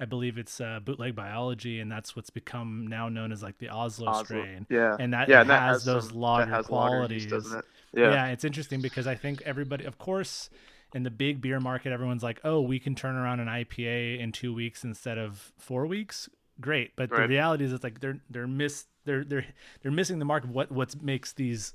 I 0.00 0.04
believe 0.04 0.38
it's 0.38 0.60
uh, 0.60 0.78
bootleg 0.84 1.14
biology 1.16 1.80
and 1.80 1.90
that's 1.90 2.14
what's 2.14 2.30
become 2.30 2.86
now 2.86 3.08
known 3.08 3.32
as 3.32 3.42
like 3.42 3.58
the 3.58 3.68
Oslo, 3.68 4.08
Oslo. 4.08 4.24
strain. 4.24 4.66
Yeah. 4.70 4.96
And 4.98 5.12
that 5.12 5.28
yeah, 5.28 5.40
and 5.40 5.50
that 5.50 5.60
has, 5.62 5.76
has 5.78 5.84
those 5.84 6.08
some, 6.08 6.18
lager 6.20 6.50
has 6.50 6.66
qualities. 6.66 7.24
yeast, 7.24 7.34
doesn't 7.34 7.58
it? 7.58 7.64
yeah. 7.94 8.12
Yeah. 8.12 8.26
it's 8.28 8.44
interesting 8.44 8.80
because 8.80 9.06
I 9.06 9.14
think 9.16 9.42
everybody 9.42 9.84
of 9.84 9.98
course 9.98 10.50
in 10.94 11.02
the 11.02 11.10
big 11.10 11.40
beer 11.40 11.60
market 11.60 11.92
everyone's 11.92 12.22
like, 12.22 12.40
"Oh, 12.44 12.60
we 12.62 12.78
can 12.78 12.94
turn 12.94 13.14
around 13.16 13.40
an 13.40 13.48
IPA 13.48 14.20
in 14.20 14.32
2 14.32 14.54
weeks 14.54 14.84
instead 14.84 15.18
of 15.18 15.52
4 15.58 15.86
weeks." 15.86 16.28
Great, 16.60 16.96
but 16.96 17.10
the 17.10 17.28
reality 17.28 17.64
is 17.64 17.72
it's 17.72 17.84
like 17.84 18.00
they're 18.00 18.20
they're 18.30 18.46
miss 18.46 18.86
they're 19.04 19.22
they're 19.24 19.44
they're 19.82 19.92
missing 19.92 20.18
the 20.18 20.24
mark 20.24 20.44
of 20.44 20.50
what 20.50 20.70
what 20.72 21.00
makes 21.02 21.32
these 21.32 21.74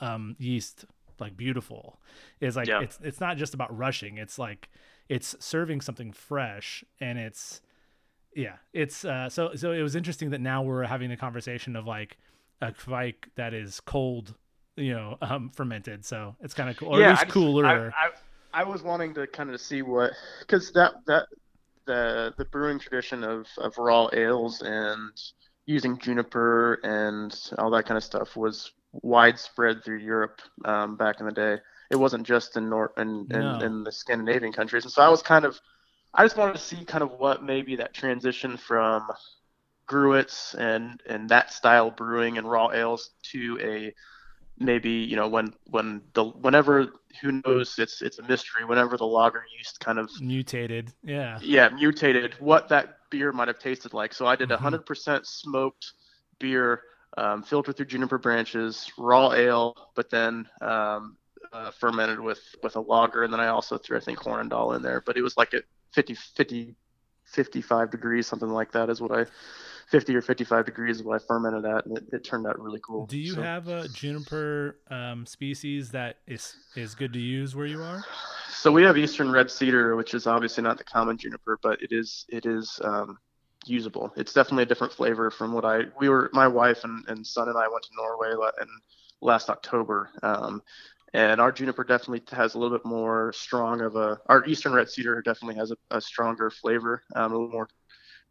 um 0.00 0.36
yeast 0.38 0.84
like 1.18 1.36
beautiful 1.36 1.98
is 2.40 2.54
like 2.56 2.68
Yeah. 2.68 2.82
it's 2.82 2.98
it's 3.02 3.20
not 3.20 3.36
just 3.38 3.54
about 3.54 3.76
rushing 3.76 4.18
it's 4.18 4.38
like 4.38 4.68
it's 5.08 5.36
serving 5.38 5.80
something 5.80 6.12
fresh 6.12 6.84
and 7.00 7.18
it's 7.18 7.60
yeah 8.34 8.56
it's 8.72 9.04
uh 9.04 9.28
so 9.28 9.54
so 9.54 9.72
it 9.72 9.82
was 9.82 9.94
interesting 9.96 10.30
that 10.30 10.40
now 10.40 10.62
we're 10.62 10.82
having 10.84 11.10
a 11.12 11.16
conversation 11.16 11.76
of 11.76 11.86
like 11.86 12.18
a 12.60 12.72
kveik 12.72 13.14
that 13.36 13.54
is 13.54 13.80
cold 13.80 14.34
you 14.76 14.92
know 14.94 15.16
um 15.22 15.50
fermented 15.50 16.04
so 16.04 16.34
it's 16.40 16.54
kind 16.54 16.68
of 16.70 16.76
cool 16.76 16.88
or 16.96 17.00
at 17.02 17.06
I 17.06 17.10
least 17.10 17.22
just- 17.22 17.32
cooler 17.32 17.66
I, 17.66 18.06
I, 18.06 18.10
I 18.60 18.64
was 18.64 18.82
wanting 18.82 19.14
to 19.14 19.26
kind 19.26 19.50
of 19.50 19.60
see 19.60 19.82
what 19.82 20.12
because 20.40 20.72
that 20.72 20.94
that 21.06 21.26
the 21.86 22.34
the 22.36 22.44
brewing 22.46 22.78
tradition 22.78 23.22
of 23.22 23.46
of 23.58 23.76
raw 23.78 24.08
ales 24.12 24.62
and 24.62 25.12
using 25.66 25.98
juniper 25.98 26.74
and 26.84 27.36
all 27.58 27.70
that 27.70 27.86
kind 27.86 27.96
of 27.96 28.04
stuff 28.04 28.36
was 28.36 28.72
widespread 29.02 29.84
through 29.84 29.98
Europe 29.98 30.40
um, 30.64 30.96
back 30.96 31.18
in 31.20 31.26
the 31.26 31.32
day. 31.32 31.58
It 31.90 31.96
wasn't 31.96 32.26
just 32.26 32.56
in 32.56 32.68
North 32.68 32.92
in, 32.98 33.26
in, 33.30 33.40
No. 33.40 33.60
in 33.60 33.84
the 33.84 33.92
Scandinavian 33.92 34.52
countries, 34.52 34.84
and 34.84 34.92
so 34.92 35.02
I 35.02 35.08
was 35.08 35.22
kind 35.22 35.44
of 35.44 35.60
I 36.14 36.24
just 36.24 36.36
wanted 36.36 36.54
to 36.54 36.60
see 36.60 36.84
kind 36.84 37.02
of 37.02 37.12
what 37.12 37.42
maybe 37.42 37.76
that 37.76 37.94
transition 37.94 38.56
from 38.56 39.08
Gruit's 39.86 40.54
and 40.54 41.00
and 41.08 41.28
that 41.28 41.52
style 41.52 41.90
brewing 41.90 42.38
and 42.38 42.50
raw 42.50 42.70
ales 42.72 43.10
to 43.32 43.58
a 43.62 43.92
maybe 44.58 44.90
you 44.90 45.16
know 45.16 45.28
when 45.28 45.52
when 45.66 46.02
the 46.14 46.24
whenever 46.24 46.88
who 47.20 47.40
knows 47.44 47.74
it's 47.78 48.02
it's 48.02 48.18
a 48.18 48.22
mystery 48.22 48.64
whenever 48.64 48.96
the 48.96 49.04
lager 49.06 49.44
yeast 49.56 49.78
kind 49.80 49.98
of 49.98 50.10
mutated 50.20 50.92
yeah 51.04 51.38
yeah 51.42 51.68
mutated 51.68 52.34
what 52.40 52.68
that 52.68 52.98
beer 53.10 53.32
might 53.32 53.48
have 53.48 53.58
tasted 53.58 53.92
like 53.92 54.14
so 54.14 54.26
i 54.26 54.34
did 54.34 54.50
a 54.50 54.56
Mhm. 54.56 54.62
100% 54.62 55.26
smoked 55.26 55.92
beer 56.40 56.82
um, 57.18 57.42
filtered 57.42 57.76
through 57.76 57.86
juniper 57.86 58.18
branches 58.18 58.90
raw 58.98 59.32
ale 59.32 59.76
but 59.94 60.10
then 60.10 60.48
um, 60.62 61.16
uh, 61.56 61.70
fermented 61.70 62.20
with 62.20 62.40
with 62.62 62.76
a 62.76 62.80
lager 62.80 63.22
and 63.24 63.32
then 63.32 63.40
i 63.40 63.48
also 63.48 63.78
threw 63.78 63.96
i 63.96 64.00
think 64.00 64.18
hornindal 64.18 64.76
in 64.76 64.82
there 64.82 65.00
but 65.00 65.16
it 65.16 65.22
was 65.22 65.36
like 65.36 65.52
a 65.54 65.62
50 65.92 66.14
50 66.14 66.76
55 67.26 67.90
degrees, 67.90 68.26
something 68.26 68.48
like 68.48 68.72
that, 68.72 68.88
is 68.88 69.00
what 69.00 69.12
I 69.12 69.26
50 69.90 70.16
or 70.16 70.22
55 70.22 70.64
degrees 70.64 70.96
is 70.96 71.02
what 71.02 71.20
I 71.20 71.24
fermented 71.26 71.64
at, 71.64 71.86
and 71.86 71.98
it, 71.98 72.04
it 72.12 72.24
turned 72.24 72.46
out 72.46 72.58
really 72.60 72.80
cool. 72.84 73.06
Do 73.06 73.18
you 73.18 73.34
So- 73.34 73.42
have 73.42 73.68
a 73.68 73.88
juniper 73.88 74.78
um, 74.90 75.26
species 75.26 75.90
that 75.90 76.18
is 76.26 76.56
is 76.74 76.94
good 76.94 77.12
to 77.12 77.20
use 77.20 77.54
where 77.54 77.66
you 77.66 77.82
are? 77.82 78.04
So 78.48 78.72
we 78.72 78.82
have 78.84 78.96
Eastern 78.96 79.30
Red 79.30 79.50
Cedar, 79.50 79.96
which 79.96 80.14
is 80.14 80.26
obviously 80.26 80.62
not 80.62 80.78
the 80.78 80.84
common 80.84 81.16
juniper, 81.16 81.58
but 81.62 81.82
it 81.82 81.92
is 81.92 82.26
it 82.28 82.46
is 82.46 82.80
um, 82.84 83.18
usable. 83.64 84.12
It's 84.16 84.32
definitely 84.32 84.64
a 84.64 84.66
different 84.66 84.92
flavor 84.92 85.30
from 85.30 85.52
what 85.52 85.64
I 85.64 85.82
we 86.00 86.08
were 86.08 86.30
my 86.32 86.48
wife 86.48 86.84
and, 86.84 87.04
and 87.08 87.26
son 87.26 87.48
and 87.48 87.58
I 87.58 87.68
went 87.68 87.84
to 87.84 87.90
Norway 87.96 88.32
in 88.60 88.68
last 89.20 89.50
October, 89.50 90.10
um, 90.22 90.62
and 91.16 91.40
our 91.40 91.50
juniper 91.50 91.82
definitely 91.82 92.22
has 92.36 92.54
a 92.54 92.58
little 92.58 92.76
bit 92.76 92.84
more 92.86 93.32
strong 93.32 93.80
of 93.80 93.96
a 93.96 94.20
our 94.26 94.44
Eastern 94.46 94.72
Red 94.74 94.90
Cedar 94.90 95.22
definitely 95.22 95.54
has 95.56 95.70
a, 95.70 95.76
a 95.90 96.00
stronger 96.00 96.50
flavor, 96.50 97.02
um, 97.14 97.32
a 97.32 97.34
little 97.34 97.50
more 97.50 97.68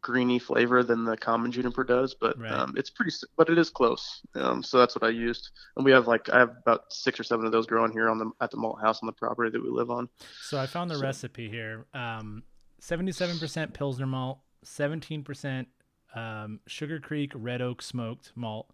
greeny 0.02 0.38
flavor 0.38 0.84
than 0.84 1.02
the 1.04 1.16
common 1.16 1.50
juniper 1.50 1.82
does, 1.82 2.14
but 2.14 2.38
Right. 2.38 2.52
um, 2.52 2.74
it's 2.76 2.90
pretty, 2.90 3.10
but 3.36 3.48
it 3.50 3.58
is 3.58 3.70
close. 3.70 4.20
Um, 4.36 4.62
so 4.62 4.78
that's 4.78 4.94
what 4.94 5.02
I 5.02 5.08
used, 5.08 5.50
and 5.76 5.84
we 5.84 5.90
have 5.90 6.06
like 6.06 6.28
I 6.28 6.38
have 6.38 6.52
about 6.64 6.92
six 6.92 7.18
or 7.18 7.24
seven 7.24 7.44
of 7.44 7.50
those 7.52 7.66
growing 7.66 7.90
here 7.92 8.08
on 8.08 8.18
the 8.18 8.30
at 8.40 8.50
the 8.52 8.56
malt 8.56 8.80
house 8.80 9.00
on 9.02 9.06
the 9.06 9.12
property 9.12 9.50
that 9.50 9.60
we 9.62 9.68
live 9.68 9.90
on. 9.90 10.08
So 10.42 10.58
I 10.58 10.66
found 10.66 10.90
the 10.90 10.94
So- 10.96 11.02
recipe 11.02 11.48
here. 11.48 11.86
Um, 11.92 12.44
77% 12.80 13.72
Pilsner 13.74 14.06
malt, 14.06 14.38
17% 14.64 15.66
um, 16.14 16.60
Sugar 16.68 17.00
Creek 17.00 17.32
Red 17.34 17.60
Oak 17.62 17.82
smoked 17.82 18.32
malt, 18.36 18.70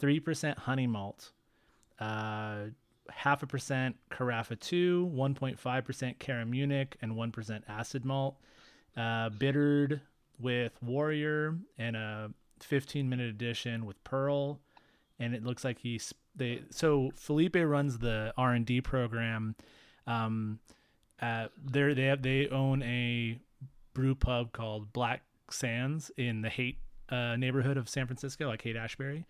3% 0.00 0.56
honey 0.58 0.86
malt, 0.86 1.32
uh, 1.98 2.66
half 3.10 3.42
a 3.42 3.46
percent 3.46 3.96
Carafa 4.10 4.58
2, 4.58 5.12
1.5% 5.14 6.18
Cara 6.18 6.46
Munich, 6.46 6.96
and 7.02 7.12
1% 7.12 7.62
acid 7.68 8.04
malt. 8.04 8.36
Uh, 8.96 9.28
bittered 9.28 10.00
with 10.38 10.72
Warrior 10.82 11.56
and 11.78 11.96
a 11.96 12.30
15 12.60 13.08
minute 13.08 13.28
edition 13.28 13.86
with 13.86 14.02
Pearl. 14.04 14.60
And 15.18 15.34
it 15.34 15.44
looks 15.44 15.64
like 15.64 15.78
he's 15.78 16.12
they 16.36 16.62
so 16.70 17.10
Felipe 17.14 17.56
runs 17.56 17.98
the 17.98 18.32
R 18.36 18.52
and 18.52 18.66
D 18.66 18.80
program. 18.80 19.54
Um, 20.06 20.58
uh, 21.20 21.48
they 21.64 21.94
they 21.94 22.04
have 22.04 22.22
they 22.22 22.48
own 22.48 22.82
a 22.82 23.38
brew 23.94 24.14
pub 24.14 24.52
called 24.52 24.92
Black 24.92 25.22
Sands 25.50 26.10
in 26.16 26.42
the 26.42 26.48
Haight 26.48 26.78
uh, 27.08 27.36
neighborhood 27.36 27.76
of 27.76 27.88
San 27.88 28.06
Francisco, 28.06 28.48
like 28.48 28.62
Haight 28.62 28.76
Ashbury, 28.76 29.24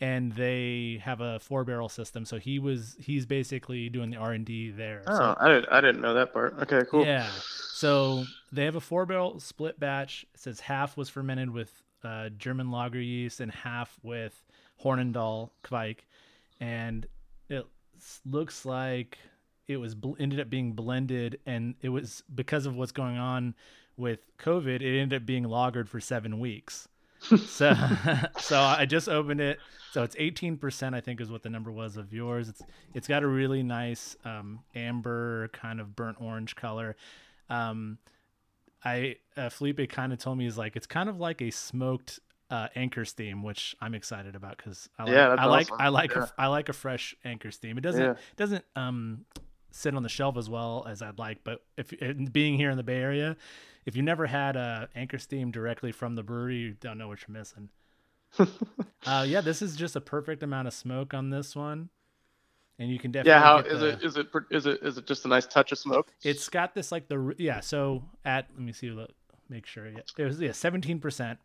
and 0.00 0.32
they 0.32 1.00
have 1.02 1.20
a 1.20 1.38
four 1.40 1.64
barrel 1.64 1.88
system. 1.88 2.24
So 2.24 2.38
he 2.38 2.58
was 2.58 2.96
he's 2.98 3.24
basically 3.26 3.88
doing 3.88 4.10
the 4.10 4.16
R 4.18 4.32
and 4.32 4.44
D 4.44 4.70
there. 4.70 5.02
Oh, 5.06 5.16
So, 5.16 5.36
I 5.40 5.48
didn't 5.48 5.68
I 5.72 5.80
didn't 5.80 6.00
know 6.00 6.14
that 6.14 6.32
part. 6.32 6.54
Okay, 6.62 6.82
cool. 6.90 7.04
yeah. 7.04 7.28
So 7.72 8.24
they 8.52 8.64
have 8.64 8.76
a 8.76 8.80
four 8.80 9.06
barrel 9.06 9.40
split 9.40 9.78
batch. 9.80 10.26
It 10.34 10.40
says 10.40 10.60
half 10.60 10.96
was 10.96 11.08
fermented 11.08 11.50
with 11.50 11.70
uh, 12.04 12.28
German 12.30 12.70
lager 12.70 13.00
yeast 13.00 13.40
and 13.40 13.50
half 13.50 13.96
with 14.02 14.44
Hornindal 14.84 15.50
Kveik, 15.64 15.98
and 16.60 17.06
it 17.48 17.66
looks 18.24 18.64
like 18.64 19.18
it 19.66 19.78
was 19.78 19.94
bl- 19.94 20.12
ended 20.18 20.38
up 20.40 20.48
being 20.50 20.72
blended, 20.72 21.40
and 21.46 21.74
it 21.80 21.88
was 21.88 22.22
because 22.34 22.66
of 22.66 22.76
what's 22.76 22.92
going 22.92 23.16
on 23.16 23.54
with 23.96 24.30
COVID. 24.38 24.80
It 24.82 25.00
ended 25.00 25.22
up 25.22 25.26
being 25.26 25.44
lagered 25.44 25.88
for 25.88 26.00
seven 26.00 26.38
weeks. 26.38 26.86
So, 27.46 27.74
so 28.38 28.60
I 28.60 28.86
just 28.86 29.08
opened 29.08 29.40
it. 29.40 29.58
So 29.92 30.02
it's 30.02 30.16
18%, 30.16 30.94
I 30.94 31.00
think, 31.00 31.20
is 31.20 31.30
what 31.30 31.42
the 31.42 31.48
number 31.48 31.72
was 31.72 31.96
of 31.96 32.12
yours. 32.12 32.48
It's 32.48 32.62
it's 32.94 33.08
got 33.08 33.22
a 33.22 33.26
really 33.26 33.62
nice 33.62 34.14
um, 34.24 34.60
amber 34.74 35.48
kind 35.48 35.80
of 35.80 35.96
burnt 35.96 36.18
orange 36.20 36.54
color. 36.54 36.96
Um, 37.48 37.98
I 38.84 39.16
uh, 39.36 39.48
Felipe 39.48 39.88
kind 39.88 40.12
of 40.12 40.18
told 40.18 40.36
me 40.38 40.46
is 40.46 40.58
like 40.58 40.76
it's 40.76 40.86
kind 40.86 41.08
of 41.08 41.18
like 41.18 41.40
a 41.40 41.50
smoked 41.50 42.20
uh, 42.50 42.68
anchor 42.76 43.04
steam, 43.04 43.42
which 43.42 43.74
I'm 43.80 43.94
excited 43.94 44.36
about 44.36 44.58
because 44.58 44.88
I 44.98 45.04
like 45.04 45.12
Yeah, 45.14 45.36
I 45.38 45.46
like 45.46 45.66
awesome. 45.66 45.76
I 45.80 45.88
like 45.88 46.10
Yeah. 46.14 46.22
a, 46.24 46.32
I 46.42 46.46
like 46.48 46.68
a 46.68 46.72
fresh 46.72 47.16
anchor 47.24 47.50
steam. 47.50 47.78
It 47.78 47.80
doesn't 47.80 48.02
Yeah. 48.02 48.14
doesn't 48.36 48.64
um 48.76 49.24
sit 49.76 49.94
on 49.94 50.02
the 50.02 50.08
shelf 50.08 50.36
as 50.36 50.48
well 50.48 50.86
as 50.88 51.02
I'd 51.02 51.18
like, 51.18 51.44
but 51.44 51.62
if 51.76 51.92
being 52.32 52.56
here 52.56 52.70
in 52.70 52.76
the 52.76 52.82
Bay 52.82 52.96
Area, 52.96 53.36
if 53.84 53.94
you 53.94 54.02
never 54.02 54.26
had 54.26 54.56
a 54.56 54.88
anchor 54.94 55.18
steam 55.18 55.50
directly 55.50 55.92
from 55.92 56.14
the 56.14 56.22
brewery, 56.22 56.56
you 56.56 56.76
don't 56.80 56.98
know 56.98 57.08
what 57.08 57.20
you're 57.26 57.36
missing. 57.36 57.68
uh, 59.06 59.24
yeah, 59.28 59.40
this 59.40 59.62
is 59.62 59.76
just 59.76 59.94
a 59.96 60.00
perfect 60.00 60.42
amount 60.42 60.66
of 60.66 60.74
smoke 60.74 61.14
on 61.14 61.30
this 61.30 61.54
one, 61.54 61.88
and 62.78 62.90
you 62.90 62.98
can 62.98 63.12
definitely 63.12 63.30
Yeah, 63.32 63.40
how 63.42 63.58
is 63.58 63.80
the- 63.80 63.88
it? 63.88 64.02
Is 64.02 64.16
it? 64.16 64.26
Is 64.50 64.66
it? 64.66 64.82
Is 64.82 64.98
it 64.98 65.06
just 65.06 65.24
a 65.24 65.28
nice 65.28 65.46
touch 65.46 65.72
of 65.72 65.78
smoke? 65.78 66.10
it's 66.22 66.48
got 66.48 66.74
this 66.74 66.90
like 66.90 67.08
the 67.08 67.34
yeah. 67.38 67.60
So 67.60 68.02
at 68.24 68.48
let 68.52 68.60
me 68.62 68.72
see, 68.72 68.90
look, 68.90 69.10
make 69.48 69.66
sure. 69.66 69.86
Yeah, 69.88 70.00
it 70.18 70.24
was 70.24 70.40
yeah, 70.40 70.52
seventeen 70.52 70.98
percent. 70.98 71.38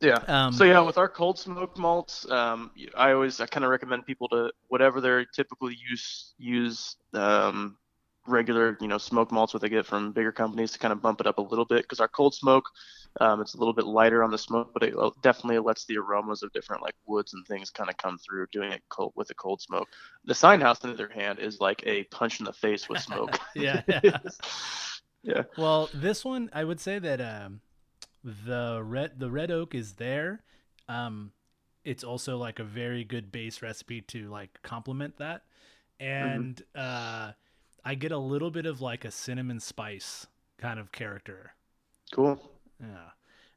Yeah. 0.00 0.22
Um, 0.26 0.52
so 0.52 0.64
yeah, 0.64 0.80
with 0.80 0.98
our 0.98 1.08
cold 1.08 1.38
smoked 1.38 1.78
malts, 1.78 2.30
um, 2.30 2.70
I 2.96 3.12
always 3.12 3.40
I 3.40 3.46
kind 3.46 3.64
of 3.64 3.70
recommend 3.70 4.04
people 4.06 4.28
to 4.28 4.52
whatever 4.68 5.00
they're 5.00 5.24
typically 5.24 5.76
use 5.88 6.34
use 6.38 6.96
um, 7.14 7.78
regular 8.26 8.76
you 8.80 8.88
know 8.88 8.98
smoke 8.98 9.32
malts 9.32 9.54
what 9.54 9.62
they 9.62 9.68
get 9.68 9.86
from 9.86 10.12
bigger 10.12 10.32
companies 10.32 10.72
to 10.72 10.78
kind 10.78 10.92
of 10.92 11.00
bump 11.00 11.20
it 11.20 11.26
up 11.26 11.38
a 11.38 11.42
little 11.42 11.64
bit 11.64 11.82
because 11.82 12.00
our 12.00 12.08
cold 12.08 12.34
smoke 12.34 12.68
um, 13.20 13.40
it's 13.40 13.54
a 13.54 13.58
little 13.58 13.72
bit 13.72 13.86
lighter 13.86 14.22
on 14.22 14.30
the 14.30 14.38
smoke, 14.38 14.70
but 14.74 14.82
it 14.82 14.94
uh, 14.96 15.10
definitely 15.22 15.58
lets 15.58 15.84
the 15.86 15.96
aromas 15.96 16.42
of 16.42 16.52
different 16.52 16.82
like 16.82 16.94
woods 17.06 17.32
and 17.34 17.46
things 17.46 17.70
kind 17.70 17.88
of 17.88 17.96
come 17.96 18.18
through 18.18 18.46
doing 18.52 18.72
it 18.72 18.82
cold 18.88 19.12
with 19.16 19.30
a 19.30 19.34
cold 19.34 19.60
smoke. 19.62 19.88
The 20.24 20.34
sign 20.34 20.60
house 20.60 20.84
on 20.84 20.90
the 20.90 20.94
other 20.94 21.12
hand 21.12 21.38
is 21.38 21.60
like 21.60 21.82
a 21.86 22.04
punch 22.04 22.40
in 22.40 22.44
the 22.44 22.52
face 22.52 22.88
with 22.88 23.00
smoke. 23.00 23.38
Yeah, 23.54 23.82
yeah. 23.88 24.18
yeah. 25.22 25.42
Well, 25.56 25.88
this 25.94 26.24
one 26.24 26.50
I 26.52 26.64
would 26.64 26.78
say 26.78 26.98
that 26.98 27.20
um, 27.22 27.60
the 28.26 28.82
red 28.82 29.18
the 29.20 29.30
red 29.30 29.50
oak 29.50 29.74
is 29.74 29.94
there. 29.94 30.42
Um, 30.88 31.30
it's 31.84 32.02
also 32.02 32.36
like 32.36 32.58
a 32.58 32.64
very 32.64 33.04
good 33.04 33.30
base 33.30 33.62
recipe 33.62 34.00
to 34.02 34.28
like 34.28 34.58
complement 34.62 35.18
that, 35.18 35.42
and 36.00 36.60
uh, 36.74 37.32
I 37.84 37.94
get 37.94 38.10
a 38.10 38.18
little 38.18 38.50
bit 38.50 38.66
of 38.66 38.80
like 38.80 39.04
a 39.04 39.10
cinnamon 39.10 39.60
spice 39.60 40.26
kind 40.58 40.80
of 40.80 40.90
character. 40.90 41.52
Cool. 42.12 42.40
Yeah. 42.80 43.10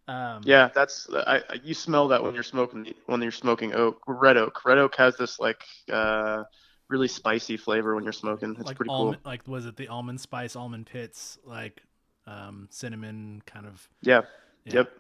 Um, 0.08 0.42
Yeah, 0.46 0.70
that's 0.74 1.08
I, 1.12 1.42
I 1.50 1.60
you 1.64 1.74
smell 1.74 2.08
that 2.10 2.24
when 2.24 2.36
you're 2.36 2.44
smoking 2.44 2.94
when 3.08 3.22
you're 3.22 3.32
smoking 3.32 3.74
oak 3.74 4.02
red 4.08 4.38
oak. 4.38 4.64
Red 4.66 4.78
oak 4.78 4.96
has 4.98 5.18
this 5.18 5.40
like 5.40 5.64
uh 5.92 6.44
really 6.90 7.08
spicy 7.08 7.58
flavor 7.58 7.96
when 7.96 8.04
you're 8.04 8.14
smoking. 8.14 8.56
It's 8.58 8.68
like 8.68 8.78
pretty 8.78 8.90
almond, 8.92 9.24
cool. 9.24 9.32
like 9.32 9.48
was 9.48 9.66
it 9.66 9.78
the 9.78 9.88
almond 9.88 10.22
spice, 10.22 10.56
almond 10.56 10.86
pits, 10.86 11.40
like 11.44 11.82
um, 12.28 12.68
cinnamon 12.70 13.42
kind 13.46 13.66
of. 13.66 13.90
Yeah. 14.02 14.22
Yeah. 14.66 14.74
Yep. 14.74 14.92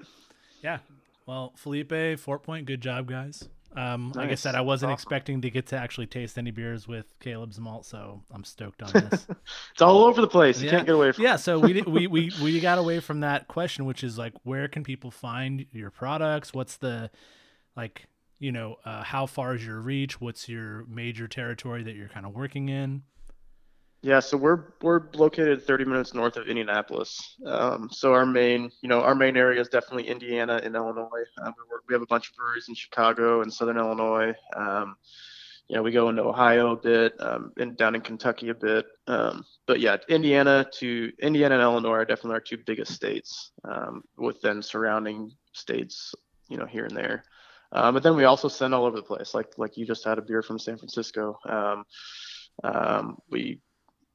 Yeah. 0.64 0.78
Well, 1.26 1.53
Felipe, 1.55 2.20
Fort 2.20 2.43
Point, 2.43 2.66
good 2.66 2.82
job, 2.82 3.07
guys. 3.07 3.47
Um, 3.76 4.12
Like 4.16 4.32
I 4.32 4.36
said, 4.36 4.55
I 4.55 4.62
wasn't 4.62 4.91
Awesome. 4.91 4.95
expecting 4.95 5.41
to 5.41 5.51
get 5.51 5.68
to 5.68 5.78
actually 5.78 6.07
taste 6.07 6.39
any 6.39 6.49
beers 6.49 6.88
with 6.88 7.14
Caleb's 7.20 7.60
malt, 7.60 7.86
so 7.86 8.24
I'm 8.32 8.43
stoked 8.43 8.82
on 8.82 8.91
this. 8.91 9.28
It's 9.74 9.82
all 9.82 10.05
over 10.05 10.22
the 10.22 10.28
place. 10.28 10.60
You 10.60 10.66
Yeah. 10.66 10.72
can't 10.72 10.86
get 10.88 10.95
away 10.95 11.12
from 11.12 11.24
yeah, 11.24 11.36
so 11.36 11.60
we, 11.60 11.82
we 11.84 12.07
we 12.07 12.32
we 12.41 12.60
got 12.60 12.80
away 12.80 12.99
from 12.99 13.20
that 13.20 13.47
question, 13.47 13.86
which 13.86 14.03
is 14.03 14.18
like, 14.18 14.34
where 14.43 14.68
can 14.68 14.84
people 14.84 15.12
find 15.12 15.68
your 15.72 15.91
products? 15.91 16.51
What's 16.51 16.78
the 16.78 17.12
like, 17.78 18.07
you 18.39 18.51
know, 18.51 18.78
uh, 18.86 19.03
how 19.03 19.28
far 19.28 19.53
is 19.53 19.64
your 19.64 19.80
reach? 19.80 20.20
What's 20.20 20.49
your 20.49 20.84
major 20.88 21.28
territory 21.28 21.84
that 21.84 21.93
you're 21.95 22.10
kind 22.10 22.26
of 22.26 22.34
working 22.34 22.70
in? 22.70 23.03
Yeah, 24.02 24.22
so 24.22 24.38
we're 24.38 24.64
we're 24.82 25.10
located 25.14 25.62
30 25.66 25.84
minutes 25.84 26.14
north 26.14 26.38
of 26.38 26.47
Indianapolis. 26.47 27.36
Um, 27.45 27.89
so 27.91 28.14
our 28.14 28.26
main, 28.26 28.72
you 28.82 28.88
know, 28.88 29.02
our 29.02 29.14
main 29.14 29.36
area 29.36 29.60
is 29.60 29.68
definitely 29.68 30.08
Indiana 30.08 30.62
and 30.64 30.74
Illinois. 30.74 31.26
Um, 31.41 31.54
we, 31.58 31.70
work, 31.70 31.84
we 31.89 31.93
have 31.93 32.02
a 32.02 32.06
bunch 32.06 32.30
of 32.30 32.36
breweries 32.38 32.70
in 32.70 32.76
Chicago 32.76 33.41
and 33.41 33.52
Southern 33.52 33.78
Illinois. 33.78 34.34
Um, 34.56 34.95
you 35.68 35.76
know, 35.76 35.84
we 35.84 35.91
go 35.91 36.08
into 36.08 36.24
Ohio 36.24 36.72
a 36.72 36.78
bit, 36.78 37.14
um, 37.20 37.52
and 37.58 37.76
down 37.76 37.93
in 37.93 38.00
Kentucky 38.00 38.50
a 38.50 38.56
bit. 38.56 38.86
Um, 39.08 39.45
but 39.68 39.82
yeah, 39.82 39.97
Indiana 40.08 40.66
to 40.76 41.12
Indiana 41.22 41.56
and 41.56 41.62
Illinois 41.62 41.91
are 41.91 42.06
definitely 42.06 42.36
our 42.36 42.39
two 42.39 42.58
biggest 42.66 42.93
states, 42.93 43.52
um, 43.66 44.02
with 44.18 44.39
then 44.39 44.62
surrounding 44.62 45.30
states, 45.52 46.16
you 46.47 46.56
know, 46.56 46.66
here 46.66 46.86
and 46.86 46.95
there. 46.95 47.24
But 47.74 48.02
then 48.02 48.16
we 48.16 48.24
also 48.24 48.47
send 48.47 48.74
all 48.74 48.86
over 48.86 48.95
the 48.95 49.04
place. 49.04 49.34
Like 49.34 49.58
like 49.58 49.76
you 49.76 49.86
just 49.86 50.06
had 50.06 50.18
a 50.18 50.22
beer 50.22 50.41
from 50.41 50.58
San 50.58 50.78
Francisco. 50.78 51.38
Um, 52.64 53.18
we 53.30 53.62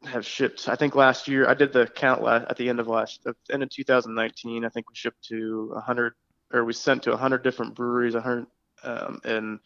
have 0.07 0.26
shipped. 0.26 0.68
I 0.68 0.76
think 0.76 0.94
last 0.94 1.28
year 1.28 1.48
I 1.48 1.55
did 1.55 1.72
the 1.72 1.86
count 1.86 2.22
last, 2.22 2.46
at 2.48 2.57
the 2.57 2.68
end 2.68 2.80
of 2.80 2.88
last 2.88 3.26
end 3.50 3.62
of 3.62 3.70
2019. 3.70 4.64
I 4.64 4.68
think 4.68 4.88
we 4.88 4.94
shipped 4.94 5.24
to 5.28 5.70
100 5.72 6.14
or 6.52 6.64
we 6.64 6.72
sent 6.72 7.02
to 7.05 7.11
100 7.11 7.42
different 7.42 7.74
breweries, 7.74 8.14
100 8.14 8.46
um, 8.84 9.20
in 9.24 9.61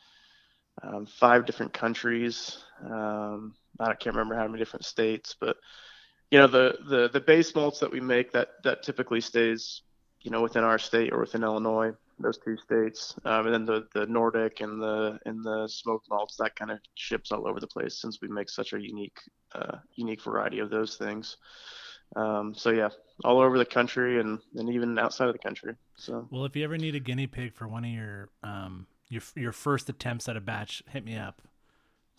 um, 0.83 1.07
five 1.07 1.47
different 1.47 1.73
countries. 1.73 2.59
Um, 2.85 3.55
I 3.81 3.95
can't 3.95 4.17
remember 4.17 4.37
how 4.37 4.47
many 4.47 4.59
different 4.59 4.85
states, 4.85 5.37
but 5.39 5.57
you 6.31 6.39
know 6.39 6.47
the 6.47 6.79
the 6.89 7.11
the 7.13 7.21
base 7.21 7.55
malts 7.55 7.81
that 7.81 7.91
we 7.91 8.01
make 8.01 8.33
that 8.33 8.49
that 8.65 8.83
typically 8.83 9.21
stays 9.21 9.83
you 10.21 10.31
know 10.31 10.43
within 10.43 10.65
our 10.65 10.79
state 10.79 11.13
or 11.13 11.21
within 11.21 11.43
Illinois, 11.43 11.93
those 12.21 12.39
two 12.39 12.57
states, 12.57 13.15
um, 13.25 13.47
and 13.47 13.55
then 13.55 13.65
the 13.65 13.87
the 13.95 14.07
Nordic 14.07 14.61
and 14.61 14.81
the 14.81 15.19
and 15.25 15.45
the 15.45 15.69
smoked 15.69 16.09
malts 16.11 16.37
that 16.37 16.57
kind 16.57 16.71
of 16.71 16.79
ships 16.95 17.33
all 17.33 17.49
over 17.49 17.61
the 17.61 17.67
place 17.67 18.01
since 18.01 18.19
we 18.21 18.29
make 18.29 18.49
such 18.49 18.73
a 18.73 18.81
unique 18.81 19.19
uh, 19.55 19.79
unique 19.97 20.23
variety 20.23 20.59
of 20.59 20.71
those 20.71 20.97
things. 20.97 21.37
Um, 22.17 22.55
so 22.55 22.71
yeah, 22.71 22.89
all 23.25 23.41
over 23.41 23.59
the 23.59 23.65
country 23.65 24.21
and, 24.21 24.39
and 24.55 24.71
even 24.71 24.99
outside 24.99 25.29
of 25.29 25.35
the 25.35 25.39
country. 25.39 25.75
So 25.97 26.27
well, 26.31 26.45
if 26.45 26.57
you 26.57 26.65
ever 26.65 26.79
need 26.79 26.95
a 26.95 27.01
guinea 27.01 27.27
pig 27.27 27.55
for 27.55 27.69
one 27.69 27.85
of 27.85 27.91
your 27.91 28.31
um 28.43 28.87
your 29.09 29.23
your 29.35 29.53
first 29.53 29.89
attempts 29.89 30.29
at 30.29 30.37
a 30.37 30.41
batch, 30.41 30.83
hit 30.91 31.05
me 31.05 31.17
up. 31.17 31.43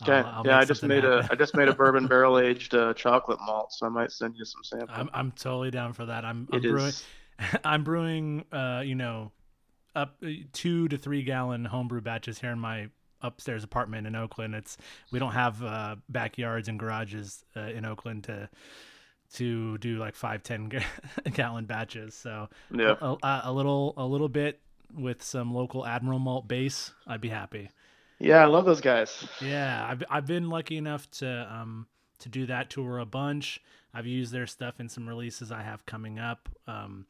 Okay. 0.01 0.13
I'll, 0.13 0.25
I'll 0.25 0.45
yeah, 0.45 0.59
I 0.59 0.65
just 0.65 0.83
made 0.83 1.03
happen. 1.03 1.27
a 1.29 1.31
I 1.31 1.35
just 1.35 1.55
made 1.55 1.67
a 1.67 1.73
bourbon 1.73 2.07
barrel 2.07 2.39
aged 2.39 2.73
uh, 2.75 2.93
chocolate 2.93 3.39
malt, 3.41 3.73
so 3.73 3.85
I 3.85 3.89
might 3.89 4.11
send 4.11 4.35
you 4.37 4.45
some 4.45 4.63
samples. 4.63 4.91
I'm 4.93 5.09
I'm 5.13 5.31
totally 5.31 5.71
down 5.71 5.93
for 5.93 6.05
that. 6.05 6.23
I'm 6.23 6.47
I'm 6.51 6.61
brewing 6.61 6.87
is... 6.87 7.03
I'm 7.63 7.83
brewing 7.83 8.45
uh 8.51 8.81
you 8.85 8.95
know 8.95 9.31
up 9.95 10.17
uh, 10.23 10.29
two 10.53 10.87
to 10.87 10.97
three 10.97 11.23
gallon 11.23 11.65
homebrew 11.65 12.01
batches 12.01 12.39
here 12.39 12.51
in 12.51 12.59
my 12.59 12.89
upstairs 13.21 13.63
apartment 13.63 14.07
in 14.07 14.15
Oakland. 14.15 14.55
It's 14.55 14.77
we 15.11 15.19
don't 15.19 15.33
have 15.33 15.63
uh, 15.63 15.95
backyards 16.07 16.67
and 16.67 16.79
garages 16.79 17.43
uh, 17.55 17.61
in 17.61 17.85
Oakland 17.85 18.25
to 18.25 18.49
to 19.33 19.77
do 19.77 19.97
like 19.97 20.15
five 20.15 20.43
ten 20.43 20.71
gallon 21.33 21.65
batches. 21.65 22.15
So 22.15 22.49
yeah, 22.71 22.95
a, 23.01 23.15
a, 23.21 23.41
a, 23.45 23.53
little 23.53 23.93
a 23.97 24.05
little 24.05 24.29
bit 24.29 24.59
with 24.93 25.21
some 25.23 25.53
local 25.53 25.85
Admiral 25.85 26.19
malt 26.19 26.47
base, 26.47 26.91
I'd 27.05 27.21
be 27.21 27.29
happy. 27.29 27.69
Yeah, 28.19 28.43
I 28.43 28.45
love 28.45 28.65
those 28.65 28.81
guys. 28.81 29.27
Yeah, 29.41 29.85
I've 29.89 30.03
I've 30.09 30.25
been 30.25 30.49
lucky 30.49 30.77
enough 30.77 31.09
to 31.11 31.47
um 31.51 31.87
to 32.19 32.29
do 32.29 32.45
that 32.47 32.69
tour 32.69 32.99
a 32.99 33.05
bunch. 33.05 33.61
I've 33.93 34.05
used 34.05 34.31
their 34.31 34.47
stuff 34.47 34.79
in 34.79 34.89
some 34.89 35.07
releases 35.07 35.51
I 35.51 35.63
have 35.63 35.85
coming 35.85 36.19
up. 36.19 36.47
Um, 36.67 37.05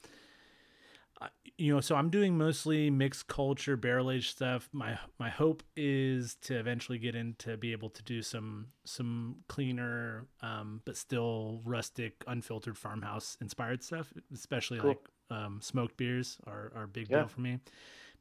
you 1.57 1.73
know, 1.73 1.81
so 1.81 1.95
I'm 1.95 2.09
doing 2.09 2.37
mostly 2.37 2.89
mixed 2.89 3.27
culture 3.27 3.75
barrel 3.75 4.11
aged 4.11 4.31
stuff. 4.31 4.69
My 4.71 4.97
my 5.19 5.29
hope 5.29 5.61
is 5.75 6.35
to 6.43 6.57
eventually 6.57 6.97
get 6.97 7.15
into 7.15 7.57
be 7.57 7.73
able 7.73 7.89
to 7.89 8.03
do 8.03 8.21
some 8.21 8.67
some 8.85 9.37
cleaner, 9.49 10.25
um, 10.41 10.81
but 10.85 10.95
still 10.95 11.61
rustic, 11.65 12.23
unfiltered 12.27 12.77
farmhouse 12.77 13.37
inspired 13.41 13.83
stuff, 13.83 14.13
especially 14.33 14.79
cool. 14.79 14.89
like 14.89 15.09
um, 15.29 15.59
smoked 15.61 15.97
beers 15.97 16.37
are 16.47 16.71
are 16.73 16.83
a 16.83 16.87
big 16.87 17.09
yeah. 17.09 17.17
deal 17.17 17.27
for 17.27 17.41
me. 17.41 17.59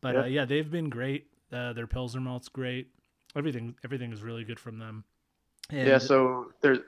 But 0.00 0.14
yeah. 0.14 0.20
Uh, 0.20 0.26
yeah, 0.26 0.44
they've 0.44 0.70
been 0.70 0.88
great. 0.88 1.28
Uh, 1.52 1.72
their 1.72 1.86
Pilsner 1.86 2.20
malt's 2.20 2.48
great. 2.48 2.88
Everything 3.36 3.76
everything 3.84 4.12
is 4.12 4.20
really 4.20 4.42
good 4.42 4.58
from 4.58 4.80
them. 4.80 5.04
And 5.70 5.86
yeah. 5.86 5.98
So 5.98 6.52
there's. 6.60 6.78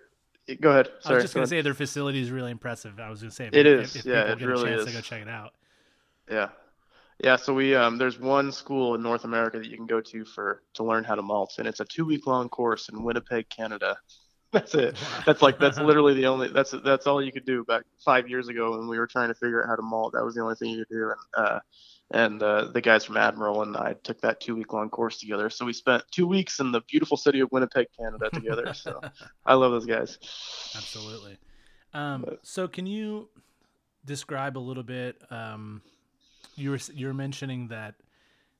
Go 0.60 0.70
ahead. 0.70 0.88
Sorry, 0.98 1.12
I 1.12 1.14
was 1.14 1.24
just 1.24 1.34
gonna 1.34 1.46
say 1.46 1.60
their 1.60 1.74
facility 1.74 2.20
is 2.20 2.32
really 2.32 2.50
impressive. 2.50 2.98
I 2.98 3.08
was 3.08 3.20
gonna 3.20 3.30
say 3.30 3.46
if, 3.46 3.54
it 3.54 3.66
is. 3.66 3.94
If, 3.94 4.00
if 4.00 4.06
yeah, 4.06 4.32
it 4.32 4.40
really 4.40 4.72
is. 4.72 4.84
To 4.84 4.92
go 4.92 5.00
check 5.00 5.22
it 5.22 5.28
out. 5.28 5.52
Yeah. 6.30 6.48
Yeah, 7.22 7.36
so 7.36 7.52
we 7.52 7.74
um, 7.74 7.98
there's 7.98 8.18
one 8.18 8.50
school 8.50 8.94
in 8.94 9.02
North 9.02 9.24
America 9.24 9.58
that 9.58 9.68
you 9.68 9.76
can 9.76 9.86
go 9.86 10.00
to 10.00 10.24
for 10.24 10.62
to 10.74 10.84
learn 10.84 11.04
how 11.04 11.14
to 11.14 11.22
malt, 11.22 11.56
and 11.58 11.68
it's 11.68 11.80
a 11.80 11.84
two 11.84 12.06
week 12.06 12.26
long 12.26 12.48
course 12.48 12.88
in 12.88 13.02
Winnipeg, 13.02 13.48
Canada. 13.50 13.96
That's 14.52 14.74
it. 14.74 14.96
That's 15.26 15.42
like 15.42 15.60
that's 15.60 15.78
literally 15.78 16.14
the 16.14 16.26
only 16.26 16.48
that's 16.48 16.74
that's 16.84 17.06
all 17.06 17.22
you 17.22 17.30
could 17.30 17.44
do 17.44 17.62
back 17.64 17.84
five 18.04 18.28
years 18.28 18.48
ago 18.48 18.76
when 18.76 18.88
we 18.88 18.98
were 18.98 19.06
trying 19.06 19.28
to 19.28 19.34
figure 19.34 19.62
out 19.62 19.68
how 19.68 19.76
to 19.76 19.82
malt. 19.82 20.14
That 20.14 20.24
was 20.24 20.34
the 20.34 20.42
only 20.42 20.56
thing 20.56 20.70
you 20.70 20.84
could 20.84 20.92
do, 20.92 21.12
and 21.12 21.46
uh, 21.46 21.60
and 22.10 22.42
uh, 22.42 22.64
the 22.72 22.80
guys 22.80 23.04
from 23.04 23.16
Admiral 23.16 23.62
and 23.62 23.76
I 23.76 23.94
took 24.02 24.20
that 24.22 24.40
two 24.40 24.56
week 24.56 24.72
long 24.72 24.90
course 24.90 25.18
together. 25.18 25.50
So 25.50 25.64
we 25.64 25.72
spent 25.72 26.02
two 26.10 26.26
weeks 26.26 26.58
in 26.58 26.72
the 26.72 26.80
beautiful 26.88 27.16
city 27.16 27.38
of 27.38 27.52
Winnipeg, 27.52 27.86
Canada, 27.96 28.28
together. 28.30 28.72
so 28.74 29.00
I 29.46 29.54
love 29.54 29.70
those 29.70 29.86
guys. 29.86 30.18
Absolutely. 30.74 31.38
Um, 31.94 32.24
so 32.42 32.66
can 32.66 32.86
you 32.86 33.28
describe 34.04 34.58
a 34.58 34.58
little 34.58 34.82
bit? 34.82 35.22
Um, 35.30 35.82
you 36.56 36.70
were 36.70 36.78
you 36.94 37.06
were 37.06 37.14
mentioning 37.14 37.68
that 37.68 37.94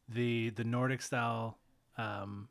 the 0.09 0.51
the 0.51 0.65
Nordic 0.65 1.03
style 1.03 1.59
um, 1.99 2.49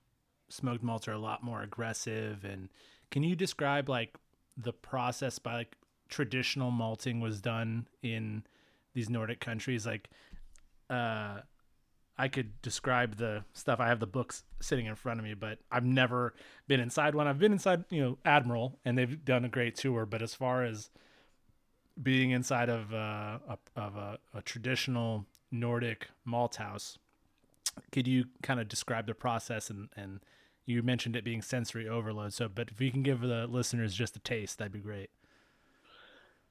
smoked 0.50 0.84
malts 0.84 1.08
are 1.08 1.14
a 1.14 1.20
lot 1.20 1.44
more 1.44 1.62
aggressive, 1.62 2.44
and 2.44 2.70
can 3.12 3.24
you 3.24 3.36
describe 3.36 3.90
like 3.90 4.16
the 4.58 4.74
process 4.74 5.40
by 5.40 5.56
like 5.56 5.78
traditional 6.10 6.72
malting 6.72 7.20
was 7.20 7.42
done 7.42 7.88
in 8.02 8.44
these 8.94 9.10
Nordic 9.10 9.40
countries? 9.40 9.86
Like, 9.86 10.10
uh, 10.90 11.40
I 12.18 12.28
could 12.28 12.62
describe 12.62 13.16
the 13.16 13.44
stuff. 13.54 13.80
I 13.80 13.88
have 13.88 14.00
the 14.00 14.08
books 14.08 14.44
sitting 14.62 14.88
in 14.88 14.96
front 14.96 15.20
of 15.20 15.24
me, 15.24 15.34
but 15.34 15.60
I've 15.72 15.86
never 15.86 16.34
been 16.68 16.80
inside 16.80 17.16
one. 17.16 17.28
I've 17.28 17.40
been 17.40 17.54
inside, 17.54 17.86
you 17.90 18.02
know, 18.02 18.18
Admiral, 18.26 18.80
and 18.84 18.98
they've 18.98 19.24
done 19.24 19.46
a 19.46 19.50
great 19.50 19.76
tour. 19.76 20.06
But 20.06 20.22
as 20.22 20.34
far 20.34 20.64
as 20.64 20.90
being 22.02 22.32
inside 22.32 22.70
of 22.70 22.94
uh, 22.94 23.40
a, 23.48 23.58
of 23.76 23.96
a, 23.96 24.20
a 24.34 24.42
traditional 24.42 25.26
Nordic 25.52 26.08
malt 26.26 26.56
house. 26.56 26.98
Could 27.92 28.08
you 28.08 28.26
kind 28.42 28.60
of 28.60 28.68
describe 28.68 29.06
the 29.08 29.14
process 29.14 29.70
and 29.70 29.90
and 29.96 30.20
you 30.70 30.84
mentioned 30.84 31.16
it 31.16 31.24
being 31.24 31.42
sensory 31.42 31.90
overload. 31.90 32.32
So, 32.32 32.48
but 32.48 32.70
if 32.70 32.80
you 32.80 32.92
can 32.92 33.02
give 33.02 33.22
the 33.22 33.48
listeners 33.48 33.96
just 33.96 34.16
a 34.16 34.20
taste, 34.20 34.60
that'd 34.60 34.72
be 34.72 34.80
great. 34.80 35.10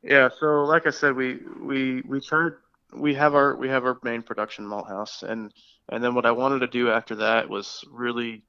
Yeah. 0.03 0.29
So, 0.41 0.65
like 0.65 0.89
I 0.89 0.91
said, 0.91 1.15
we 1.15 1.39
we 1.63 2.03
we 2.03 2.21
tried. 2.21 2.53
We 2.93 3.15
have 3.15 3.37
our 3.37 3.55
we 3.55 3.69
have 3.69 3.85
our 3.85 3.97
main 4.03 4.23
production 4.23 4.67
malt 4.67 4.89
house, 4.89 5.23
and 5.23 5.53
and 5.91 6.03
then 6.03 6.15
what 6.15 6.27
I 6.27 6.33
wanted 6.33 6.61
to 6.61 6.67
do 6.67 6.91
after 6.91 7.15
that 7.17 7.49
was 7.49 7.85
really 7.93 8.43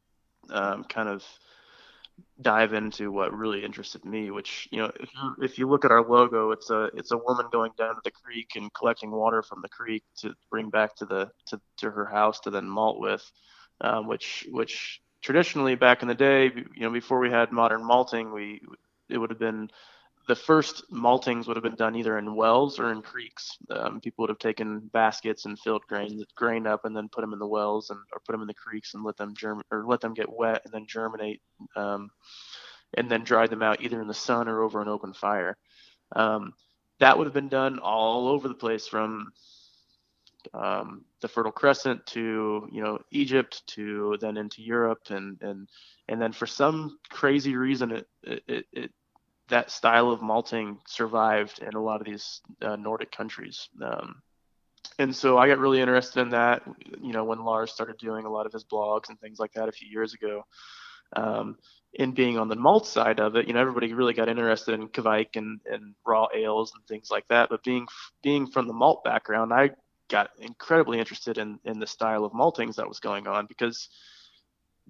um, 0.50 0.86
kind 0.86 1.08
of 1.08 1.24
dive 2.42 2.74
into 2.74 3.12
what 3.12 3.34
really 3.34 3.64
interested 3.64 4.04
me, 4.06 4.32
which 4.32 4.68
you 4.72 4.80
know, 4.80 4.92
if 5.00 5.10
you, 5.14 5.36
if 5.44 5.60
you 5.60 5.70
look 5.70 5.86
at 5.86 5.92
our 5.92 6.08
logo, 6.08 6.52
it's 6.52 6.70
a 6.70 6.90
it's 6.96 7.12
a 7.12 7.18
woman 7.18 7.48
going 7.52 7.72
down 7.78 7.96
to 7.96 8.02
the 8.04 8.12
creek 8.12 8.52
and 8.56 8.74
collecting 8.74 9.12
water 9.12 9.42
from 9.42 9.62
the 9.62 9.70
creek 9.70 10.04
to 10.18 10.34
bring 10.50 10.70
back 10.70 10.96
to 10.98 11.06
the 11.06 11.30
to, 11.48 11.60
to 11.78 11.92
her 11.92 12.06
house 12.06 12.40
to 12.42 12.50
then 12.50 12.70
malt 12.70 13.00
with, 13.00 13.24
um, 13.82 14.08
which 14.08 14.46
which 14.52 15.02
traditionally 15.22 15.76
back 15.76 16.02
in 16.02 16.08
the 16.08 16.16
day, 16.16 16.52
you 16.56 16.82
know, 16.82 16.92
before 16.92 17.20
we 17.20 17.30
had 17.30 17.52
modern 17.52 17.84
malting, 17.84 18.32
we 18.34 18.62
it 19.10 19.18
would 19.18 19.30
have 19.30 19.40
been 19.40 19.70
the 20.30 20.36
first 20.36 20.84
maltings 20.92 21.48
would 21.48 21.58
have 21.58 21.64
been 21.64 21.74
done 21.74 21.96
either 21.96 22.20
in 22.20 22.36
wells 22.36 22.78
or 22.78 22.92
in 22.92 23.02
creeks. 23.02 23.58
Um, 23.72 24.00
people 24.00 24.22
would 24.22 24.30
have 24.30 24.38
taken 24.38 24.88
baskets 24.94 25.46
and 25.46 25.58
filled 25.58 25.82
grain 25.90 26.24
grain 26.36 26.68
up 26.68 26.86
and 26.86 26.96
then 26.96 27.10
put 27.10 27.22
them 27.22 27.34
in 27.34 27.40
the 27.40 27.48
wells 27.48 27.90
and 27.90 27.98
or 28.14 28.22
put 28.24 28.34
them 28.34 28.42
in 28.42 28.48
the 28.48 28.54
creeks 28.54 28.94
and 28.94 29.04
let 29.04 29.18
them 29.18 29.34
germ 29.36 29.64
or 29.72 29.84
let 29.88 30.02
them 30.02 30.14
get 30.14 30.32
wet 30.32 30.62
and 30.64 30.72
then 30.72 30.86
germinate, 30.86 31.42
um, 31.76 32.12
and 32.96 33.10
then 33.10 33.24
dry 33.24 33.48
them 33.48 33.64
out 33.64 33.82
either 33.82 34.00
in 34.00 34.08
the 34.08 34.14
sun 34.14 34.48
or 34.48 34.62
over 34.62 34.84
an 34.84 34.88
open 34.88 35.16
fire. 35.16 35.58
Um, 36.16 36.54
that 37.00 37.18
would 37.18 37.26
have 37.26 37.34
been 37.34 37.50
done 37.50 37.80
all 37.80 38.28
over 38.28 38.48
the 38.48 38.54
place 38.54 38.88
from 38.88 39.32
um, 40.54 41.06
the 41.22 41.28
Fertile 41.28 41.52
Crescent 41.52 42.06
to 42.08 42.68
you 42.72 42.84
know 42.84 43.00
Egypt 43.10 43.64
to 43.70 44.16
then 44.22 44.38
into 44.38 44.62
Europe 44.62 45.02
and 45.10 45.42
and 45.42 45.68
and 46.08 46.22
then 46.22 46.34
for 46.34 46.46
some 46.46 47.00
crazy 47.10 47.56
reason 47.56 47.92
it 47.94 48.08
it, 48.22 48.66
it 48.72 48.92
that 49.50 49.72
style 49.72 50.12
of 50.12 50.22
malting 50.22 50.80
survived 50.88 51.60
in 51.60 51.76
a 51.76 51.82
lot 51.82 52.02
of 52.02 52.08
these 52.08 52.42
uh, 52.62 52.76
Nordic 52.76 53.12
countries. 53.12 53.70
Um, 53.82 54.22
and 54.98 55.16
so 55.16 55.38
I 55.38 55.48
got 55.48 55.60
really 55.60 55.80
interested 55.80 56.22
in 56.22 56.30
that, 56.30 56.64
you 57.02 57.14
know, 57.14 57.24
when 57.24 57.44
Lars 57.44 57.72
started 57.72 57.98
doing 57.98 58.26
a 58.26 58.30
lot 58.30 58.46
of 58.46 58.54
his 58.54 58.66
blogs 58.66 59.10
and 59.10 59.20
things 59.20 59.40
like 59.40 59.54
that 59.54 59.70
a 59.70 59.74
few 59.74 59.90
years 59.90 60.14
ago. 60.14 60.46
Um, 61.16 61.58
in 61.94 62.12
being 62.12 62.38
on 62.38 62.50
the 62.50 62.56
malt 62.56 62.86
side 62.86 63.20
of 63.20 63.36
it, 63.36 63.48
you 63.48 63.54
know, 63.54 63.62
everybody 63.62 63.94
really 63.94 64.14
got 64.14 64.30
interested 64.30 64.76
in 64.76 64.90
Kveik 64.90 65.36
and, 65.36 65.60
and 65.66 65.96
raw 66.06 66.28
ales 66.36 66.72
and 66.76 66.86
things 66.86 67.10
like 67.10 67.28
that. 67.30 67.50
But 67.50 67.64
being 67.64 67.88
being 68.22 68.46
from 68.46 68.68
the 68.68 68.74
malt 68.74 69.04
background, 69.04 69.52
I 69.52 69.72
got 70.10 70.30
incredibly 70.40 71.00
interested 71.00 71.40
in 71.40 71.60
in 71.66 71.80
the 71.80 71.88
style 71.88 72.26
of 72.26 72.34
maltings 72.34 72.76
that 72.76 72.88
was 72.88 73.00
going 73.00 73.26
on 73.26 73.48
because 73.48 73.90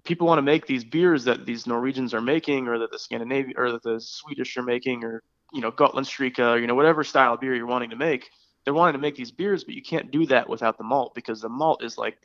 people 0.04 0.28
want 0.28 0.38
to 0.40 0.44
make 0.44 0.66
these 0.66 0.84
beers 0.84 1.26
that 1.26 1.46
these 1.46 1.68
Norwegians 1.68 2.14
are 2.14 2.22
making, 2.22 2.68
or 2.68 2.80
that 2.80 2.92
the 2.92 3.00
Scandinavian 3.00 3.58
or 3.58 3.72
that 3.72 3.84
the 3.84 4.00
Swedish 4.00 4.58
are 4.58 4.64
making, 4.64 5.04
or 5.04 5.24
you 5.54 5.62
know 5.62 5.72
Gotlandsdricke, 5.72 6.40
or 6.40 6.58
you 6.58 6.68
know 6.68 6.76
whatever 6.76 7.04
style 7.04 7.34
of 7.34 7.42
beer 7.42 7.56
you're 7.56 7.66
wanting 7.66 7.92
to 7.92 7.96
make. 7.96 8.30
They're 8.66 8.74
wanting 8.74 8.94
to 8.94 9.00
make 9.00 9.16
these 9.16 9.32
beers, 9.32 9.64
but 9.64 9.74
you 9.76 9.82
can't 9.82 10.12
do 10.12 10.26
that 10.28 10.50
without 10.50 10.78
the 10.78 10.84
malt 10.84 11.16
because 11.16 11.42
the 11.42 11.50
malt 11.50 11.84
is 11.84 11.98
like 11.98 12.18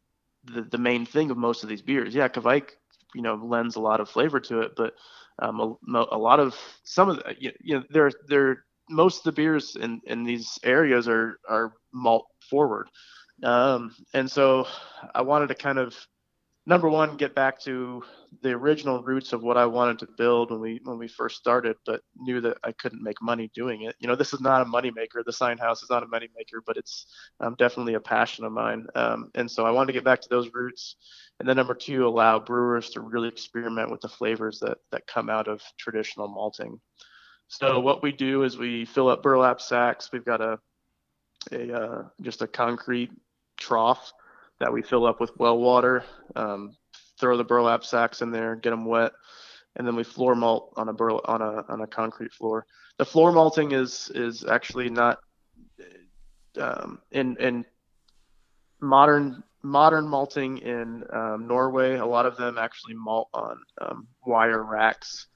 the 0.45 0.62
the 0.62 0.79
main 0.79 1.07
thing 1.07 1.31
of 1.31 1.37
most 1.37 1.62
of 1.62 1.68
these 1.68 1.83
beers. 1.83 2.14
Yeah, 2.14 2.29
Kveik, 2.29 2.70
you 3.14 3.22
know, 3.22 3.35
lends 3.35 3.77
a 3.77 3.81
lot 3.81 4.01
of 4.01 4.09
flavor 4.09 4.41
to 4.41 4.61
it, 4.61 4.72
but 4.77 4.95
um, 5.39 5.77
a, 5.95 6.05
a 6.12 6.18
lot 6.18 6.41
of 6.41 6.57
some 6.85 7.09
of 7.09 7.16
the 7.16 7.35
you 7.39 7.77
know 7.77 7.85
there 7.91 8.11
there 8.29 8.64
most 8.89 9.18
of 9.18 9.25
the 9.25 9.33
beers 9.33 9.77
in 9.77 10.01
in 10.05 10.25
these 10.25 10.59
areas 10.62 11.09
are 11.09 11.39
are 11.49 11.75
malt 11.93 12.27
forward. 12.51 12.89
Um, 13.43 13.95
and 14.12 14.31
so 14.31 14.66
I 15.14 15.22
wanted 15.22 15.49
to 15.49 15.55
kind 15.55 15.79
of 15.79 15.97
number 16.67 16.89
one, 16.89 17.17
get 17.17 17.35
back 17.35 17.61
to 17.61 18.03
the 18.43 18.51
original 18.51 19.03
roots 19.03 19.33
of 19.33 19.43
what 19.43 19.57
I 19.57 19.67
wanted 19.67 19.99
to 20.01 20.09
build 20.17 20.51
when 20.51 20.61
we 20.61 20.81
when 20.85 20.99
we 20.99 21.09
first 21.09 21.37
started, 21.37 21.77
but 21.85 22.01
knew 22.17 22.41
that 22.41 22.59
I 22.65 22.73
couldn't 22.73 23.03
make 23.03 23.21
money 23.21 23.51
doing 23.55 23.83
it. 23.83 23.97
You 23.99 24.09
know, 24.09 24.17
this 24.17 24.33
is 24.33 24.41
not 24.41 24.62
a 24.62 24.65
money 24.65 24.91
maker. 24.91 25.23
The 25.25 25.33
sign 25.33 25.59
house 25.59 25.83
is 25.83 25.91
not 25.91 26.03
a 26.03 26.09
money 26.09 26.29
maker, 26.37 26.62
but 26.67 26.77
it's 26.77 27.07
um, 27.41 27.55
definitely 27.59 27.95
a 27.95 28.01
passion 28.01 28.45
of 28.45 28.53
mine. 28.53 28.87
Um, 28.95 29.31
and 29.35 29.51
so 29.51 29.67
I 29.67 29.71
wanted 29.71 29.89
to 29.89 29.93
get 29.93 30.05
back 30.05 30.21
to 30.23 30.29
those 30.29 30.53
roots. 30.53 30.97
And 31.39 31.49
then 31.49 31.57
number 31.57 31.75
two, 31.75 32.07
allow 32.07 32.39
brewers 32.39 32.91
to 32.91 33.01
really 33.01 33.29
experiment 33.29 33.91
with 33.91 34.01
the 34.01 34.09
flavors 34.09 34.61
that 34.61 34.79
that 34.91 35.07
come 35.07 35.29
out 35.29 35.49
of 35.49 35.62
traditional 35.79 36.29
malting. 36.29 36.81
So 37.49 37.79
what 37.81 38.03
we 38.03 38.11
do 38.11 38.43
is 38.43 38.57
we 38.57 38.87
fill 38.87 39.09
up 39.09 39.23
burlap 39.23 39.61
sacks. 39.61 40.11
We've 40.12 40.25
got 40.25 40.41
a 40.41 40.59
a 41.53 41.73
uh, 41.73 42.03
just 42.23 42.41
a 42.41 42.47
concrete 42.47 43.11
trough 43.59 44.12
that 44.65 44.73
we 44.73 44.81
fill 44.81 45.05
up 45.05 45.21
with 45.21 45.31
well 45.37 45.59
water, 45.59 46.03
um, 46.37 46.75
throw 47.21 47.37
the 47.37 47.45
burlap 47.45 47.85
sacks 47.85 48.23
in 48.23 48.31
there, 48.31 48.57
get 48.57 48.71
them 48.71 48.87
wet, 48.87 49.12
and 49.77 49.87
then 49.87 49.95
we 49.95 50.03
floor 50.03 50.35
malt 50.35 50.73
on 50.79 50.89
a 50.89 50.93
burl 50.93 51.21
on 51.27 51.43
a 51.43 51.67
on 51.69 51.83
a 51.83 51.87
concrete 51.87 52.33
floor. 52.33 52.65
The 52.97 53.05
floor 53.05 53.31
malting 53.31 53.73
is 53.73 54.11
is 54.15 54.43
actually 54.47 54.89
not 54.89 55.19
um, 56.59 56.99
in 57.12 57.37
in 57.37 57.67
modern 58.81 59.43
modern 59.62 60.09
malting 60.09 60.57
in 60.59 61.05
um, 61.12 61.47
Norway. 61.47 61.97
A 61.97 62.07
lot 62.07 62.25
of 62.25 62.39
them 62.39 62.57
actually 62.57 62.95
malt 62.95 63.29
on 63.35 63.59
um, 63.83 64.09
wire 64.25 64.62
racks. 64.62 65.27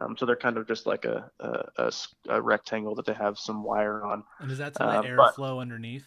Um, 0.00 0.16
so 0.16 0.26
they're 0.26 0.34
kind 0.34 0.56
of 0.56 0.66
just 0.66 0.86
like 0.86 1.04
a, 1.04 1.30
a, 1.38 1.64
a, 1.76 1.92
a, 2.30 2.42
rectangle 2.42 2.94
that 2.94 3.04
they 3.04 3.12
have 3.12 3.38
some 3.38 3.62
wire 3.62 4.02
on. 4.02 4.24
And 4.40 4.50
is 4.50 4.56
that 4.56 4.74
to 4.76 4.86
let 4.86 4.96
uh, 4.96 5.02
airflow 5.02 5.60
underneath? 5.60 6.06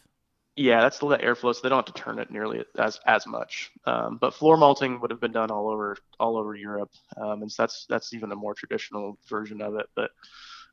Yeah, 0.57 0.79
that's 0.79 1.03
let 1.03 1.21
airflow, 1.21 1.53
so 1.53 1.59
they 1.61 1.69
don't 1.69 1.85
have 1.85 1.93
to 1.93 2.01
turn 2.01 2.17
it 2.17 2.31
nearly 2.31 2.63
as 2.77 2.99
as 3.05 3.27
much. 3.27 3.71
Um, 3.85 4.17
but 4.17 4.33
floor 4.33 4.55
malting 4.55 5.01
would 5.01 5.11
have 5.11 5.19
been 5.19 5.33
done 5.33 5.51
all 5.51 5.69
over 5.69 5.97
all 6.17 6.37
over 6.37 6.55
Europe, 6.55 6.91
um, 7.17 7.41
and 7.41 7.51
so 7.51 7.63
that's 7.63 7.85
that's 7.89 8.13
even 8.13 8.31
a 8.31 8.35
more 8.37 8.53
traditional 8.53 9.17
version 9.27 9.61
of 9.61 9.75
it. 9.75 9.87
But 9.95 10.11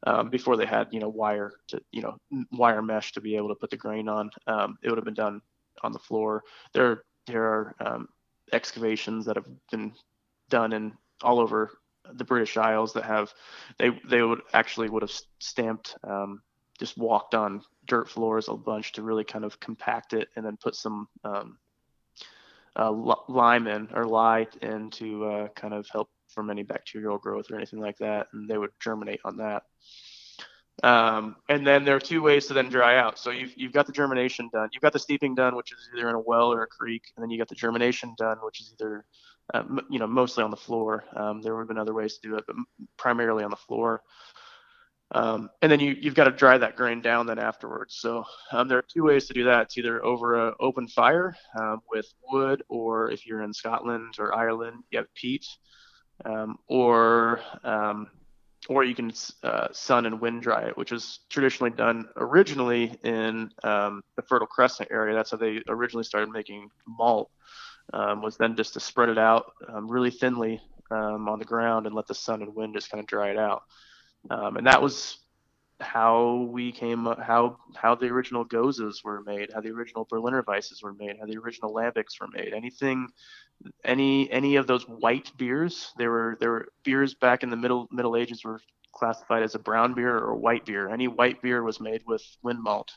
um, 0.07 0.31
before 0.31 0.57
they 0.57 0.67
had 0.67 0.89
you 0.93 1.01
know 1.01 1.09
wire 1.09 1.55
to 1.69 1.81
you 1.91 2.03
know 2.03 2.17
wire 2.53 2.81
mesh 2.81 3.11
to 3.13 3.21
be 3.21 3.35
able 3.35 3.49
to 3.49 3.57
put 3.57 3.71
the 3.71 3.77
grain 3.77 4.09
on, 4.09 4.31
um, 4.47 4.79
it 4.83 4.89
would 4.89 4.99
have 4.99 5.05
been 5.05 5.15
done 5.15 5.43
on 5.83 5.91
the 5.91 5.99
floor. 5.99 6.45
There 6.75 7.03
there 7.27 7.43
are 7.43 7.75
um, 7.81 8.09
excavations 8.53 9.27
that 9.27 9.35
have 9.37 9.49
been 9.73 9.95
done 10.49 10.73
in 10.73 10.93
all 11.23 11.41
over 11.41 11.73
the 12.13 12.25
British 12.25 12.57
Isles 12.57 12.93
that 12.93 13.05
have 13.05 13.33
they 13.79 13.91
they 14.09 14.23
would 14.23 14.43
actually 14.53 14.89
would 14.91 15.03
have 15.03 15.13
stamped 15.41 15.97
um, 16.05 16.41
just 16.79 16.97
walked 16.97 17.35
on 17.35 17.63
dirt 17.87 18.09
floors 18.09 18.49
a 18.49 18.55
bunch 18.55 18.93
to 18.93 19.03
really 19.03 19.25
kind 19.25 19.45
of 19.45 19.61
compact 19.61 20.13
it 20.13 20.29
and 20.37 20.45
then 20.45 20.57
put 20.57 20.75
some 20.75 21.09
um, 21.25 21.59
uh, 22.77 22.91
lime 23.29 23.67
in 23.67 23.89
or 23.95 24.07
lye 24.07 24.47
in 24.63 24.91
to 24.91 25.25
uh, 25.27 25.49
kind 25.49 25.75
of 25.75 25.87
help 25.93 26.09
from 26.29 26.51
any 26.51 26.63
bacterial 26.63 27.19
growth 27.19 27.51
or 27.51 27.57
anything 27.57 27.81
like 27.81 27.99
that, 27.99 28.29
and 28.33 28.49
they 28.49 28.57
would 28.57 28.71
germinate 28.81 29.21
on 29.25 29.37
that. 29.37 29.65
Um, 30.83 31.37
and 31.49 31.67
then 31.67 31.85
there 31.85 31.95
are 31.95 32.01
two 32.01 32.23
ways 32.23 32.47
to 32.47 32.55
then 32.55 32.69
dry 32.69 32.97
out. 32.97 33.19
So 33.19 33.31
you've, 33.31 33.53
you've 33.57 33.73
got 33.73 33.87
the 33.87 33.93
germination 33.93 34.49
done. 34.53 34.71
You've 34.73 34.83
got 34.83 34.93
the 34.93 34.99
steeping 34.99 35.35
done, 35.35 35.55
which 35.55 35.71
is 35.73 35.91
either 35.95 36.09
in 36.09 36.15
a 36.15 36.21
well 36.21 36.53
or 36.53 36.63
a 36.63 36.67
creek, 36.67 37.03
and 37.15 37.23
then 37.23 37.31
you 37.31 37.39
got 37.39 37.49
the 37.49 37.55
germination 37.55 38.15
done, 38.17 38.39
which 38.43 38.61
is 38.61 38.75
either, 38.81 39.05
uh, 39.53 39.63
you 39.91 39.99
know, 39.99 40.07
mostly 40.07 40.43
on 40.43 40.51
the 40.51 40.57
floor. 40.57 41.05
Um, 41.15 41.43
there 41.43 41.55
would 41.55 41.63
have 41.63 41.69
been 41.69 41.79
other 41.79 41.95
ways 41.95 42.19
to 42.19 42.29
do 42.29 42.37
it, 42.37 42.45
but 42.47 42.57
primarily 42.97 43.45
on 43.45 43.51
the 43.51 43.57
floor. 43.57 44.03
Um, 45.15 45.51
and 45.61 45.71
then 45.71 45.79
you, 45.79 45.95
you've 46.01 46.15
got 46.15 46.25
to 46.25 46.31
dry 46.31 46.57
that 46.57 46.75
grain 46.75 47.03
down 47.03 47.27
then 47.27 47.39
afterwards. 47.39 47.97
So 48.01 48.25
um, 48.51 48.67
there 48.67 48.79
are 48.79 48.85
two 48.89 49.05
ways 49.05 49.27
to 49.27 49.35
do 49.35 49.45
that. 49.45 49.63
It's 49.63 49.79
either 49.79 50.03
over 50.05 50.49
an 50.49 50.55
open 50.59 50.89
fire 50.89 51.37
um, 51.61 51.83
with 51.91 52.07
wood, 52.31 52.63
or 52.69 53.11
if 53.11 53.27
you're 53.27 53.43
in 53.43 53.53
Scotland 53.53 54.15
or 54.19 54.35
Ireland, 54.35 54.85
you 54.91 54.99
have 54.99 55.15
peat, 55.15 55.47
um, 56.25 56.59
or 56.67 57.41
um, 57.63 58.09
or 58.69 58.85
you 58.85 58.95
can 58.95 59.13
uh, 59.43 59.69
sun 59.73 60.07
and 60.07 60.21
wind 60.21 60.43
dry 60.43 60.63
it, 60.63 60.79
which 60.79 60.93
is 60.93 61.21
traditionally 61.29 61.73
done 61.73 62.09
originally 62.17 62.97
in 63.05 63.51
um, 63.65 64.03
the 64.17 64.23
Fertile 64.23 64.47
Crescent 64.47 64.89
area. 64.91 65.15
That's 65.15 65.33
how 65.33 65.37
they 65.37 65.61
originally 65.69 66.05
started 66.05 66.31
making 66.31 66.71
malt. 66.87 67.29
was 67.93 68.37
then 68.39 68.57
just 68.57 68.75
to 68.75 68.81
spread 68.81 69.09
it 69.11 69.19
out 69.19 69.53
really 69.83 70.13
thinly 70.13 70.61
on 70.91 71.39
the 71.39 71.45
ground 71.45 71.87
and 71.87 71.95
let 71.95 72.07
the 72.07 72.15
sun 72.15 72.41
and 72.41 72.55
wind 72.55 72.75
just 72.75 72.89
kind 72.89 73.01
of 73.01 73.07
dry 73.07 73.31
it 73.31 73.39
out 73.39 73.65
um, 74.31 74.57
and 74.57 74.67
that 74.67 74.83
was 74.83 75.19
how 75.83 76.49
we 76.51 76.73
came 76.73 77.05
how 77.05 77.57
how 77.75 77.95
the 77.95 78.07
original 78.07 78.45
goses 78.45 79.03
were 79.05 79.23
made 79.23 79.51
how 79.53 79.61
the 79.61 79.71
original 79.71 80.07
berliner 80.09 80.43
weisses 80.45 80.83
were 80.83 80.95
made 80.95 81.17
how 81.19 81.27
the 81.27 81.37
original 81.37 81.75
lambics 81.75 82.21
were 82.21 82.29
made. 82.29 82.55
Anything 82.55 83.09
any 83.85 84.31
any 84.31 84.57
of 84.57 84.67
those 84.67 84.85
white 84.85 85.33
beers 85.37 85.93
there 85.99 86.11
were 86.11 86.37
there 86.41 86.51
were 86.51 86.69
beers 86.85 87.15
back 87.15 87.43
in 87.43 87.51
the 87.51 87.57
middle 87.57 87.89
middle 87.91 88.17
ages 88.17 88.45
were 88.45 88.61
classified 88.93 89.43
as 89.43 89.55
a 89.55 89.59
brown 89.59 89.95
beer 89.95 90.17
or 90.17 90.35
white 90.37 90.65
beer. 90.65 90.89
Any 90.89 91.09
white 91.09 91.43
beer 91.43 91.63
was 91.63 91.81
made 91.81 92.03
with 92.07 92.23
wind 92.43 92.63
malt. 92.63 92.93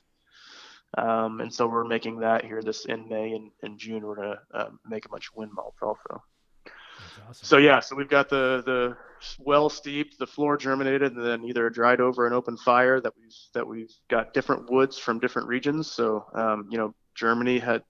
Um, 0.97 1.41
and 1.41 1.53
so 1.53 1.67
we're 1.67 1.85
making 1.85 2.19
that 2.19 2.45
here 2.45 2.61
this 2.61 2.85
in 2.85 3.09
may 3.09 3.33
and, 3.33 3.51
and 3.63 3.77
june 3.77 4.05
we're 4.05 4.15
going 4.15 4.31
to 4.31 4.57
uh, 4.57 4.69
make 4.87 5.05
a 5.05 5.09
bunch 5.09 5.27
of 5.27 5.35
wind 5.35 5.51
malt 5.53 5.75
also 5.81 6.23
awesome. 7.27 7.45
So 7.45 7.57
yeah, 7.57 7.79
so 7.79 7.95
we've 7.95 8.09
got 8.09 8.29
the 8.29 8.63
the 8.65 8.97
well 9.39 9.69
steeped, 9.69 10.17
the 10.19 10.27
floor 10.27 10.57
germinated, 10.57 11.13
and 11.13 11.25
then 11.25 11.43
either 11.45 11.69
dried 11.69 12.01
over 12.01 12.27
an 12.27 12.33
open 12.33 12.57
fire 12.57 12.99
that 13.01 13.13
we've 13.17 13.35
that 13.53 13.67
we've 13.67 13.93
got 14.09 14.33
different 14.33 14.71
woods 14.71 14.97
from 14.97 15.19
different 15.19 15.47
regions. 15.47 15.91
So 15.91 16.25
um, 16.33 16.67
you 16.69 16.77
know, 16.77 16.93
Germany 17.15 17.59
had 17.59 17.83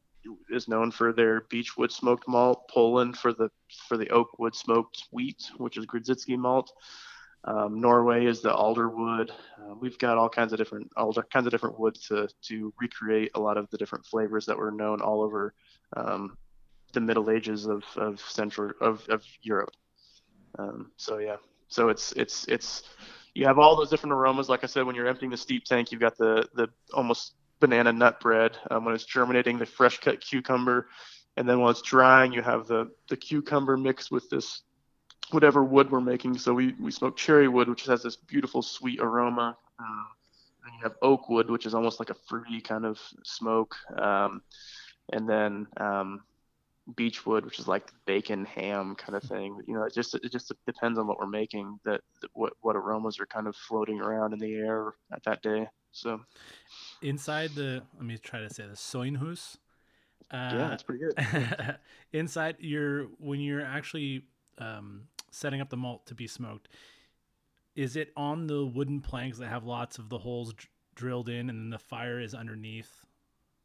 is 0.49 0.67
known 0.67 0.91
for 0.91 1.13
their 1.13 1.41
beech 1.49 1.78
wood 1.78 1.91
smoked 1.91 2.28
malt. 2.28 2.67
Poland 2.69 3.17
for 3.17 3.34
the 3.34 3.49
for 3.88 3.97
the 3.97 4.09
oak 4.09 4.39
wood 4.39 4.55
smoked 4.55 5.03
wheat, 5.11 5.49
which 5.57 5.78
is 5.78 5.86
Grodziskie 5.86 6.38
malt. 6.38 6.71
Um, 7.43 7.80
Norway 7.80 8.26
is 8.26 8.41
the 8.41 8.49
alderwood. 8.49 9.30
Uh, 9.30 9.76
we've 9.80 9.99
got 9.99 10.17
all 10.17 10.30
kinds 10.30 10.51
of 10.51 10.57
different 10.57 10.91
all 10.97 11.13
kinds 11.13 11.45
of 11.45 11.51
different 11.51 11.80
woods 11.80 12.07
to 12.07 12.28
to 12.43 12.73
recreate 12.80 13.32
a 13.36 13.39
lot 13.39 13.57
of 13.57 13.69
the 13.69 13.78
different 13.78 14.05
flavors 14.05 14.47
that 14.47 14.57
were 14.57 14.71
known 14.71 15.01
all 15.01 15.21
over 15.21 15.53
um, 15.95 16.38
the 16.95 17.01
Middle 17.01 17.29
Ages 17.29 17.67
of, 17.67 17.83
of 17.95 18.19
Central 18.19 18.71
of, 18.81 19.07
of 19.09 19.23
Europe. 19.43 19.71
Um, 20.57 20.91
so 20.97 21.19
yeah, 21.19 21.37
so 21.67 21.89
it's 21.89 22.11
it's 22.13 22.45
it's 22.47 22.83
you 23.33 23.45
have 23.45 23.59
all 23.59 23.75
those 23.75 23.89
different 23.89 24.13
aromas. 24.13 24.49
Like 24.49 24.63
I 24.63 24.67
said, 24.67 24.85
when 24.85 24.95
you're 24.95 25.07
emptying 25.07 25.29
the 25.31 25.37
steep 25.37 25.65
tank, 25.65 25.91
you've 25.91 26.01
got 26.01 26.17
the 26.17 26.47
the 26.55 26.69
almost 26.93 27.35
banana 27.59 27.93
nut 27.93 28.19
bread. 28.19 28.57
Um, 28.71 28.85
when 28.85 28.95
it's 28.95 29.05
germinating, 29.05 29.59
the 29.59 29.65
fresh 29.65 29.99
cut 29.99 30.21
cucumber, 30.21 30.87
and 31.37 31.47
then 31.47 31.59
when 31.59 31.69
it's 31.69 31.81
drying, 31.81 32.33
you 32.33 32.41
have 32.41 32.67
the 32.67 32.89
the 33.09 33.17
cucumber 33.17 33.77
mixed 33.77 34.11
with 34.11 34.29
this 34.29 34.61
whatever 35.31 35.63
wood 35.63 35.91
we're 35.91 36.01
making. 36.01 36.37
So 36.37 36.53
we 36.53 36.73
we 36.79 36.91
smoke 36.91 37.17
cherry 37.17 37.47
wood, 37.47 37.69
which 37.69 37.85
has 37.85 38.01
this 38.03 38.15
beautiful 38.15 38.61
sweet 38.61 38.99
aroma. 38.99 39.57
Um, 39.79 40.07
and 40.65 40.73
you 40.73 40.83
have 40.83 40.95
oak 41.01 41.29
wood, 41.29 41.49
which 41.49 41.65
is 41.65 41.75
almost 41.75 41.99
like 41.99 42.09
a 42.09 42.15
fruity 42.27 42.59
kind 42.59 42.85
of 42.85 42.99
smoke. 43.23 43.75
Um, 43.97 44.41
and 45.13 45.29
then 45.29 45.67
um, 45.77 46.23
beechwood, 46.95 47.45
which 47.45 47.59
is 47.59 47.67
like 47.67 47.91
bacon 48.05 48.45
ham 48.45 48.95
kind 48.95 49.15
of 49.15 49.23
thing. 49.23 49.59
You 49.67 49.75
know, 49.75 49.83
it 49.83 49.93
just 49.93 50.13
it 50.15 50.31
just 50.31 50.51
depends 50.65 50.99
on 50.99 51.07
what 51.07 51.19
we're 51.19 51.27
making 51.27 51.79
that, 51.86 52.01
that, 52.21 52.29
what 52.33 52.53
what 52.61 52.75
aromas 52.75 53.19
are 53.19 53.25
kind 53.25 53.47
of 53.47 53.55
floating 53.55 54.01
around 54.01 54.33
in 54.33 54.39
the 54.39 54.53
air 54.55 54.93
at 55.11 55.23
that 55.23 55.41
day. 55.41 55.67
So 55.91 56.21
inside 57.01 57.51
the 57.51 57.83
let 57.95 58.05
me 58.05 58.17
try 58.17 58.41
to 58.41 58.53
say 58.53 58.63
the 58.67 58.73
Soinhus. 58.73 59.57
Uh, 60.31 60.49
yeah, 60.53 60.67
that's 60.69 60.83
pretty 60.83 61.03
good. 61.03 61.77
inside 62.13 62.57
your 62.59 63.05
when 63.19 63.39
you're 63.39 63.65
actually 63.65 64.23
um, 64.57 65.03
setting 65.31 65.61
up 65.61 65.69
the 65.69 65.77
malt 65.77 66.05
to 66.07 66.15
be 66.15 66.27
smoked, 66.27 66.67
is 67.75 67.95
it 67.95 68.11
on 68.15 68.47
the 68.47 68.65
wooden 68.65 69.01
planks 69.01 69.38
that 69.38 69.47
have 69.47 69.65
lots 69.65 69.97
of 69.97 70.09
the 70.09 70.17
holes 70.17 70.53
d- 70.53 70.65
drilled 70.95 71.29
in, 71.29 71.49
and 71.49 71.59
then 71.59 71.69
the 71.69 71.79
fire 71.79 72.19
is 72.19 72.33
underneath 72.33 73.05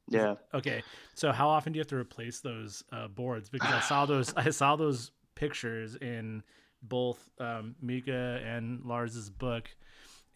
yeah. 0.09 0.34
Okay. 0.53 0.82
So 1.14 1.32
how 1.32 1.48
often 1.48 1.72
do 1.72 1.76
you 1.76 1.80
have 1.80 1.88
to 1.88 1.96
replace 1.96 2.40
those 2.40 2.82
uh, 2.92 3.09
boards? 3.09 3.48
Because 3.48 3.72
I 3.72 3.80
saw 3.80 4.07
those 4.07 4.34
I 4.36 4.51
saw 4.51 4.76
those 4.76 5.12
pictures 5.34 5.96
in 5.96 6.42
both 6.82 7.30
um, 7.38 7.74
Mika 7.80 8.40
and 8.44 8.84
Lars's 8.84 9.30
book, 9.30 9.68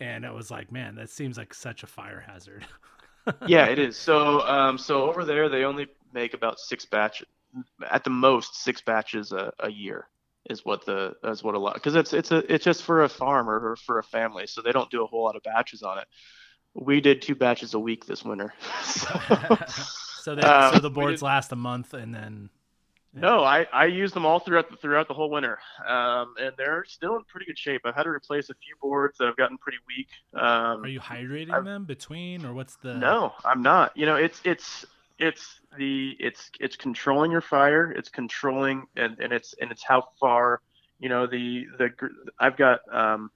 and 0.00 0.24
I 0.24 0.30
was 0.30 0.50
like, 0.50 0.70
man, 0.70 0.94
that 0.96 1.10
seems 1.10 1.36
like 1.36 1.54
such 1.54 1.82
a 1.82 1.86
fire 1.86 2.22
hazard. 2.26 2.66
yeah, 3.46 3.66
it 3.66 3.78
is. 3.78 3.96
So 3.96 4.40
um, 4.42 4.78
so 4.78 5.08
over 5.08 5.24
there 5.24 5.48
they 5.48 5.64
only 5.64 5.88
make 6.12 6.34
about 6.34 6.60
six 6.60 6.84
batches, 6.84 7.26
at 7.90 8.04
the 8.04 8.10
most 8.10 8.62
six 8.62 8.80
batches 8.80 9.32
a, 9.32 9.52
a 9.60 9.70
year 9.70 10.08
is 10.50 10.64
what 10.64 10.84
the 10.84 11.14
is 11.24 11.42
what 11.42 11.54
a 11.54 11.58
lot 11.58 11.74
because 11.74 11.94
it's 11.94 12.12
it's 12.12 12.30
a 12.30 12.52
it's 12.52 12.64
just 12.64 12.82
for 12.82 13.04
a 13.04 13.08
farm 13.08 13.48
or 13.48 13.76
for 13.76 13.98
a 13.98 14.04
family, 14.04 14.46
so 14.46 14.62
they 14.62 14.72
don't 14.72 14.90
do 14.90 15.02
a 15.02 15.06
whole 15.06 15.24
lot 15.24 15.36
of 15.36 15.42
batches 15.42 15.82
on 15.82 15.98
it 15.98 16.06
we 16.74 17.00
did 17.00 17.22
two 17.22 17.34
batches 17.34 17.74
a 17.74 17.78
week 17.78 18.04
this 18.06 18.24
winter. 18.24 18.52
so, 18.84 19.08
so, 20.20 20.32
um, 20.38 20.74
so 20.74 20.80
the 20.80 20.90
boards 20.90 21.20
did, 21.20 21.26
last 21.26 21.52
a 21.52 21.56
month 21.56 21.94
and 21.94 22.14
then. 22.14 22.50
Yeah. 23.14 23.20
No, 23.20 23.44
I, 23.44 23.66
I 23.72 23.84
use 23.86 24.12
them 24.12 24.26
all 24.26 24.40
throughout 24.40 24.68
the, 24.68 24.76
throughout 24.76 25.06
the 25.06 25.14
whole 25.14 25.30
winter, 25.30 25.60
um, 25.86 26.34
and 26.36 26.52
they're 26.58 26.84
still 26.84 27.14
in 27.14 27.22
pretty 27.24 27.46
good 27.46 27.56
shape. 27.56 27.82
I've 27.84 27.94
had 27.94 28.02
to 28.02 28.08
replace 28.08 28.50
a 28.50 28.54
few 28.54 28.74
boards 28.82 29.18
that 29.18 29.26
have 29.26 29.36
gotten 29.36 29.56
pretty 29.56 29.78
weak. 29.86 30.08
Um, 30.34 30.82
Are 30.82 30.88
you 30.88 30.98
hydrating 30.98 31.52
I've, 31.52 31.64
them 31.64 31.84
between, 31.84 32.44
or 32.44 32.54
what's 32.54 32.74
the? 32.74 32.94
No, 32.94 33.32
I'm 33.44 33.62
not. 33.62 33.96
You 33.96 34.06
know, 34.06 34.16
it's 34.16 34.40
it's 34.42 34.84
it's 35.20 35.60
the 35.78 36.16
it's 36.18 36.50
it's 36.58 36.74
controlling 36.74 37.30
your 37.30 37.40
fire. 37.40 37.92
It's 37.92 38.08
controlling 38.08 38.84
and, 38.96 39.16
and 39.20 39.32
it's 39.32 39.54
and 39.60 39.70
it's 39.70 39.84
how 39.84 40.08
far. 40.18 40.60
You 40.98 41.08
know 41.08 41.26
the 41.26 41.66
the 41.78 41.90
I've 42.40 42.56
got 42.56 42.80
um, 42.92 43.30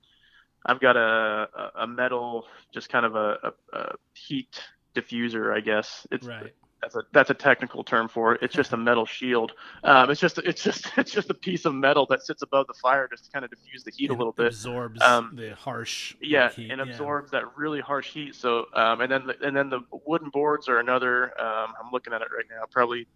I've 0.68 0.80
got 0.80 0.96
a 0.96 1.48
a 1.76 1.86
metal, 1.86 2.44
just 2.72 2.90
kind 2.90 3.06
of 3.06 3.16
a, 3.16 3.38
a, 3.42 3.76
a 3.76 3.94
heat 4.14 4.62
diffuser, 4.94 5.56
I 5.56 5.60
guess. 5.60 6.06
It's 6.10 6.26
right. 6.26 6.52
That's 6.82 6.94
a 6.94 7.02
that's 7.12 7.30
a 7.30 7.34
technical 7.34 7.82
term 7.82 8.08
for 8.08 8.34
it. 8.34 8.42
It's 8.42 8.54
just 8.54 8.72
a 8.72 8.76
metal 8.88 9.06
shield. 9.06 9.52
Um, 9.82 10.10
it's 10.10 10.20
just 10.20 10.38
it's 10.38 10.62
just 10.62 10.92
it's 10.96 11.10
just 11.10 11.30
a 11.30 11.34
piece 11.34 11.64
of 11.64 11.74
metal 11.74 12.06
that 12.10 12.22
sits 12.22 12.42
above 12.42 12.66
the 12.66 12.74
fire 12.74 13.08
just 13.10 13.24
to 13.24 13.30
kind 13.30 13.44
of 13.44 13.50
diffuse 13.50 13.82
the 13.82 13.90
heat 13.90 14.10
it 14.10 14.14
a 14.14 14.16
little 14.16 14.32
bit. 14.32 14.48
Absorbs 14.48 15.00
um, 15.00 15.32
the 15.34 15.54
harsh. 15.54 16.14
Yeah, 16.20 16.50
heat. 16.50 16.70
and 16.70 16.80
absorbs 16.80 17.30
yeah. 17.32 17.40
that 17.40 17.56
really 17.56 17.80
harsh 17.80 18.12
heat. 18.12 18.34
So 18.34 18.66
um, 18.74 19.00
and 19.00 19.10
then 19.10 19.26
the, 19.26 19.46
and 19.46 19.56
then 19.56 19.70
the 19.70 19.80
wooden 20.06 20.30
boards 20.30 20.68
are 20.68 20.78
another. 20.78 21.38
Um, 21.40 21.72
I'm 21.82 21.90
looking 21.92 22.12
at 22.12 22.20
it 22.20 22.28
right 22.30 22.46
now, 22.50 22.64
probably 22.70 23.08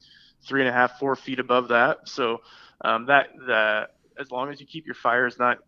three 0.42 0.62
and 0.62 0.68
a 0.68 0.72
half, 0.72 0.98
four 0.98 1.14
feet 1.14 1.38
above 1.38 1.68
that. 1.68 2.08
So 2.08 2.40
um, 2.80 3.06
that 3.06 3.28
that 3.46 3.90
as 4.18 4.30
long 4.30 4.50
as 4.50 4.60
you 4.60 4.66
keep 4.66 4.86
your 4.86 4.94
fires 4.94 5.38
not 5.38 5.58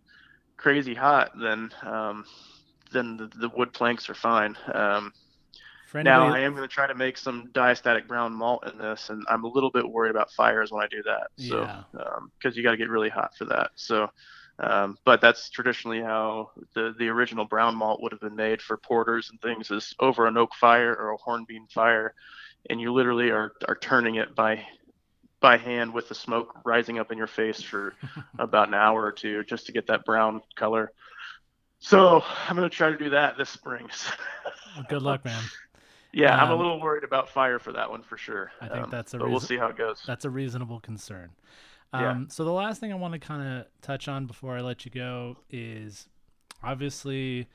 crazy 0.57 0.95
hot, 0.95 1.33
then 1.41 1.71
um, 1.83 2.25
then 2.93 3.17
the, 3.17 3.31
the 3.39 3.49
wood 3.51 3.73
planks 3.73 4.09
are 4.09 4.15
fine. 4.15 4.57
Um, 4.73 5.13
now 5.95 6.27
I 6.27 6.41
am 6.41 6.55
going 6.57 6.67
to 6.67 6.73
try 6.73 6.89
to 6.89 6.95
make 6.95 7.17
some 7.17 7.49
diastatic 7.53 8.09
brown 8.09 8.35
malt 8.35 8.69
in 8.69 8.79
this, 8.79 9.11
and 9.11 9.25
I'm 9.29 9.45
a 9.45 9.49
little 9.49 9.71
bit 9.71 9.89
worried 9.89 10.11
about 10.11 10.33
fires 10.33 10.73
when 10.73 10.83
I 10.83 10.89
do 10.89 11.03
that. 11.05 11.29
So, 11.37 11.61
because 11.61 11.85
yeah. 11.95 12.49
um, 12.49 12.53
you 12.55 12.63
got 12.63 12.73
to 12.73 12.77
get 12.77 12.89
really 12.89 13.11
hot 13.11 13.37
for 13.37 13.45
that. 13.45 13.71
So, 13.77 14.11
um, 14.59 14.97
but 15.05 15.21
that's 15.21 15.51
traditionally 15.51 16.01
how 16.01 16.51
the 16.75 16.95
the 16.99 17.09
original 17.09 17.45
brown 17.45 17.77
malt 17.77 18.03
would 18.03 18.13
have 18.13 18.21
been 18.21 18.37
made 18.37 18.61
for 18.61 18.77
porters 18.77 19.31
and 19.31 19.41
things 19.41 19.71
is 19.71 19.95
over 20.01 20.27
an 20.27 20.37
oak 20.37 20.55
fire 20.55 20.95
or 20.97 21.11
a 21.11 21.17
hornbeam 21.17 21.67
fire, 21.73 22.15
and 22.71 22.81
you 22.81 22.93
literally 22.93 23.31
are 23.31 23.53
are 23.69 23.77
turning 23.77 24.17
it 24.17 24.35
by 24.35 24.65
by 25.45 25.59
hand 25.59 25.93
with 25.93 26.09
the 26.09 26.15
smoke 26.15 26.57
rising 26.65 26.99
up 26.99 27.13
in 27.13 27.19
your 27.19 27.27
face 27.27 27.61
for 27.61 27.93
about 28.39 28.69
an 28.69 28.73
hour 28.73 29.05
or 29.05 29.13
two 29.13 29.45
just 29.45 29.67
to 29.67 29.73
get 29.73 29.87
that 29.89 30.03
brown 30.07 30.41
color. 30.57 30.91
So 31.81 32.25
I'm 32.49 32.57
gonna 32.57 32.71
try 32.71 32.89
to 32.89 32.97
do 32.97 33.11
that 33.11 33.37
this 33.37 33.51
spring. 33.51 33.87
well, 34.75 34.87
good 34.89 35.03
luck, 35.03 35.25
man. 35.25 35.43
Yeah, 36.17 36.33
um, 36.35 36.41
I'm 36.43 36.51
a 36.51 36.53
um, 36.53 36.61
little 36.61 36.81
worried 36.81 37.03
about 37.03 37.29
fire 37.29 37.59
for 37.59 37.73
that 37.73 37.91
one 37.91 38.05
for 38.05 38.17
sure. 38.17 38.53
I 38.61 38.69
think 38.69 38.85
um, 38.85 38.91
that's 38.91 39.15
a. 39.15 39.19
But 39.19 39.25
reason- 39.25 39.33
we'll 39.33 39.41
see 39.41 39.57
how 39.57 39.67
it 39.67 39.77
goes. 39.77 40.01
That's 40.07 40.25
a 40.25 40.31
reasonable 40.31 40.79
concern. 40.79 41.31
Um, 41.93 42.03
yeah. 42.03 42.25
So 42.29 42.45
the 42.45 42.53
last 42.53 42.79
thing 42.79 42.93
I 42.93 42.95
want 42.95 43.15
to 43.15 43.19
kind 43.19 43.43
of 43.43 43.67
touch 43.83 44.07
on 44.07 44.27
before 44.27 44.57
I 44.57 44.61
let 44.61 44.85
you 44.85 44.93
go 44.93 45.39
is 45.51 46.07
obviously 46.63 47.49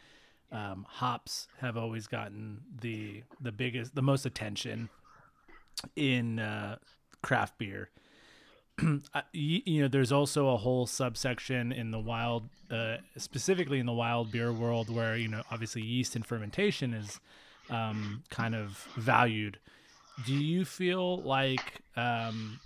um, 0.51 0.85
hops 0.89 1.47
have 1.61 1.77
always 1.77 2.05
gotten 2.07 2.59
the 2.81 3.23
the 3.39 3.53
biggest, 3.53 3.95
the 3.95 4.01
most 4.01 4.25
attention 4.25 4.89
in 5.95 6.39
uh, 6.39 6.79
craft 7.21 7.57
beer. 7.57 7.89
you, 9.33 9.61
you, 9.65 9.81
know, 9.81 9.87
there's 9.87 10.11
also 10.11 10.49
a 10.49 10.57
whole 10.57 10.85
subsection 10.85 11.71
in 11.71 11.91
the 11.91 11.99
wild, 11.99 12.49
uh, 12.71 12.97
specifically 13.17 13.79
in 13.79 13.85
the 13.85 13.93
wild 13.93 14.31
beer 14.31 14.53
world, 14.53 14.89
where 14.89 15.15
you 15.15 15.27
know, 15.27 15.43
obviously 15.51 15.81
yeast 15.81 16.15
and 16.15 16.25
fermentation 16.25 16.93
is 16.93 17.19
um, 17.69 18.23
kind 18.29 18.55
of 18.55 18.87
valued. 18.95 19.59
Do 20.25 20.33
you 20.33 20.65
feel 20.65 21.21
like 21.21 21.81
um, 21.95 22.59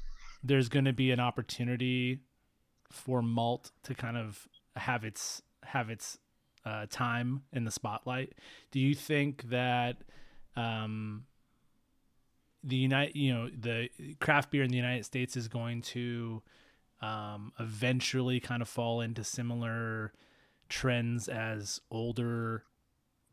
there's 0.43 0.69
going 0.69 0.85
to 0.85 0.93
be 0.93 1.11
an 1.11 1.19
opportunity 1.19 2.19
for 2.91 3.21
malt 3.21 3.71
to 3.83 3.95
kind 3.95 4.17
of 4.17 4.47
have 4.75 5.03
its 5.03 5.41
have 5.63 5.89
its 5.89 6.17
uh, 6.65 6.85
time 6.89 7.43
in 7.51 7.63
the 7.63 7.71
spotlight? 7.71 8.33
Do 8.71 8.79
you 8.79 8.95
think 8.95 9.49
that 9.49 9.97
um, 10.55 11.25
the 12.64 12.76
United, 12.76 13.16
you 13.16 13.34
know, 13.34 13.49
the 13.49 13.89
craft 14.20 14.51
beer 14.51 14.64
in 14.64 14.72
the 14.72 14.78
United 14.78 15.05
States 15.05 15.36
is 15.36 15.47
going 15.47 15.82
to 15.82 16.41
um, 17.01 17.51
eventually 17.59 18.39
kind 18.39 18.61
of 18.61 18.70
fall 18.70 19.01
into 19.01 19.24
similar 19.24 20.14
trends 20.70 21.28
as 21.28 21.82
older 21.91 22.64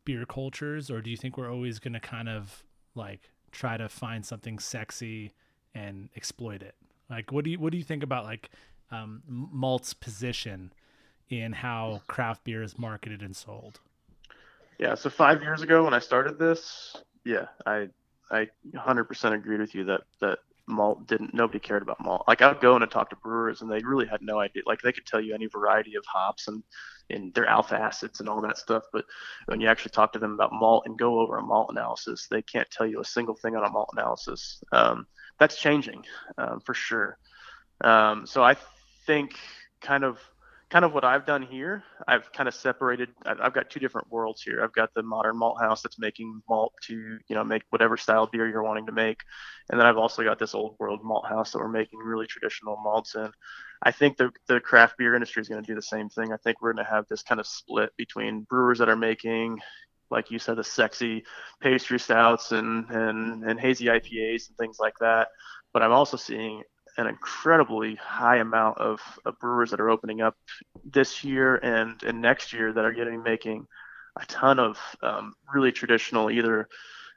beer 0.03 0.25
cultures, 0.25 0.91
or 0.91 1.01
do 1.01 1.09
you 1.09 1.17
think 1.17 1.37
we're 1.37 1.51
always 1.51 1.79
going 1.79 1.93
to 1.93 1.99
kind 1.99 2.27
of 2.27 2.63
like 2.95 3.31
try 3.51 3.77
to 3.77 3.87
find 3.87 4.25
something 4.25 4.59
sexy 4.59 5.33
and 5.73 6.09
exploit 6.15 6.61
it? 6.61 6.75
Like, 7.09 7.31
what 7.31 7.45
do 7.45 7.51
you 7.51 7.59
what 7.59 7.71
do 7.71 7.77
you 7.77 7.83
think 7.83 8.03
about 8.03 8.25
like 8.25 8.49
um, 8.91 9.21
malt's 9.27 9.93
position 9.93 10.73
in 11.29 11.53
how 11.53 12.01
craft 12.07 12.43
beer 12.43 12.61
is 12.61 12.77
marketed 12.77 13.21
and 13.21 13.35
sold? 13.35 13.79
Yeah, 14.77 14.95
so 14.95 15.09
five 15.09 15.41
years 15.41 15.61
ago 15.61 15.83
when 15.83 15.93
I 15.93 15.99
started 15.99 16.39
this, 16.39 16.97
yeah, 17.23 17.45
I 17.65 17.89
I 18.31 18.47
100% 18.73 19.33
agreed 19.33 19.59
with 19.59 19.75
you 19.75 19.83
that 19.85 20.01
that 20.21 20.39
malt 20.67 21.05
didn't 21.07 21.33
nobody 21.33 21.59
cared 21.59 21.81
about 21.81 22.03
malt. 22.03 22.23
Like 22.27 22.41
I 22.41 22.47
would 22.47 22.61
go 22.61 22.75
and 22.75 22.89
talk 22.89 23.09
to 23.09 23.15
brewers 23.17 23.61
and 23.61 23.69
they 23.69 23.81
really 23.83 24.07
had 24.07 24.21
no 24.21 24.39
idea. 24.39 24.63
Like 24.65 24.81
they 24.81 24.91
could 24.91 25.05
tell 25.05 25.19
you 25.19 25.33
any 25.33 25.47
variety 25.47 25.95
of 25.95 26.05
hops 26.05 26.47
and 26.47 26.63
and 27.09 27.33
their 27.33 27.45
alpha 27.45 27.75
acids 27.75 28.21
and 28.21 28.29
all 28.29 28.41
that 28.41 28.57
stuff, 28.57 28.83
but 28.93 29.03
when 29.47 29.59
you 29.59 29.67
actually 29.67 29.91
talk 29.91 30.13
to 30.13 30.19
them 30.19 30.31
about 30.31 30.53
malt 30.53 30.83
and 30.85 30.97
go 30.97 31.19
over 31.19 31.37
a 31.37 31.43
malt 31.43 31.67
analysis, 31.69 32.27
they 32.31 32.41
can't 32.41 32.69
tell 32.71 32.87
you 32.87 33.01
a 33.01 33.05
single 33.05 33.35
thing 33.35 33.55
on 33.55 33.65
a 33.65 33.69
malt 33.69 33.89
analysis. 33.91 34.63
Um, 34.71 35.07
that's 35.37 35.57
changing 35.57 36.05
um, 36.37 36.61
for 36.61 36.73
sure. 36.73 37.17
Um, 37.83 38.25
so 38.25 38.43
I 38.43 38.55
think 39.05 39.35
kind 39.81 40.05
of 40.05 40.19
kind 40.71 40.85
of 40.85 40.93
what 40.93 41.03
I've 41.03 41.25
done 41.25 41.41
here, 41.41 41.83
I've 42.07 42.31
kind 42.31 42.47
of 42.47 42.55
separated. 42.55 43.09
I've 43.25 43.53
got 43.53 43.69
two 43.69 43.79
different 43.79 44.09
worlds 44.09 44.41
here. 44.41 44.63
I've 44.63 44.73
got 44.73 44.93
the 44.93 45.03
modern 45.03 45.37
malt 45.37 45.59
house 45.59 45.81
that's 45.81 45.99
making 45.99 46.41
malt 46.49 46.73
to, 46.83 46.93
you 47.27 47.35
know, 47.35 47.43
make 47.43 47.63
whatever 47.69 47.97
style 47.97 48.25
beer 48.25 48.47
you're 48.47 48.63
wanting 48.63 48.85
to 48.85 48.93
make, 48.93 49.21
and 49.69 49.79
then 49.79 49.85
I've 49.85 49.97
also 49.97 50.23
got 50.23 50.39
this 50.39 50.55
old 50.55 50.77
world 50.79 51.01
malt 51.03 51.27
house 51.27 51.51
that 51.51 51.59
we're 51.59 51.67
making 51.67 51.99
really 51.99 52.25
traditional 52.25 52.77
malts 52.81 53.15
in. 53.15 53.29
I 53.83 53.91
think 53.91 54.17
the 54.17 54.31
the 54.47 54.61
craft 54.61 54.97
beer 54.97 55.13
industry 55.13 55.41
is 55.41 55.49
going 55.49 55.61
to 55.61 55.67
do 55.67 55.75
the 55.75 55.81
same 55.81 56.09
thing. 56.09 56.31
I 56.31 56.37
think 56.37 56.61
we're 56.61 56.73
going 56.73 56.85
to 56.85 56.91
have 56.91 57.05
this 57.09 57.21
kind 57.21 57.39
of 57.41 57.47
split 57.47 57.91
between 57.97 58.43
brewers 58.49 58.79
that 58.79 58.89
are 58.89 58.95
making, 58.95 59.59
like 60.09 60.31
you 60.31 60.39
said, 60.39 60.55
the 60.57 60.63
sexy 60.63 61.25
pastry 61.61 61.99
stouts 61.99 62.53
and 62.53 62.89
and 62.89 63.43
and 63.43 63.59
hazy 63.59 63.85
IPAs 63.87 64.47
and 64.47 64.57
things 64.57 64.77
like 64.79 64.95
that. 65.01 65.27
But 65.73 65.83
I'm 65.83 65.91
also 65.91 66.15
seeing 66.17 66.63
an 66.97 67.07
incredibly 67.07 67.95
high 67.95 68.37
amount 68.37 68.77
of, 68.77 68.99
of, 69.25 69.39
brewers 69.39 69.71
that 69.71 69.79
are 69.79 69.89
opening 69.89 70.21
up 70.21 70.35
this 70.83 71.23
year 71.23 71.55
and, 71.57 72.01
and 72.03 72.21
next 72.21 72.53
year 72.53 72.73
that 72.73 72.83
are 72.83 72.91
getting 72.91 73.23
making 73.23 73.65
a 74.19 74.25
ton 74.25 74.59
of 74.59 74.77
um, 75.01 75.33
really 75.53 75.71
traditional 75.71 76.29
either 76.29 76.67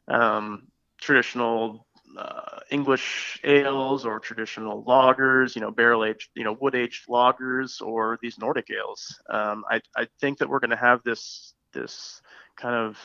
um, 0.09 0.69
traditional 1.01 1.87
uh, 2.17 2.61
English 2.71 3.41
ales 3.45 4.07
or 4.07 4.21
traditional 4.21 4.85
lagers, 4.85 5.55
you 5.55 5.61
know, 5.61 5.71
barrel 5.71 6.05
aged, 6.05 6.31
you 6.35 6.45
know, 6.45 6.57
wood 6.61 6.75
aged 6.75 7.09
lagers 7.09 7.83
or 7.83 8.19
these 8.23 8.39
Nordic 8.39 8.69
ales. 8.71 9.21
Um, 9.29 9.65
I, 9.69 9.81
I 9.97 10.07
think 10.21 10.39
that 10.39 10.49
we're 10.49 10.61
going 10.61 10.71
to 10.71 10.77
have 10.77 11.03
this 11.03 11.55
this 11.73 12.23
kind 12.57 12.77
of 12.77 12.97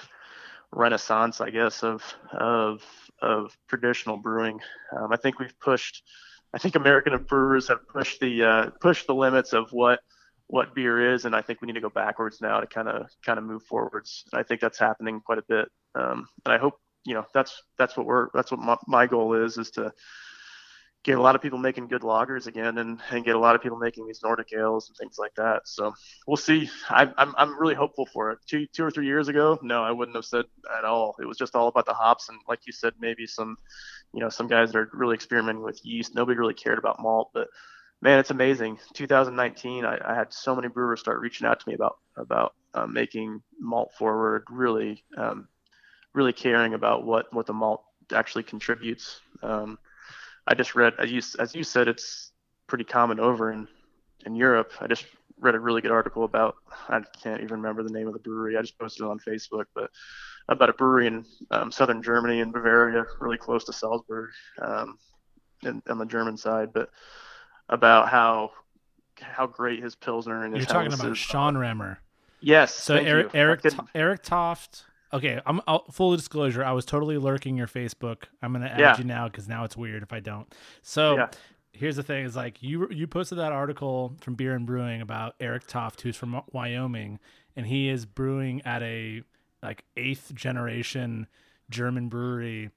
renaissance, 0.71 1.41
I 1.41 1.49
guess, 1.49 1.83
of 1.83 2.03
of 2.31 2.83
of 3.21 3.57
traditional 3.67 4.17
brewing. 4.17 4.59
Um, 4.95 5.11
I 5.11 5.17
think 5.17 5.39
we've 5.39 5.59
pushed 5.59 6.03
I 6.53 6.57
think 6.57 6.75
American 6.75 7.17
brewers 7.23 7.67
have 7.67 7.87
pushed 7.87 8.19
the 8.19 8.43
uh, 8.43 8.69
pushed 8.81 9.07
the 9.07 9.15
limits 9.15 9.53
of 9.53 9.71
what 9.71 9.99
what 10.47 10.73
beer 10.73 11.13
is, 11.13 11.25
and 11.25 11.35
I 11.35 11.41
think 11.41 11.61
we 11.61 11.67
need 11.67 11.73
to 11.73 11.81
go 11.81 11.89
backwards 11.89 12.41
now 12.41 12.59
to 12.59 12.67
kind 12.67 12.87
of 12.87 13.07
kind 13.23 13.37
of 13.37 13.45
move 13.45 13.63
forwards. 13.63 14.23
And 14.31 14.39
I 14.39 14.43
think 14.43 14.61
that's 14.61 14.79
happening 14.79 15.21
quite 15.21 15.37
a 15.37 15.43
bit. 15.47 15.69
Um, 15.95 16.27
and 16.45 16.53
I 16.53 16.57
hope 16.57 16.79
you 17.05 17.13
know 17.13 17.25
that's 17.33 17.61
that's 17.77 17.95
what 17.95 18.05
we're 18.05 18.29
that's 18.33 18.51
what 18.51 18.59
my, 18.59 18.77
my 18.87 19.05
goal 19.05 19.35
is 19.35 19.57
is 19.57 19.71
to 19.71 19.93
get 21.03 21.17
a 21.17 21.21
lot 21.21 21.35
of 21.35 21.41
people 21.41 21.57
making 21.57 21.87
good 21.87 22.01
lagers 22.01 22.47
again 22.47 22.77
and, 22.77 22.99
and 23.11 23.23
get 23.23 23.35
a 23.35 23.39
lot 23.39 23.55
of 23.55 23.61
people 23.61 23.77
making 23.77 24.05
these 24.05 24.19
Nordic 24.21 24.51
ales 24.53 24.89
and 24.89 24.97
things 24.97 25.15
like 25.17 25.33
that. 25.35 25.61
So 25.65 25.93
we'll 26.27 26.35
see. 26.37 26.69
I, 26.89 27.09
I'm, 27.17 27.33
I'm 27.37 27.57
really 27.59 27.73
hopeful 27.73 28.05
for 28.05 28.31
it. 28.31 28.39
Two, 28.45 28.65
two 28.67 28.83
or 28.83 28.91
three 28.91 29.05
years 29.05 29.29
ago, 29.29 29.57
no, 29.61 29.81
I 29.81 29.91
wouldn't 29.91 30.17
have 30.17 30.25
said 30.25 30.45
at 30.77 30.83
all. 30.83 31.15
It 31.21 31.25
was 31.25 31.37
just 31.37 31.55
all 31.55 31.69
about 31.69 31.85
the 31.85 31.93
hops. 31.93 32.27
And 32.27 32.37
like 32.49 32.67
you 32.67 32.73
said, 32.73 32.93
maybe 32.99 33.25
some, 33.27 33.55
you 34.13 34.19
know, 34.19 34.29
some 34.29 34.47
guys 34.47 34.71
that 34.71 34.79
are 34.79 34.89
really 34.93 35.15
experimenting 35.15 35.63
with 35.63 35.85
yeast. 35.85 36.15
Nobody 36.15 36.37
really 36.37 36.53
cared 36.53 36.79
about 36.79 37.01
malt, 37.01 37.29
but 37.33 37.47
man, 38.01 38.19
it's 38.19 38.31
amazing. 38.31 38.79
2019, 38.93 39.85
I, 39.85 39.99
I 40.03 40.15
had 40.15 40.33
so 40.33 40.55
many 40.55 40.67
brewers 40.67 40.99
start 40.99 41.19
reaching 41.19 41.47
out 41.47 41.59
to 41.59 41.69
me 41.69 41.75
about, 41.75 41.97
about 42.15 42.53
uh, 42.73 42.87
making 42.87 43.41
malt 43.59 43.91
forward, 43.97 44.45
really, 44.49 45.03
um, 45.17 45.47
really 46.13 46.33
caring 46.33 46.73
about 46.73 47.05
what, 47.05 47.31
what 47.33 47.45
the 47.45 47.53
malt 47.53 47.83
actually 48.13 48.43
contributes. 48.43 49.19
Um, 49.43 49.77
I 50.47 50.55
just 50.55 50.75
read, 50.75 50.93
as 50.97 51.11
you, 51.11 51.21
as 51.37 51.53
you 51.53 51.63
said, 51.63 51.87
it's 51.87 52.31
pretty 52.67 52.85
common 52.85 53.19
over 53.19 53.51
in, 53.51 53.67
in 54.25 54.35
Europe. 54.35 54.71
I 54.79 54.87
just 54.87 55.05
read 55.39 55.55
a 55.55 55.59
really 55.59 55.81
good 55.81 55.91
article 55.91 56.23
about, 56.23 56.55
I 56.87 57.01
can't 57.21 57.41
even 57.41 57.61
remember 57.61 57.83
the 57.83 57.93
name 57.93 58.07
of 58.07 58.13
the 58.13 58.19
brewery. 58.19 58.57
I 58.57 58.61
just 58.61 58.79
posted 58.79 59.05
it 59.05 59.09
on 59.09 59.19
Facebook, 59.19 59.65
but 59.75 59.89
about 60.49 60.69
a 60.69 60.73
brewery 60.73 61.07
in 61.07 61.25
um, 61.51 61.71
southern 61.71 62.03
Germany 62.03 62.41
in 62.41 62.51
Bavaria, 62.51 63.05
really 63.19 63.37
close 63.37 63.63
to 63.65 63.73
Salzburg, 63.73 64.29
um, 64.61 64.97
in, 65.63 65.81
on 65.87 65.97
the 65.97 66.05
German 66.05 66.35
side, 66.35 66.73
but 66.73 66.89
about 67.69 68.09
how 68.09 68.51
how 69.21 69.47
great 69.47 69.81
his 69.81 69.95
pilsner 69.95 70.43
and 70.43 70.55
his 70.55 70.65
You're 70.65 70.73
talking 70.73 70.93
about 70.93 71.13
Schönramer. 71.13 71.97
Yes. 72.41 72.73
So 72.73 72.95
Eric 72.95 73.31
Eric, 73.33 73.61
Eric 73.93 74.23
Toft 74.23 74.85
Okay, 75.11 75.41
I'm 75.45 75.61
I'll, 75.67 75.85
full 75.91 76.15
disclosure. 76.15 76.63
I 76.63 76.71
was 76.71 76.85
totally 76.85 77.17
lurking 77.17 77.57
your 77.57 77.67
Facebook. 77.67 78.25
I'm 78.41 78.53
gonna 78.53 78.67
add 78.67 78.79
yeah. 78.79 78.97
you 78.97 79.03
now 79.03 79.27
because 79.27 79.47
now 79.47 79.63
it's 79.63 79.75
weird 79.75 80.03
if 80.03 80.13
I 80.13 80.19
don't. 80.19 80.53
So 80.83 81.15
yeah. 81.15 81.27
here's 81.73 81.95
the 81.95 82.03
thing: 82.03 82.25
is 82.25 82.35
like 82.35 82.61
you 82.61 82.87
you 82.91 83.07
posted 83.07 83.39
that 83.39 83.51
article 83.51 84.13
from 84.21 84.35
Beer 84.35 84.53
and 84.53 84.65
Brewing 84.67 85.01
about 85.01 85.35
Eric 85.39 85.65
Toft, 85.65 86.01
who's 86.01 86.15
from 86.15 86.41
Wyoming, 86.51 87.19
and 87.55 87.65
he 87.65 87.89
is 87.89 88.05
brewing 88.05 88.61
at 88.65 88.83
a 88.83 89.23
like 89.61 89.83
eighth 89.97 90.33
generation 90.33 91.27
German 91.69 92.09
brewery 92.09 92.71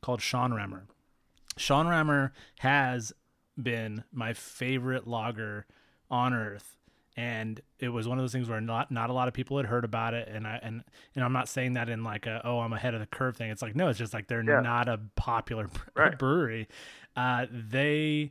called. 0.00 0.20
Schönramer 0.20 2.30
has 2.60 3.12
been 3.60 4.04
my 4.12 4.32
favorite 4.32 5.06
lager 5.06 5.66
on 6.10 6.32
earth 6.32 6.76
and 7.16 7.60
it 7.80 7.88
was 7.88 8.06
one 8.06 8.16
of 8.16 8.22
those 8.22 8.32
things 8.32 8.48
where 8.48 8.60
not 8.60 8.92
not 8.92 9.10
a 9.10 9.12
lot 9.12 9.26
of 9.26 9.34
people 9.34 9.56
had 9.56 9.66
heard 9.66 9.84
about 9.84 10.14
it 10.14 10.28
and 10.28 10.46
I 10.46 10.60
and 10.62 10.84
and 11.16 11.24
I'm 11.24 11.32
not 11.32 11.48
saying 11.48 11.72
that 11.72 11.88
in 11.88 12.04
like 12.04 12.26
a 12.26 12.40
oh 12.44 12.60
I'm 12.60 12.72
ahead 12.72 12.94
of 12.94 13.00
the 13.00 13.06
curve 13.06 13.36
thing 13.36 13.50
it's 13.50 13.60
like 13.60 13.74
no 13.74 13.88
it's 13.88 13.98
just 13.98 14.14
like 14.14 14.28
they're 14.28 14.44
yeah. 14.44 14.60
not 14.60 14.88
a 14.88 15.00
popular 15.16 15.68
right. 15.96 16.16
brewery 16.16 16.68
uh, 17.16 17.46
they 17.50 18.30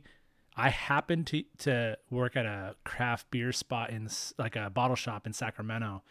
I 0.58 0.70
happened 0.70 1.28
to 1.28 1.44
to 1.58 1.96
work 2.10 2.36
at 2.36 2.44
a 2.44 2.74
craft 2.84 3.30
beer 3.30 3.52
spot 3.52 3.90
in 3.90 4.08
like 4.38 4.56
a 4.56 4.68
bottle 4.68 4.96
shop 4.96 5.24
in 5.24 5.32
Sacramento, 5.32 6.02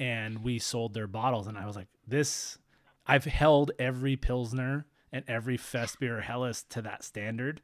and 0.00 0.42
we 0.42 0.58
sold 0.58 0.94
their 0.94 1.06
bottles, 1.06 1.46
and 1.46 1.56
I 1.56 1.66
was 1.66 1.76
like, 1.76 1.88
this. 2.08 2.58
I've 3.06 3.24
held 3.24 3.72
every 3.78 4.16
pilsner 4.16 4.86
and 5.12 5.24
every 5.26 5.56
fest 5.56 6.00
beer 6.00 6.18
or 6.18 6.20
helles 6.20 6.64
to 6.70 6.82
that 6.82 7.02
standard. 7.02 7.60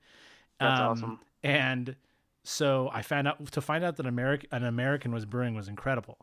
That's 0.59 0.81
um, 0.81 0.89
awesome. 0.89 1.21
And 1.43 1.97
so 2.43 2.91
I 2.93 3.03
found 3.03 3.29
out 3.29 3.53
to 3.53 3.61
find 3.61 3.85
out 3.85 3.97
that 3.97 4.07
American 4.07 4.49
an 4.53 4.65
American 4.65 5.13
was 5.13 5.25
brewing 5.25 5.55
was 5.55 5.69
incredible. 5.69 6.19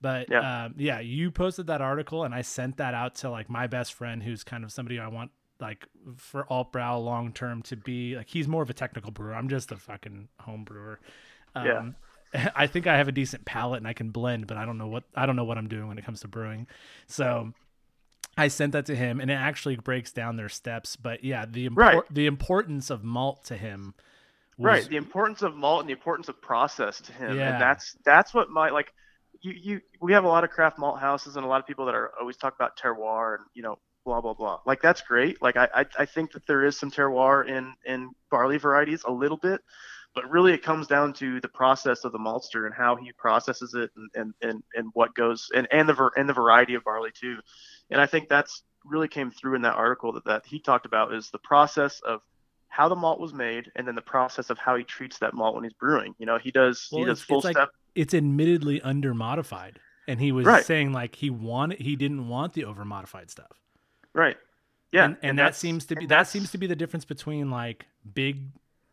But 0.00 0.28
yeah. 0.30 0.64
Um, 0.64 0.74
yeah, 0.76 1.00
you 1.00 1.30
posted 1.30 1.68
that 1.68 1.80
article 1.80 2.24
and 2.24 2.34
I 2.34 2.42
sent 2.42 2.76
that 2.76 2.92
out 2.92 3.14
to 3.16 3.30
like 3.30 3.48
my 3.48 3.66
best 3.66 3.94
friend 3.94 4.22
who's 4.22 4.44
kind 4.44 4.62
of 4.64 4.72
somebody 4.72 4.98
I 4.98 5.08
want 5.08 5.30
like 5.58 5.86
for 6.16 6.44
alt 6.52 6.72
brow 6.72 6.98
long 6.98 7.32
term 7.32 7.62
to 7.62 7.76
be 7.76 8.16
like 8.16 8.28
he's 8.28 8.46
more 8.46 8.62
of 8.62 8.68
a 8.68 8.74
technical 8.74 9.10
brewer. 9.10 9.34
I'm 9.34 9.48
just 9.48 9.72
a 9.72 9.76
fucking 9.76 10.28
home 10.40 10.64
brewer. 10.64 11.00
Um, 11.54 11.66
yeah. 11.66 11.90
I 12.56 12.66
think 12.66 12.86
I 12.86 12.96
have 12.96 13.08
a 13.08 13.12
decent 13.12 13.44
palate 13.44 13.78
and 13.78 13.88
I 13.88 13.92
can 13.92 14.10
blend, 14.10 14.46
but 14.46 14.56
I 14.56 14.64
don't 14.64 14.78
know 14.78 14.88
what 14.88 15.04
I 15.14 15.26
don't 15.26 15.36
know 15.36 15.44
what 15.44 15.58
I'm 15.58 15.68
doing 15.68 15.88
when 15.88 15.98
it 15.98 16.04
comes 16.04 16.20
to 16.20 16.28
brewing. 16.28 16.66
So 17.06 17.52
I 18.36 18.48
sent 18.48 18.72
that 18.72 18.86
to 18.86 18.96
him 18.96 19.20
and 19.20 19.30
it 19.30 19.34
actually 19.34 19.76
breaks 19.76 20.12
down 20.12 20.36
their 20.36 20.48
steps. 20.48 20.96
But 20.96 21.24
yeah, 21.24 21.46
the 21.46 21.68
impor- 21.68 21.76
right. 21.76 22.02
the 22.10 22.26
importance 22.26 22.90
of 22.90 23.02
malt 23.02 23.44
to 23.46 23.56
him 23.56 23.94
was... 24.58 24.66
right 24.66 24.88
the 24.88 24.96
importance 24.96 25.42
of 25.42 25.54
malt 25.54 25.80
and 25.80 25.88
the 25.88 25.92
importance 25.92 26.28
of 26.28 26.40
process 26.40 27.00
to 27.00 27.12
him 27.12 27.36
yeah. 27.36 27.52
and 27.52 27.60
that's 27.60 27.96
that's 28.04 28.32
what 28.32 28.50
my 28.50 28.70
like 28.70 28.92
you 29.42 29.52
you 29.52 29.80
we 30.00 30.12
have 30.12 30.24
a 30.24 30.28
lot 30.28 30.44
of 30.44 30.50
craft 30.50 30.78
malt 30.78 30.98
houses 30.98 31.36
and 31.36 31.44
a 31.44 31.48
lot 31.48 31.60
of 31.60 31.66
people 31.66 31.86
that 31.86 31.94
are 31.94 32.12
always 32.20 32.36
talk 32.36 32.54
about 32.54 32.76
terroir 32.78 33.36
and 33.36 33.44
you 33.54 33.62
know 33.62 33.78
blah 34.04 34.20
blah 34.20 34.34
blah 34.34 34.60
like 34.64 34.80
that's 34.80 35.00
great 35.02 35.40
like 35.42 35.56
i 35.56 35.68
i, 35.74 35.86
I 35.98 36.06
think 36.06 36.32
that 36.32 36.46
there 36.46 36.64
is 36.64 36.78
some 36.78 36.90
terroir 36.90 37.46
in 37.46 37.74
in 37.84 38.10
barley 38.30 38.58
varieties 38.58 39.02
a 39.04 39.12
little 39.12 39.36
bit 39.36 39.60
but 40.16 40.28
really 40.28 40.52
it 40.52 40.62
comes 40.64 40.88
down 40.88 41.12
to 41.12 41.40
the 41.40 41.48
process 41.48 42.04
of 42.04 42.10
the 42.10 42.18
maltster 42.18 42.66
and 42.66 42.74
how 42.74 42.96
he 42.96 43.12
processes 43.12 43.74
it 43.74 43.90
and 43.94 44.10
and 44.16 44.34
and, 44.42 44.62
and 44.74 44.90
what 44.94 45.14
goes 45.14 45.48
and 45.54 45.68
and 45.70 45.88
the 45.88 46.10
and 46.16 46.28
the 46.28 46.32
variety 46.32 46.74
of 46.74 46.82
barley 46.82 47.10
too 47.14 47.36
and 47.90 48.00
i 48.00 48.06
think 48.06 48.28
that's 48.28 48.64
really 48.84 49.08
came 49.08 49.30
through 49.30 49.54
in 49.54 49.62
that 49.62 49.74
article 49.74 50.12
that, 50.12 50.24
that 50.24 50.44
he 50.46 50.58
talked 50.58 50.86
about 50.86 51.14
is 51.14 51.30
the 51.30 51.38
process 51.38 52.00
of 52.00 52.20
how 52.68 52.88
the 52.88 52.96
malt 52.96 53.20
was 53.20 53.32
made 53.32 53.70
and 53.76 53.86
then 53.86 53.94
the 53.94 54.02
process 54.02 54.50
of 54.50 54.58
how 54.58 54.76
he 54.76 54.84
treats 54.84 55.18
that 55.18 55.34
malt 55.34 55.54
when 55.54 55.64
he's 55.64 55.72
brewing. 55.72 56.14
You 56.18 56.26
know, 56.26 56.38
he 56.38 56.50
does 56.50 56.88
well, 56.92 57.00
he 57.00 57.06
does 57.06 57.22
full 57.22 57.40
step. 57.40 57.54
Like, 57.54 57.68
it's 57.94 58.12
admittedly 58.12 58.82
under 58.82 59.14
modified, 59.14 59.80
and 60.06 60.20
he 60.20 60.30
was 60.32 60.44
right. 60.44 60.64
saying 60.64 60.92
like 60.92 61.14
he 61.14 61.30
wanted 61.30 61.80
he 61.80 61.96
didn't 61.96 62.28
want 62.28 62.52
the 62.52 62.64
over 62.64 62.84
modified 62.84 63.30
stuff. 63.30 63.50
Right. 64.12 64.36
Yeah. 64.92 65.06
And, 65.06 65.16
and, 65.22 65.30
and 65.30 65.38
that 65.38 65.56
seems 65.56 65.86
to 65.86 65.96
be 65.96 66.06
that 66.06 66.28
seems 66.28 66.50
to 66.52 66.58
be 66.58 66.66
the 66.66 66.76
difference 66.76 67.04
between 67.04 67.50
like 67.50 67.86
big 68.14 68.42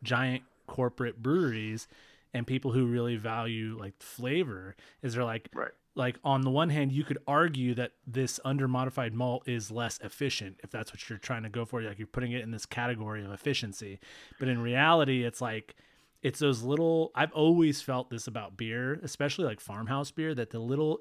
giant 0.02 0.42
corporate 0.66 1.22
breweries 1.22 1.88
and 2.32 2.46
people 2.46 2.72
who 2.72 2.86
really 2.86 3.16
value 3.16 3.76
like 3.78 3.94
flavor 4.00 4.74
is 5.02 5.14
they're 5.14 5.24
like 5.24 5.48
right. 5.54 5.70
like 5.94 6.18
on 6.24 6.42
the 6.42 6.50
one 6.50 6.70
hand 6.70 6.92
you 6.92 7.04
could 7.04 7.18
argue 7.26 7.74
that 7.74 7.92
this 8.06 8.40
under 8.44 8.66
modified 8.66 9.14
malt 9.14 9.48
is 9.48 9.70
less 9.70 9.98
efficient 10.02 10.58
if 10.62 10.70
that's 10.70 10.92
what 10.92 11.08
you're 11.08 11.18
trying 11.18 11.44
to 11.44 11.48
go 11.48 11.64
for 11.64 11.80
like 11.82 11.98
you're 11.98 12.06
putting 12.06 12.32
it 12.32 12.42
in 12.42 12.50
this 12.50 12.66
category 12.66 13.24
of 13.24 13.30
efficiency. 13.30 14.00
But 14.38 14.48
in 14.48 14.60
reality 14.60 15.24
it's 15.24 15.40
like 15.40 15.76
it's 16.22 16.40
those 16.40 16.62
little 16.62 17.12
i've 17.14 17.32
always 17.32 17.80
felt 17.80 18.10
this 18.10 18.26
about 18.26 18.56
beer 18.56 18.98
especially 19.02 19.44
like 19.44 19.60
farmhouse 19.60 20.10
beer 20.10 20.34
that 20.34 20.50
the 20.50 20.58
little 20.58 21.00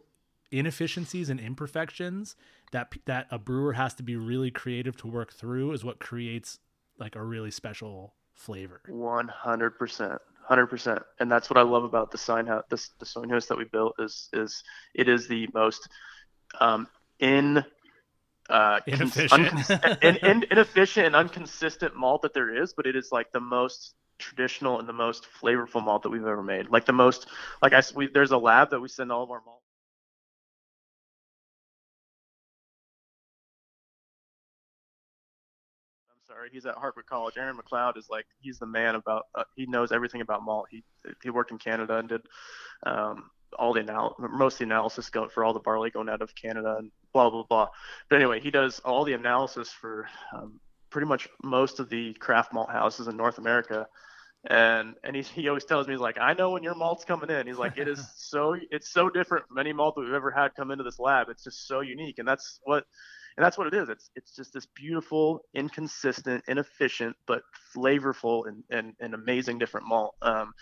inefficiencies 0.51 1.30
and 1.30 1.39
imperfections 1.39 2.36
that 2.72 2.93
that 3.05 3.26
a 3.32 3.39
brewer 3.39 3.74
has 3.74 3.95
to 3.95 4.03
be 4.03 4.16
really 4.16 4.51
creative 4.51 4.95
to 4.97 5.07
work 5.07 5.34
through 5.34 5.72
is 5.72 5.84
what 5.84 5.99
creates 5.99 6.59
like 6.99 7.16
a 7.16 7.24
really 7.24 7.49
special 7.49 8.14
flavor 8.36 8.82
100% 8.90 10.20
hundred 10.44 10.68
percent. 10.68 11.02
And 11.20 11.32
that's 11.32 11.50
what 11.50 11.58
I 11.58 11.62
love 11.62 11.84
about 11.84 12.12
the 12.12 12.18
sign 12.18 12.46
house, 12.48 12.64
this 12.70 12.90
the 13.00 13.06
sign 13.06 13.30
house 13.30 13.46
that 13.48 13.58
we 13.58 13.66
built 13.66 13.96
is 14.00 14.30
is 14.34 14.64
it 14.94 15.08
is 15.08 15.28
the 15.28 15.48
most 15.54 15.88
um, 16.60 16.88
in 17.20 17.64
uh, 18.50 18.80
inefficient. 18.86 19.70
In, 20.02 20.18
in, 20.18 20.46
inefficient 20.52 21.08
and 21.08 21.16
inconsistent 21.16 21.96
malt 21.96 22.22
that 22.24 22.34
there 22.34 22.62
is, 22.62 22.74
but 22.74 22.86
it 22.86 22.96
is 22.96 23.10
like 23.12 23.32
the 23.32 23.40
most 23.40 23.96
traditional 24.20 24.80
and 24.80 24.88
the 24.88 24.94
most 24.94 25.26
flavorful 25.42 25.84
malt 25.84 26.04
that 26.04 26.10
we've 26.10 26.22
ever 26.22 26.44
made. 26.44 26.70
Like 26.70 26.86
the 26.86 26.94
most, 26.94 27.28
like 27.62 27.74
I, 27.74 27.82
we, 27.96 28.08
there's 28.08 28.32
a 28.32 28.38
lab 28.38 28.70
that 28.72 28.80
we 28.80 28.90
send 28.90 29.12
all 29.12 29.24
of 29.24 29.32
our 29.32 29.42
malt 29.46 29.62
he's 36.52 36.66
at 36.66 36.76
Hartwick 36.76 37.06
College. 37.08 37.36
Aaron 37.38 37.56
MacLeod 37.56 37.98
is 37.98 38.10
like 38.10 38.26
he's 38.39 38.60
the 38.60 38.66
man 38.66 38.96
about. 38.96 39.28
Uh, 39.36 39.44
he 39.56 39.66
knows 39.66 39.91
everything 39.91 40.22
about 40.22 40.44
malt. 40.44 40.68
He 40.70 40.84
he 41.22 41.30
worked 41.30 41.52
in 41.52 41.58
Canada 41.58 41.98
and 41.98 42.10
did 42.10 42.22
um, 42.86 43.30
all 43.58 43.74
the 43.74 43.82
anal- 43.82 44.16
most 44.20 44.56
of 44.56 44.60
the 44.60 44.66
analysis 44.66 45.10
go 45.10 45.28
for 45.28 45.44
all 45.44 45.54
the 45.54 45.60
barley 45.60 45.89
going 45.89 46.10
out 46.10 46.22
of 46.22 46.34
Canada 46.36 46.76
and 46.80 46.91
blah 47.14 47.30
blah 47.30 47.44
blah. 47.44 47.70
But 48.10 48.18
anyway, 48.18 48.39
he 48.39 48.52
does 48.52 48.80
all 48.80 49.06
the 49.06 49.14
analysis 49.14 49.70
for 49.70 50.08
um, 50.34 50.60
pretty 50.89 51.08
much 51.08 51.28
most 51.44 51.80
of 51.80 51.89
the 51.89 52.14
craft 52.14 52.54
malt 52.54 52.70
houses 52.70 53.08
in 53.08 53.18
North 53.18 53.38
America. 53.38 53.88
And 54.50 54.96
and 55.04 55.16
he 55.16 55.22
he 55.22 55.48
always 55.48 55.66
tells 55.66 55.88
me 55.88 55.94
he's 55.94 56.02
like 56.02 56.18
I 56.20 56.34
know 56.34 56.52
when 56.52 56.64
your 56.64 56.76
malt's 56.76 57.06
coming 57.06 57.30
in. 57.30 57.48
He's 57.48 57.58
like 57.58 57.78
it 57.78 57.88
is 57.88 58.06
so 58.16 58.56
it's 58.72 58.91
so 58.91 59.10
different 59.10 59.48
from 59.48 59.58
any 59.58 59.74
malt 59.74 59.96
that 59.96 60.02
we've 60.02 60.14
ever 60.14 60.32
had 60.32 60.54
come 60.56 60.72
into 60.72 60.84
this 60.84 61.00
lab. 61.00 61.30
It's 61.30 61.44
just 61.44 61.68
so 61.68 61.80
unique, 61.80 62.20
and 62.20 62.28
that's 62.28 62.60
what 62.64 62.86
and 63.38 63.44
that's 63.44 63.58
what 63.58 63.68
it 63.68 63.74
is. 63.74 63.90
It's 63.90 64.10
it's 64.16 64.36
just 64.36 64.54
this 64.54 64.66
beautiful, 64.66 65.42
inconsistent, 65.54 66.44
inefficient, 66.48 67.16
but 67.28 67.44
flavorful 67.76 68.48
and 68.48 68.64
and, 68.70 68.94
and 69.00 69.14
amazing 69.14 69.58
different 69.58 69.88
malt. 69.88 70.16
Um, 70.22 70.54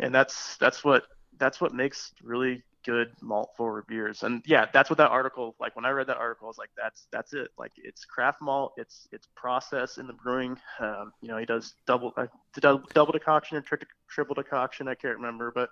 and 0.00 0.14
that's 0.14 0.56
that's 0.56 0.84
what 0.84 1.04
that's 1.38 1.60
what 1.60 1.74
makes 1.74 2.12
really 2.22 2.62
good 2.84 3.08
malt 3.20 3.50
forward 3.56 3.86
beers. 3.86 4.22
And 4.22 4.42
yeah, 4.46 4.66
that's 4.72 4.88
what 4.88 4.96
that 4.96 5.10
article 5.10 5.54
like. 5.60 5.76
When 5.76 5.84
I 5.84 5.90
read 5.90 6.06
that 6.06 6.16
article, 6.16 6.46
I 6.46 6.48
was 6.48 6.58
like, 6.58 6.70
that's 6.76 7.06
that's 7.12 7.34
it. 7.34 7.48
Like 7.58 7.72
it's 7.76 8.04
craft 8.04 8.40
malt. 8.40 8.72
It's 8.76 9.08
it's 9.12 9.28
process 9.36 9.98
in 9.98 10.06
the 10.06 10.12
brewing. 10.14 10.58
Um, 10.80 11.12
you 11.20 11.28
know, 11.28 11.36
he 11.36 11.44
does 11.44 11.74
double 11.86 12.12
uh, 12.16 12.26
double, 12.58 12.82
double 12.94 13.12
decoction 13.12 13.56
or 13.56 13.60
tri- 13.60 13.78
triple 14.08 14.34
decoction. 14.34 14.88
I 14.88 14.94
can't 14.94 15.16
remember, 15.16 15.52
but 15.54 15.70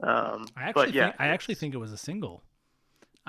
um, 0.00 0.46
I 0.56 0.64
actually 0.64 0.86
but, 0.86 0.94
yeah, 0.94 1.04
think, 1.06 1.20
I 1.20 1.28
actually 1.28 1.54
think 1.54 1.74
it 1.74 1.78
was 1.78 1.92
a 1.92 1.96
single. 1.96 2.42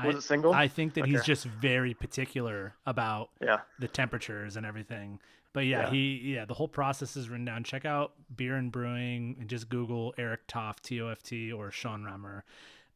Was 0.03 0.15
I, 0.15 0.17
it 0.17 0.21
single? 0.21 0.53
I 0.53 0.67
think 0.67 0.93
that 0.95 1.01
okay. 1.01 1.11
he's 1.11 1.23
just 1.23 1.45
very 1.45 1.93
particular 1.93 2.75
about 2.85 3.29
yeah. 3.41 3.61
the 3.79 3.87
temperatures 3.87 4.55
and 4.55 4.65
everything. 4.65 5.19
But 5.53 5.65
yeah, 5.65 5.85
yeah, 5.85 5.89
he 5.89 6.21
yeah, 6.23 6.45
the 6.45 6.53
whole 6.53 6.67
process 6.67 7.17
is 7.17 7.29
written 7.29 7.45
down. 7.45 7.63
Check 7.63 7.85
out 7.85 8.13
Beer 8.35 8.55
and 8.55 8.71
Brewing 8.71 9.37
and 9.39 9.49
just 9.49 9.69
Google 9.69 10.13
Eric 10.17 10.41
Toft 10.47 10.83
T 10.83 11.01
O 11.01 11.07
F 11.07 11.23
T 11.23 11.51
or 11.51 11.71
Schönramer. 11.71 12.43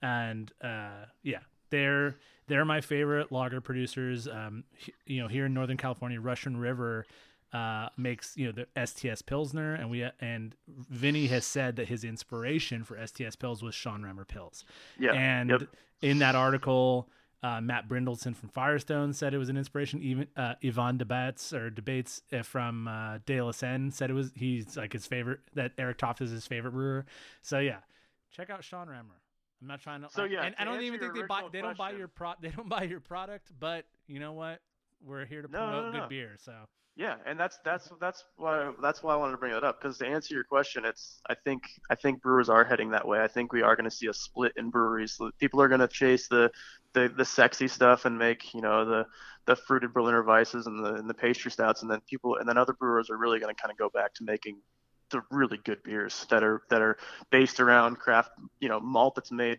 and 0.02 0.52
uh, 0.62 1.06
yeah, 1.24 1.39
they're 1.70 2.18
they're 2.47 2.66
my 2.66 2.82
favorite 2.82 3.32
lager 3.32 3.62
producers. 3.62 4.28
Um, 4.28 4.64
you 5.06 5.22
know, 5.22 5.28
here 5.28 5.45
in 5.47 5.54
Northern 5.54 5.78
California, 5.78 6.20
Russian 6.20 6.58
River 6.58 7.06
uh, 7.54 7.89
makes 7.97 8.38
you 8.38 8.45
know 8.45 8.52
the 8.52 8.86
STS 8.86 9.22
Pilsner, 9.22 9.74
and 9.74 9.89
we 9.89 10.06
and 10.20 10.56
Vinny 10.68 11.28
has 11.28 11.45
said 11.45 11.76
that 11.78 11.88
his 11.88 12.04
inspiration 12.04 12.84
for 12.84 12.95
STS 13.06 13.36
Pils 13.36 13.64
was 13.64 13.74
Schönramer 13.74 14.26
Pils. 14.26 14.64
Yeah. 14.99 15.14
And 15.14 15.49
yep. 15.49 15.62
In 16.02 16.20
that 16.20 16.36
article, 16.36 17.10
uh, 17.43 17.62
Matt 17.62 17.88
Brynildson 17.88 18.36
from 18.36 18.49
Firestone 18.49 19.14
said 19.14 19.34
it 19.34 19.38
was 19.38 19.49
an 19.49 19.58
inspiration. 19.58 20.02
Even 20.02 20.28
uh, 20.36 20.56
Yvan 20.62 20.97
De 20.97 21.06
Baets 21.06 21.54
or 21.54 21.70
de 21.70 21.82
Baets 21.82 22.22
uh, 22.34 22.43
from 22.43 22.88
uh, 22.88 23.20
De 23.26 23.41
la 23.41 23.52
Senne 23.52 23.91
said 23.91 24.10
it 24.10 24.14
was 24.14 24.32
he's 24.36 24.78
like 24.78 24.93
his 24.93 25.06
favorite. 25.06 25.39
That 25.56 25.72
Eric 25.78 25.97
Toft 25.97 26.22
is 26.22 26.32
his 26.32 26.45
favorite 26.45 26.72
brewer. 26.72 27.06
So 27.41 27.60
yeah, 27.60 27.78
check 28.32 28.49
out 28.49 28.62
Schönramer. 28.62 29.18
I'm 29.62 29.68
not 29.68 29.82
trying 29.82 30.02
to. 30.02 30.10
So 30.10 30.24
yeah, 30.24 30.43
and 30.43 30.56
I 30.58 30.64
don't 30.64 30.82
even 30.82 30.99
think 30.99 31.16
they 31.16 31.24
buy. 31.24 31.43
They 31.52 31.62
don't 31.62 31.78
buy 31.78 31.91
your 31.91 32.08
pro. 32.08 32.34
They 32.41 32.49
don't 32.49 32.70
buy 32.70 32.84
your 32.84 32.99
product. 32.99 33.52
But 33.60 33.86
you 34.08 34.20
know 34.20 34.34
what? 34.34 34.60
We're 35.04 35.26
here 35.26 35.41
to 35.41 35.47
promote 35.47 35.72
no, 35.72 35.82
no, 35.82 35.91
no. 35.91 35.99
good 36.02 36.10
beer. 36.10 36.36
So 36.43 36.54
yeah, 37.02 37.16
and 37.26 37.39
that's 37.39 37.58
that's 37.66 37.89
that's 37.99 38.26
why 38.38 38.72
that's 38.80 39.02
why 39.02 39.14
I 39.14 39.16
wanted 39.16 39.32
to 39.32 39.38
bring 39.39 39.54
that 39.54 39.64
up 39.64 39.82
because 39.82 39.97
to 39.97 40.06
answer 40.06 40.36
your 40.36 40.43
question, 40.43 40.86
it's 40.86 41.20
I 41.28 41.34
think 41.34 41.64
I 41.89 41.95
think 41.95 42.22
brewers 42.22 42.47
are 42.47 42.64
heading 42.64 42.91
that 42.91 43.08
way. 43.08 43.24
I 43.24 43.28
think 43.28 43.52
we 43.52 43.64
are 43.64 43.76
going 43.76 43.89
to 43.89 43.95
see 43.95 44.06
a 44.06 44.14
split 44.14 44.52
in 44.56 44.70
breweries. 44.70 45.18
People 45.39 45.60
are 45.64 45.68
going 45.68 45.82
to 45.82 45.88
chase 45.88 46.28
the, 46.28 46.52
the 46.93 47.12
the 47.18 47.26
sexy 47.26 47.68
stuff 47.68 48.06
and 48.06 48.20
make 48.20 48.54
you 48.54 48.62
know 48.62 48.86
the 48.86 49.08
the 49.47 49.56
fruited 49.56 49.93
Berliner 49.93 50.24
Weisses 50.24 50.68
and 50.68 50.86
the 50.86 50.93
and 50.93 51.10
the 51.10 51.16
pastry 51.16 51.49
stouts, 51.49 51.82
and 51.82 51.89
then 51.89 52.02
people 52.08 52.36
and 52.36 52.47
then 52.47 52.60
other 52.60 52.74
brewers 52.74 53.10
are 53.10 53.18
really 53.18 53.39
going 53.39 53.54
to 53.54 53.60
kind 53.60 53.72
of 53.72 53.80
go 53.80 53.89
back 53.89 54.14
to 54.16 54.24
making 54.24 54.60
the 55.10 55.24
really 55.32 55.58
good 55.66 55.82
beers 55.82 56.28
that 56.30 56.43
are 56.43 56.62
that 56.70 56.84
are 56.84 56.97
based 57.32 57.60
around 57.60 57.97
craft 57.97 58.30
you 58.60 58.70
know 58.70 58.80
malt 58.80 59.16
that's 59.16 59.32
made 59.32 59.58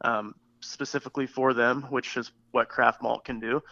um, 0.00 0.34
specifically 0.58 1.28
for 1.28 1.54
them, 1.54 1.82
which 1.82 2.16
is 2.16 2.32
what 2.50 2.68
craft 2.68 3.00
malt 3.00 3.24
can 3.24 3.38
do 3.38 3.62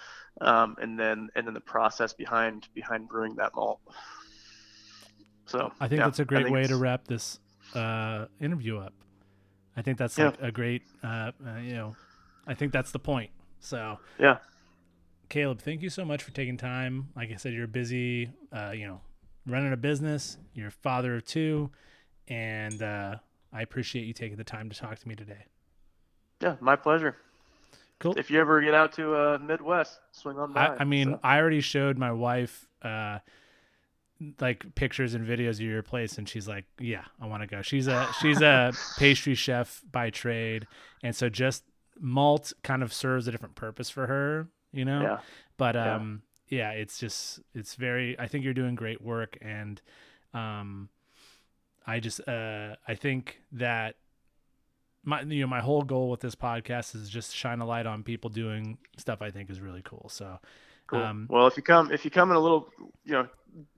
um, 0.41 0.77
and 0.81 0.99
then 0.99 1.29
and 1.35 1.47
then 1.47 1.55
the 1.55 1.61
process 1.61 2.13
behind 2.13 2.69
behind 2.75 3.09
brewing 3.09 3.37
that 3.37 3.55
malt. 3.55 3.81
So 5.47 5.73
I 5.81 5.89
think 5.89 5.99
yeah, 5.99 6.07
that's 6.07 6.19
a 6.21 6.25
great 6.25 6.51
way 6.51 6.65
to 6.65 6.77
wrap 6.77 7.07
this 7.07 7.39
uh, 7.75 8.27
interview 8.41 8.79
up. 8.79 8.95
I 9.77 9.83
think 9.83 9.99
that's 9.99 10.19
like 10.19 10.37
yeah. 10.41 10.47
a 10.47 10.53
great, 10.53 10.83
uh, 11.03 11.33
uh, 11.47 11.57
you 11.59 11.75
know, 11.75 11.97
I 12.47 12.55
think 12.55 12.73
that's 12.73 12.93
the 12.93 12.99
point. 12.99 13.31
So 13.61 13.99
yeah, 14.19 14.39
Caleb, 15.29 15.61
thank 15.61 15.83
you 15.83 15.91
so 15.91 16.05
much 16.05 16.23
for 16.23 16.31
taking 16.33 16.57
time. 16.57 17.09
Like 17.17 17.33
I 17.33 17.37
said, 17.37 17.53
you're 17.53 17.67
busy. 17.67 18.31
Uh, 18.53 18.73
you 18.75 18.87
know, 18.87 19.01
running 19.47 19.73
a 19.73 19.77
business. 19.77 20.39
You're 20.55 20.69
a 20.69 20.73
father 20.73 21.17
of 21.17 21.25
two, 21.25 21.71
and 22.29 22.83
uh, 22.83 23.17
I 23.53 23.63
appreciate 23.63 24.07
you 24.07 24.13
taking 24.13 24.37
the 24.37 24.45
time 24.45 24.71
to 24.71 24.79
talk 24.79 24.99
to 24.99 25.09
me 25.09 25.15
today. 25.15 25.47
Yeah, 26.41 26.57
my 26.61 26.77
pleasure. 26.77 27.17
Cool. 28.03 28.15
If 28.17 28.31
you 28.31 28.41
ever 28.41 28.61
get 28.61 28.75
out 28.75 28.93
to 28.95 29.15
uh, 29.15 29.39
Midwest, 29.41 30.01
swing 30.13 30.39
on 30.39 30.53
by. 30.53 30.67
I, 30.67 30.77
I 30.81 30.85
mean, 30.85 31.13
so. 31.13 31.21
I 31.23 31.39
already 31.39 31.61
showed 31.61 31.99
my 31.99 32.13
wife 32.13 32.67
uh, 32.83 33.19
like 34.41 34.75
pictures 34.75 35.15
and 35.15 35.27
videos 35.27 35.53
of 35.55 35.61
your 35.61 35.83
place, 35.83 36.19
and 36.19 36.29
she's 36.29 36.49
like, 36.49 36.65
"Yeah, 36.79 37.05
I 37.21 37.27
want 37.27 37.43
to 37.43 37.47
go." 37.47 37.63
She's 37.63 37.87
a 37.87 38.09
she's 38.21 38.41
a 38.41 38.73
pastry 38.99 39.35
chef 39.35 39.83
by 39.91 40.11
trade, 40.11 40.67
and 41.03 41.15
so 41.15 41.29
just 41.29 41.65
malt 42.01 42.53
kind 42.63 42.83
of 42.83 42.93
serves 42.93 43.29
a 43.29 43.31
different 43.31 43.55
purpose 43.55 43.91
for 43.91 44.07
her, 44.07 44.49
you 44.73 44.85
know. 44.85 45.03
yeah, 45.03 45.19
But 45.57 45.77
Yeah. 45.77 45.97
um, 45.97 46.23
yeah, 46.49 46.71
it's 46.73 46.99
just 46.99 47.41
it's 47.55 47.75
very. 47.77 48.19
I 48.19 48.27
think 48.29 48.45
you're 48.45 48.55
doing 48.55 48.75
great 48.75 49.01
work, 49.01 49.39
and 49.41 49.81
um, 50.35 50.89
I 51.87 52.01
just 52.01 52.27
uh, 52.29 52.77
I 52.87 52.95
think 52.95 53.41
that 53.53 53.97
my 55.05 55.23
you 55.23 55.41
know 55.41 55.47
my 55.47 55.61
whole 55.61 55.83
goal 55.83 56.11
with 56.11 56.21
this 56.21 56.35
podcast 56.35 56.95
is 56.95 57.09
just 57.09 57.35
shine 57.35 57.61
a 57.61 57.67
light 57.67 57.87
on 57.87 58.03
people 58.03 58.31
doing 58.31 58.79
stuff 58.97 59.23
I 59.23 59.31
think 59.31 59.51
is 59.51 59.61
really 59.61 59.83
cool. 59.83 60.09
So 60.11 60.39
cool. 60.87 61.01
um, 61.01 61.27
well, 61.31 61.47
if 61.47 61.57
you 61.57 61.63
come, 61.63 61.91
if 61.93 62.05
you 62.05 62.11
come 62.11 62.31
in 62.31 62.37
a 62.37 62.41
little, 62.41 62.69
you 63.05 63.13
know, 63.13 63.29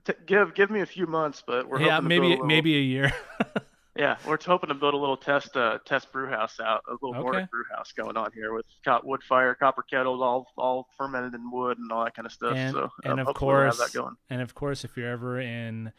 t- 0.05 0.13
give 0.25 0.53
give 0.53 0.69
me 0.69 0.81
a 0.81 0.85
few 0.85 1.07
months, 1.07 1.43
but 1.45 1.67
we're 1.67 1.81
yeah, 1.81 1.95
hoping 1.95 2.07
maybe 2.07 2.25
a 2.27 2.29
little, 2.29 2.45
maybe 2.45 2.75
a 2.75 2.81
year. 2.81 3.11
Yeah, 3.97 4.17
we're 4.27 4.37
hoping 4.43 4.67
to 4.67 4.73
build 4.73 4.93
a 4.93 4.97
little 4.97 5.15
test 5.15 5.55
uh, 5.55 5.79
test 5.85 6.11
brew 6.11 6.27
house 6.27 6.59
out, 6.59 6.83
a 6.85 6.91
little 6.93 7.11
Okay. 7.11 7.21
Nordic 7.21 7.49
brew 7.49 7.63
house 7.73 7.93
going 7.93 8.17
on 8.17 8.29
here 8.33 8.53
with 8.53 8.65
wood 9.05 9.23
fire, 9.23 9.55
copper 9.55 9.83
kettles, 9.83 10.21
all 10.21 10.51
all 10.57 10.89
fermented 10.97 11.33
in 11.33 11.49
wood 11.49 11.77
and 11.77 11.89
all 11.93 12.03
that 12.03 12.13
kind 12.13 12.25
of 12.25 12.33
stuff. 12.33 12.55
and 12.57 12.73
so 12.73 12.89
and 13.05 13.13
um, 13.13 13.19
of 13.19 13.27
hopefully 13.27 13.53
we'll 13.53 13.63
have 13.63 13.77
course 13.77 13.91
that 13.91 13.97
going. 13.97 14.15
and 14.29 14.41
of 14.41 14.53
course 14.53 14.83
if 14.83 14.97
you're 14.97 15.09
ever 15.09 15.39
in 15.39 15.93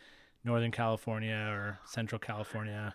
Northern 0.45 0.73
California 0.73 1.35
or 1.35 1.79
Central 1.87 2.19
California, 2.19 2.95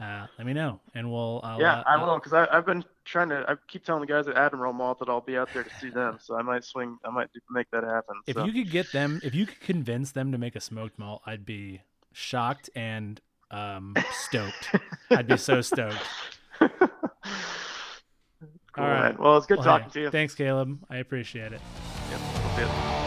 uh, 0.00 0.26
let 0.36 0.46
me 0.46 0.52
know 0.52 0.80
and 0.94 1.10
we'll 1.10 1.40
yeah, 1.58 1.78
uh, 1.78 1.82
I 1.86 1.94
I'll- 1.94 2.06
will 2.06 2.14
because 2.16 2.32
I've 2.32 2.66
been 2.66 2.84
trying 3.04 3.28
to. 3.30 3.44
I 3.48 3.54
keep 3.68 3.84
telling 3.84 4.00
the 4.02 4.06
guys 4.06 4.28
at 4.28 4.36
Admiral 4.36 4.72
Malt 4.72 4.98
that 4.98 5.08
I'll 5.08 5.20
be 5.20 5.36
out 5.36 5.48
there 5.54 5.62
to 5.64 5.70
see 5.80 5.88
them, 5.90 6.18
so 6.20 6.36
I 6.36 6.42
might 6.42 6.64
swing. 6.64 6.98
I 7.04 7.10
might 7.10 7.28
make 7.50 7.70
that 7.70 7.84
happen. 7.84 8.16
If 8.26 8.36
so. 8.36 8.44
you 8.44 8.52
could 8.52 8.70
get 8.70 8.92
them, 8.92 9.20
if 9.22 9.34
you 9.34 9.46
could 9.46 9.60
convince 9.60 10.12
them 10.12 10.32
to 10.32 10.38
make 10.38 10.54
a 10.56 10.60
smoked 10.60 10.98
malt, 10.98 11.22
I'd 11.24 11.46
be 11.46 11.80
shocked 12.12 12.68
and 12.74 13.20
um, 13.50 13.94
stoked. 14.12 14.70
I'd 15.10 15.26
be 15.28 15.36
so 15.36 15.60
stoked. 15.62 15.96
cool, 16.58 16.68
All 18.76 18.84
right. 18.84 19.00
man. 19.14 19.16
Well, 19.18 19.36
it's 19.38 19.46
good 19.46 19.58
Well, 19.58 19.64
talking 19.66 19.86
hey, 19.86 19.92
to 19.92 20.00
you. 20.02 20.10
Thanks, 20.10 20.34
Caleb. 20.34 20.78
I 20.90 20.96
appreciate 20.96 21.52
it. 21.52 21.60
Yep, 22.10 22.20
we'll 22.20 22.56
see 22.56 22.62
you. 22.62 23.05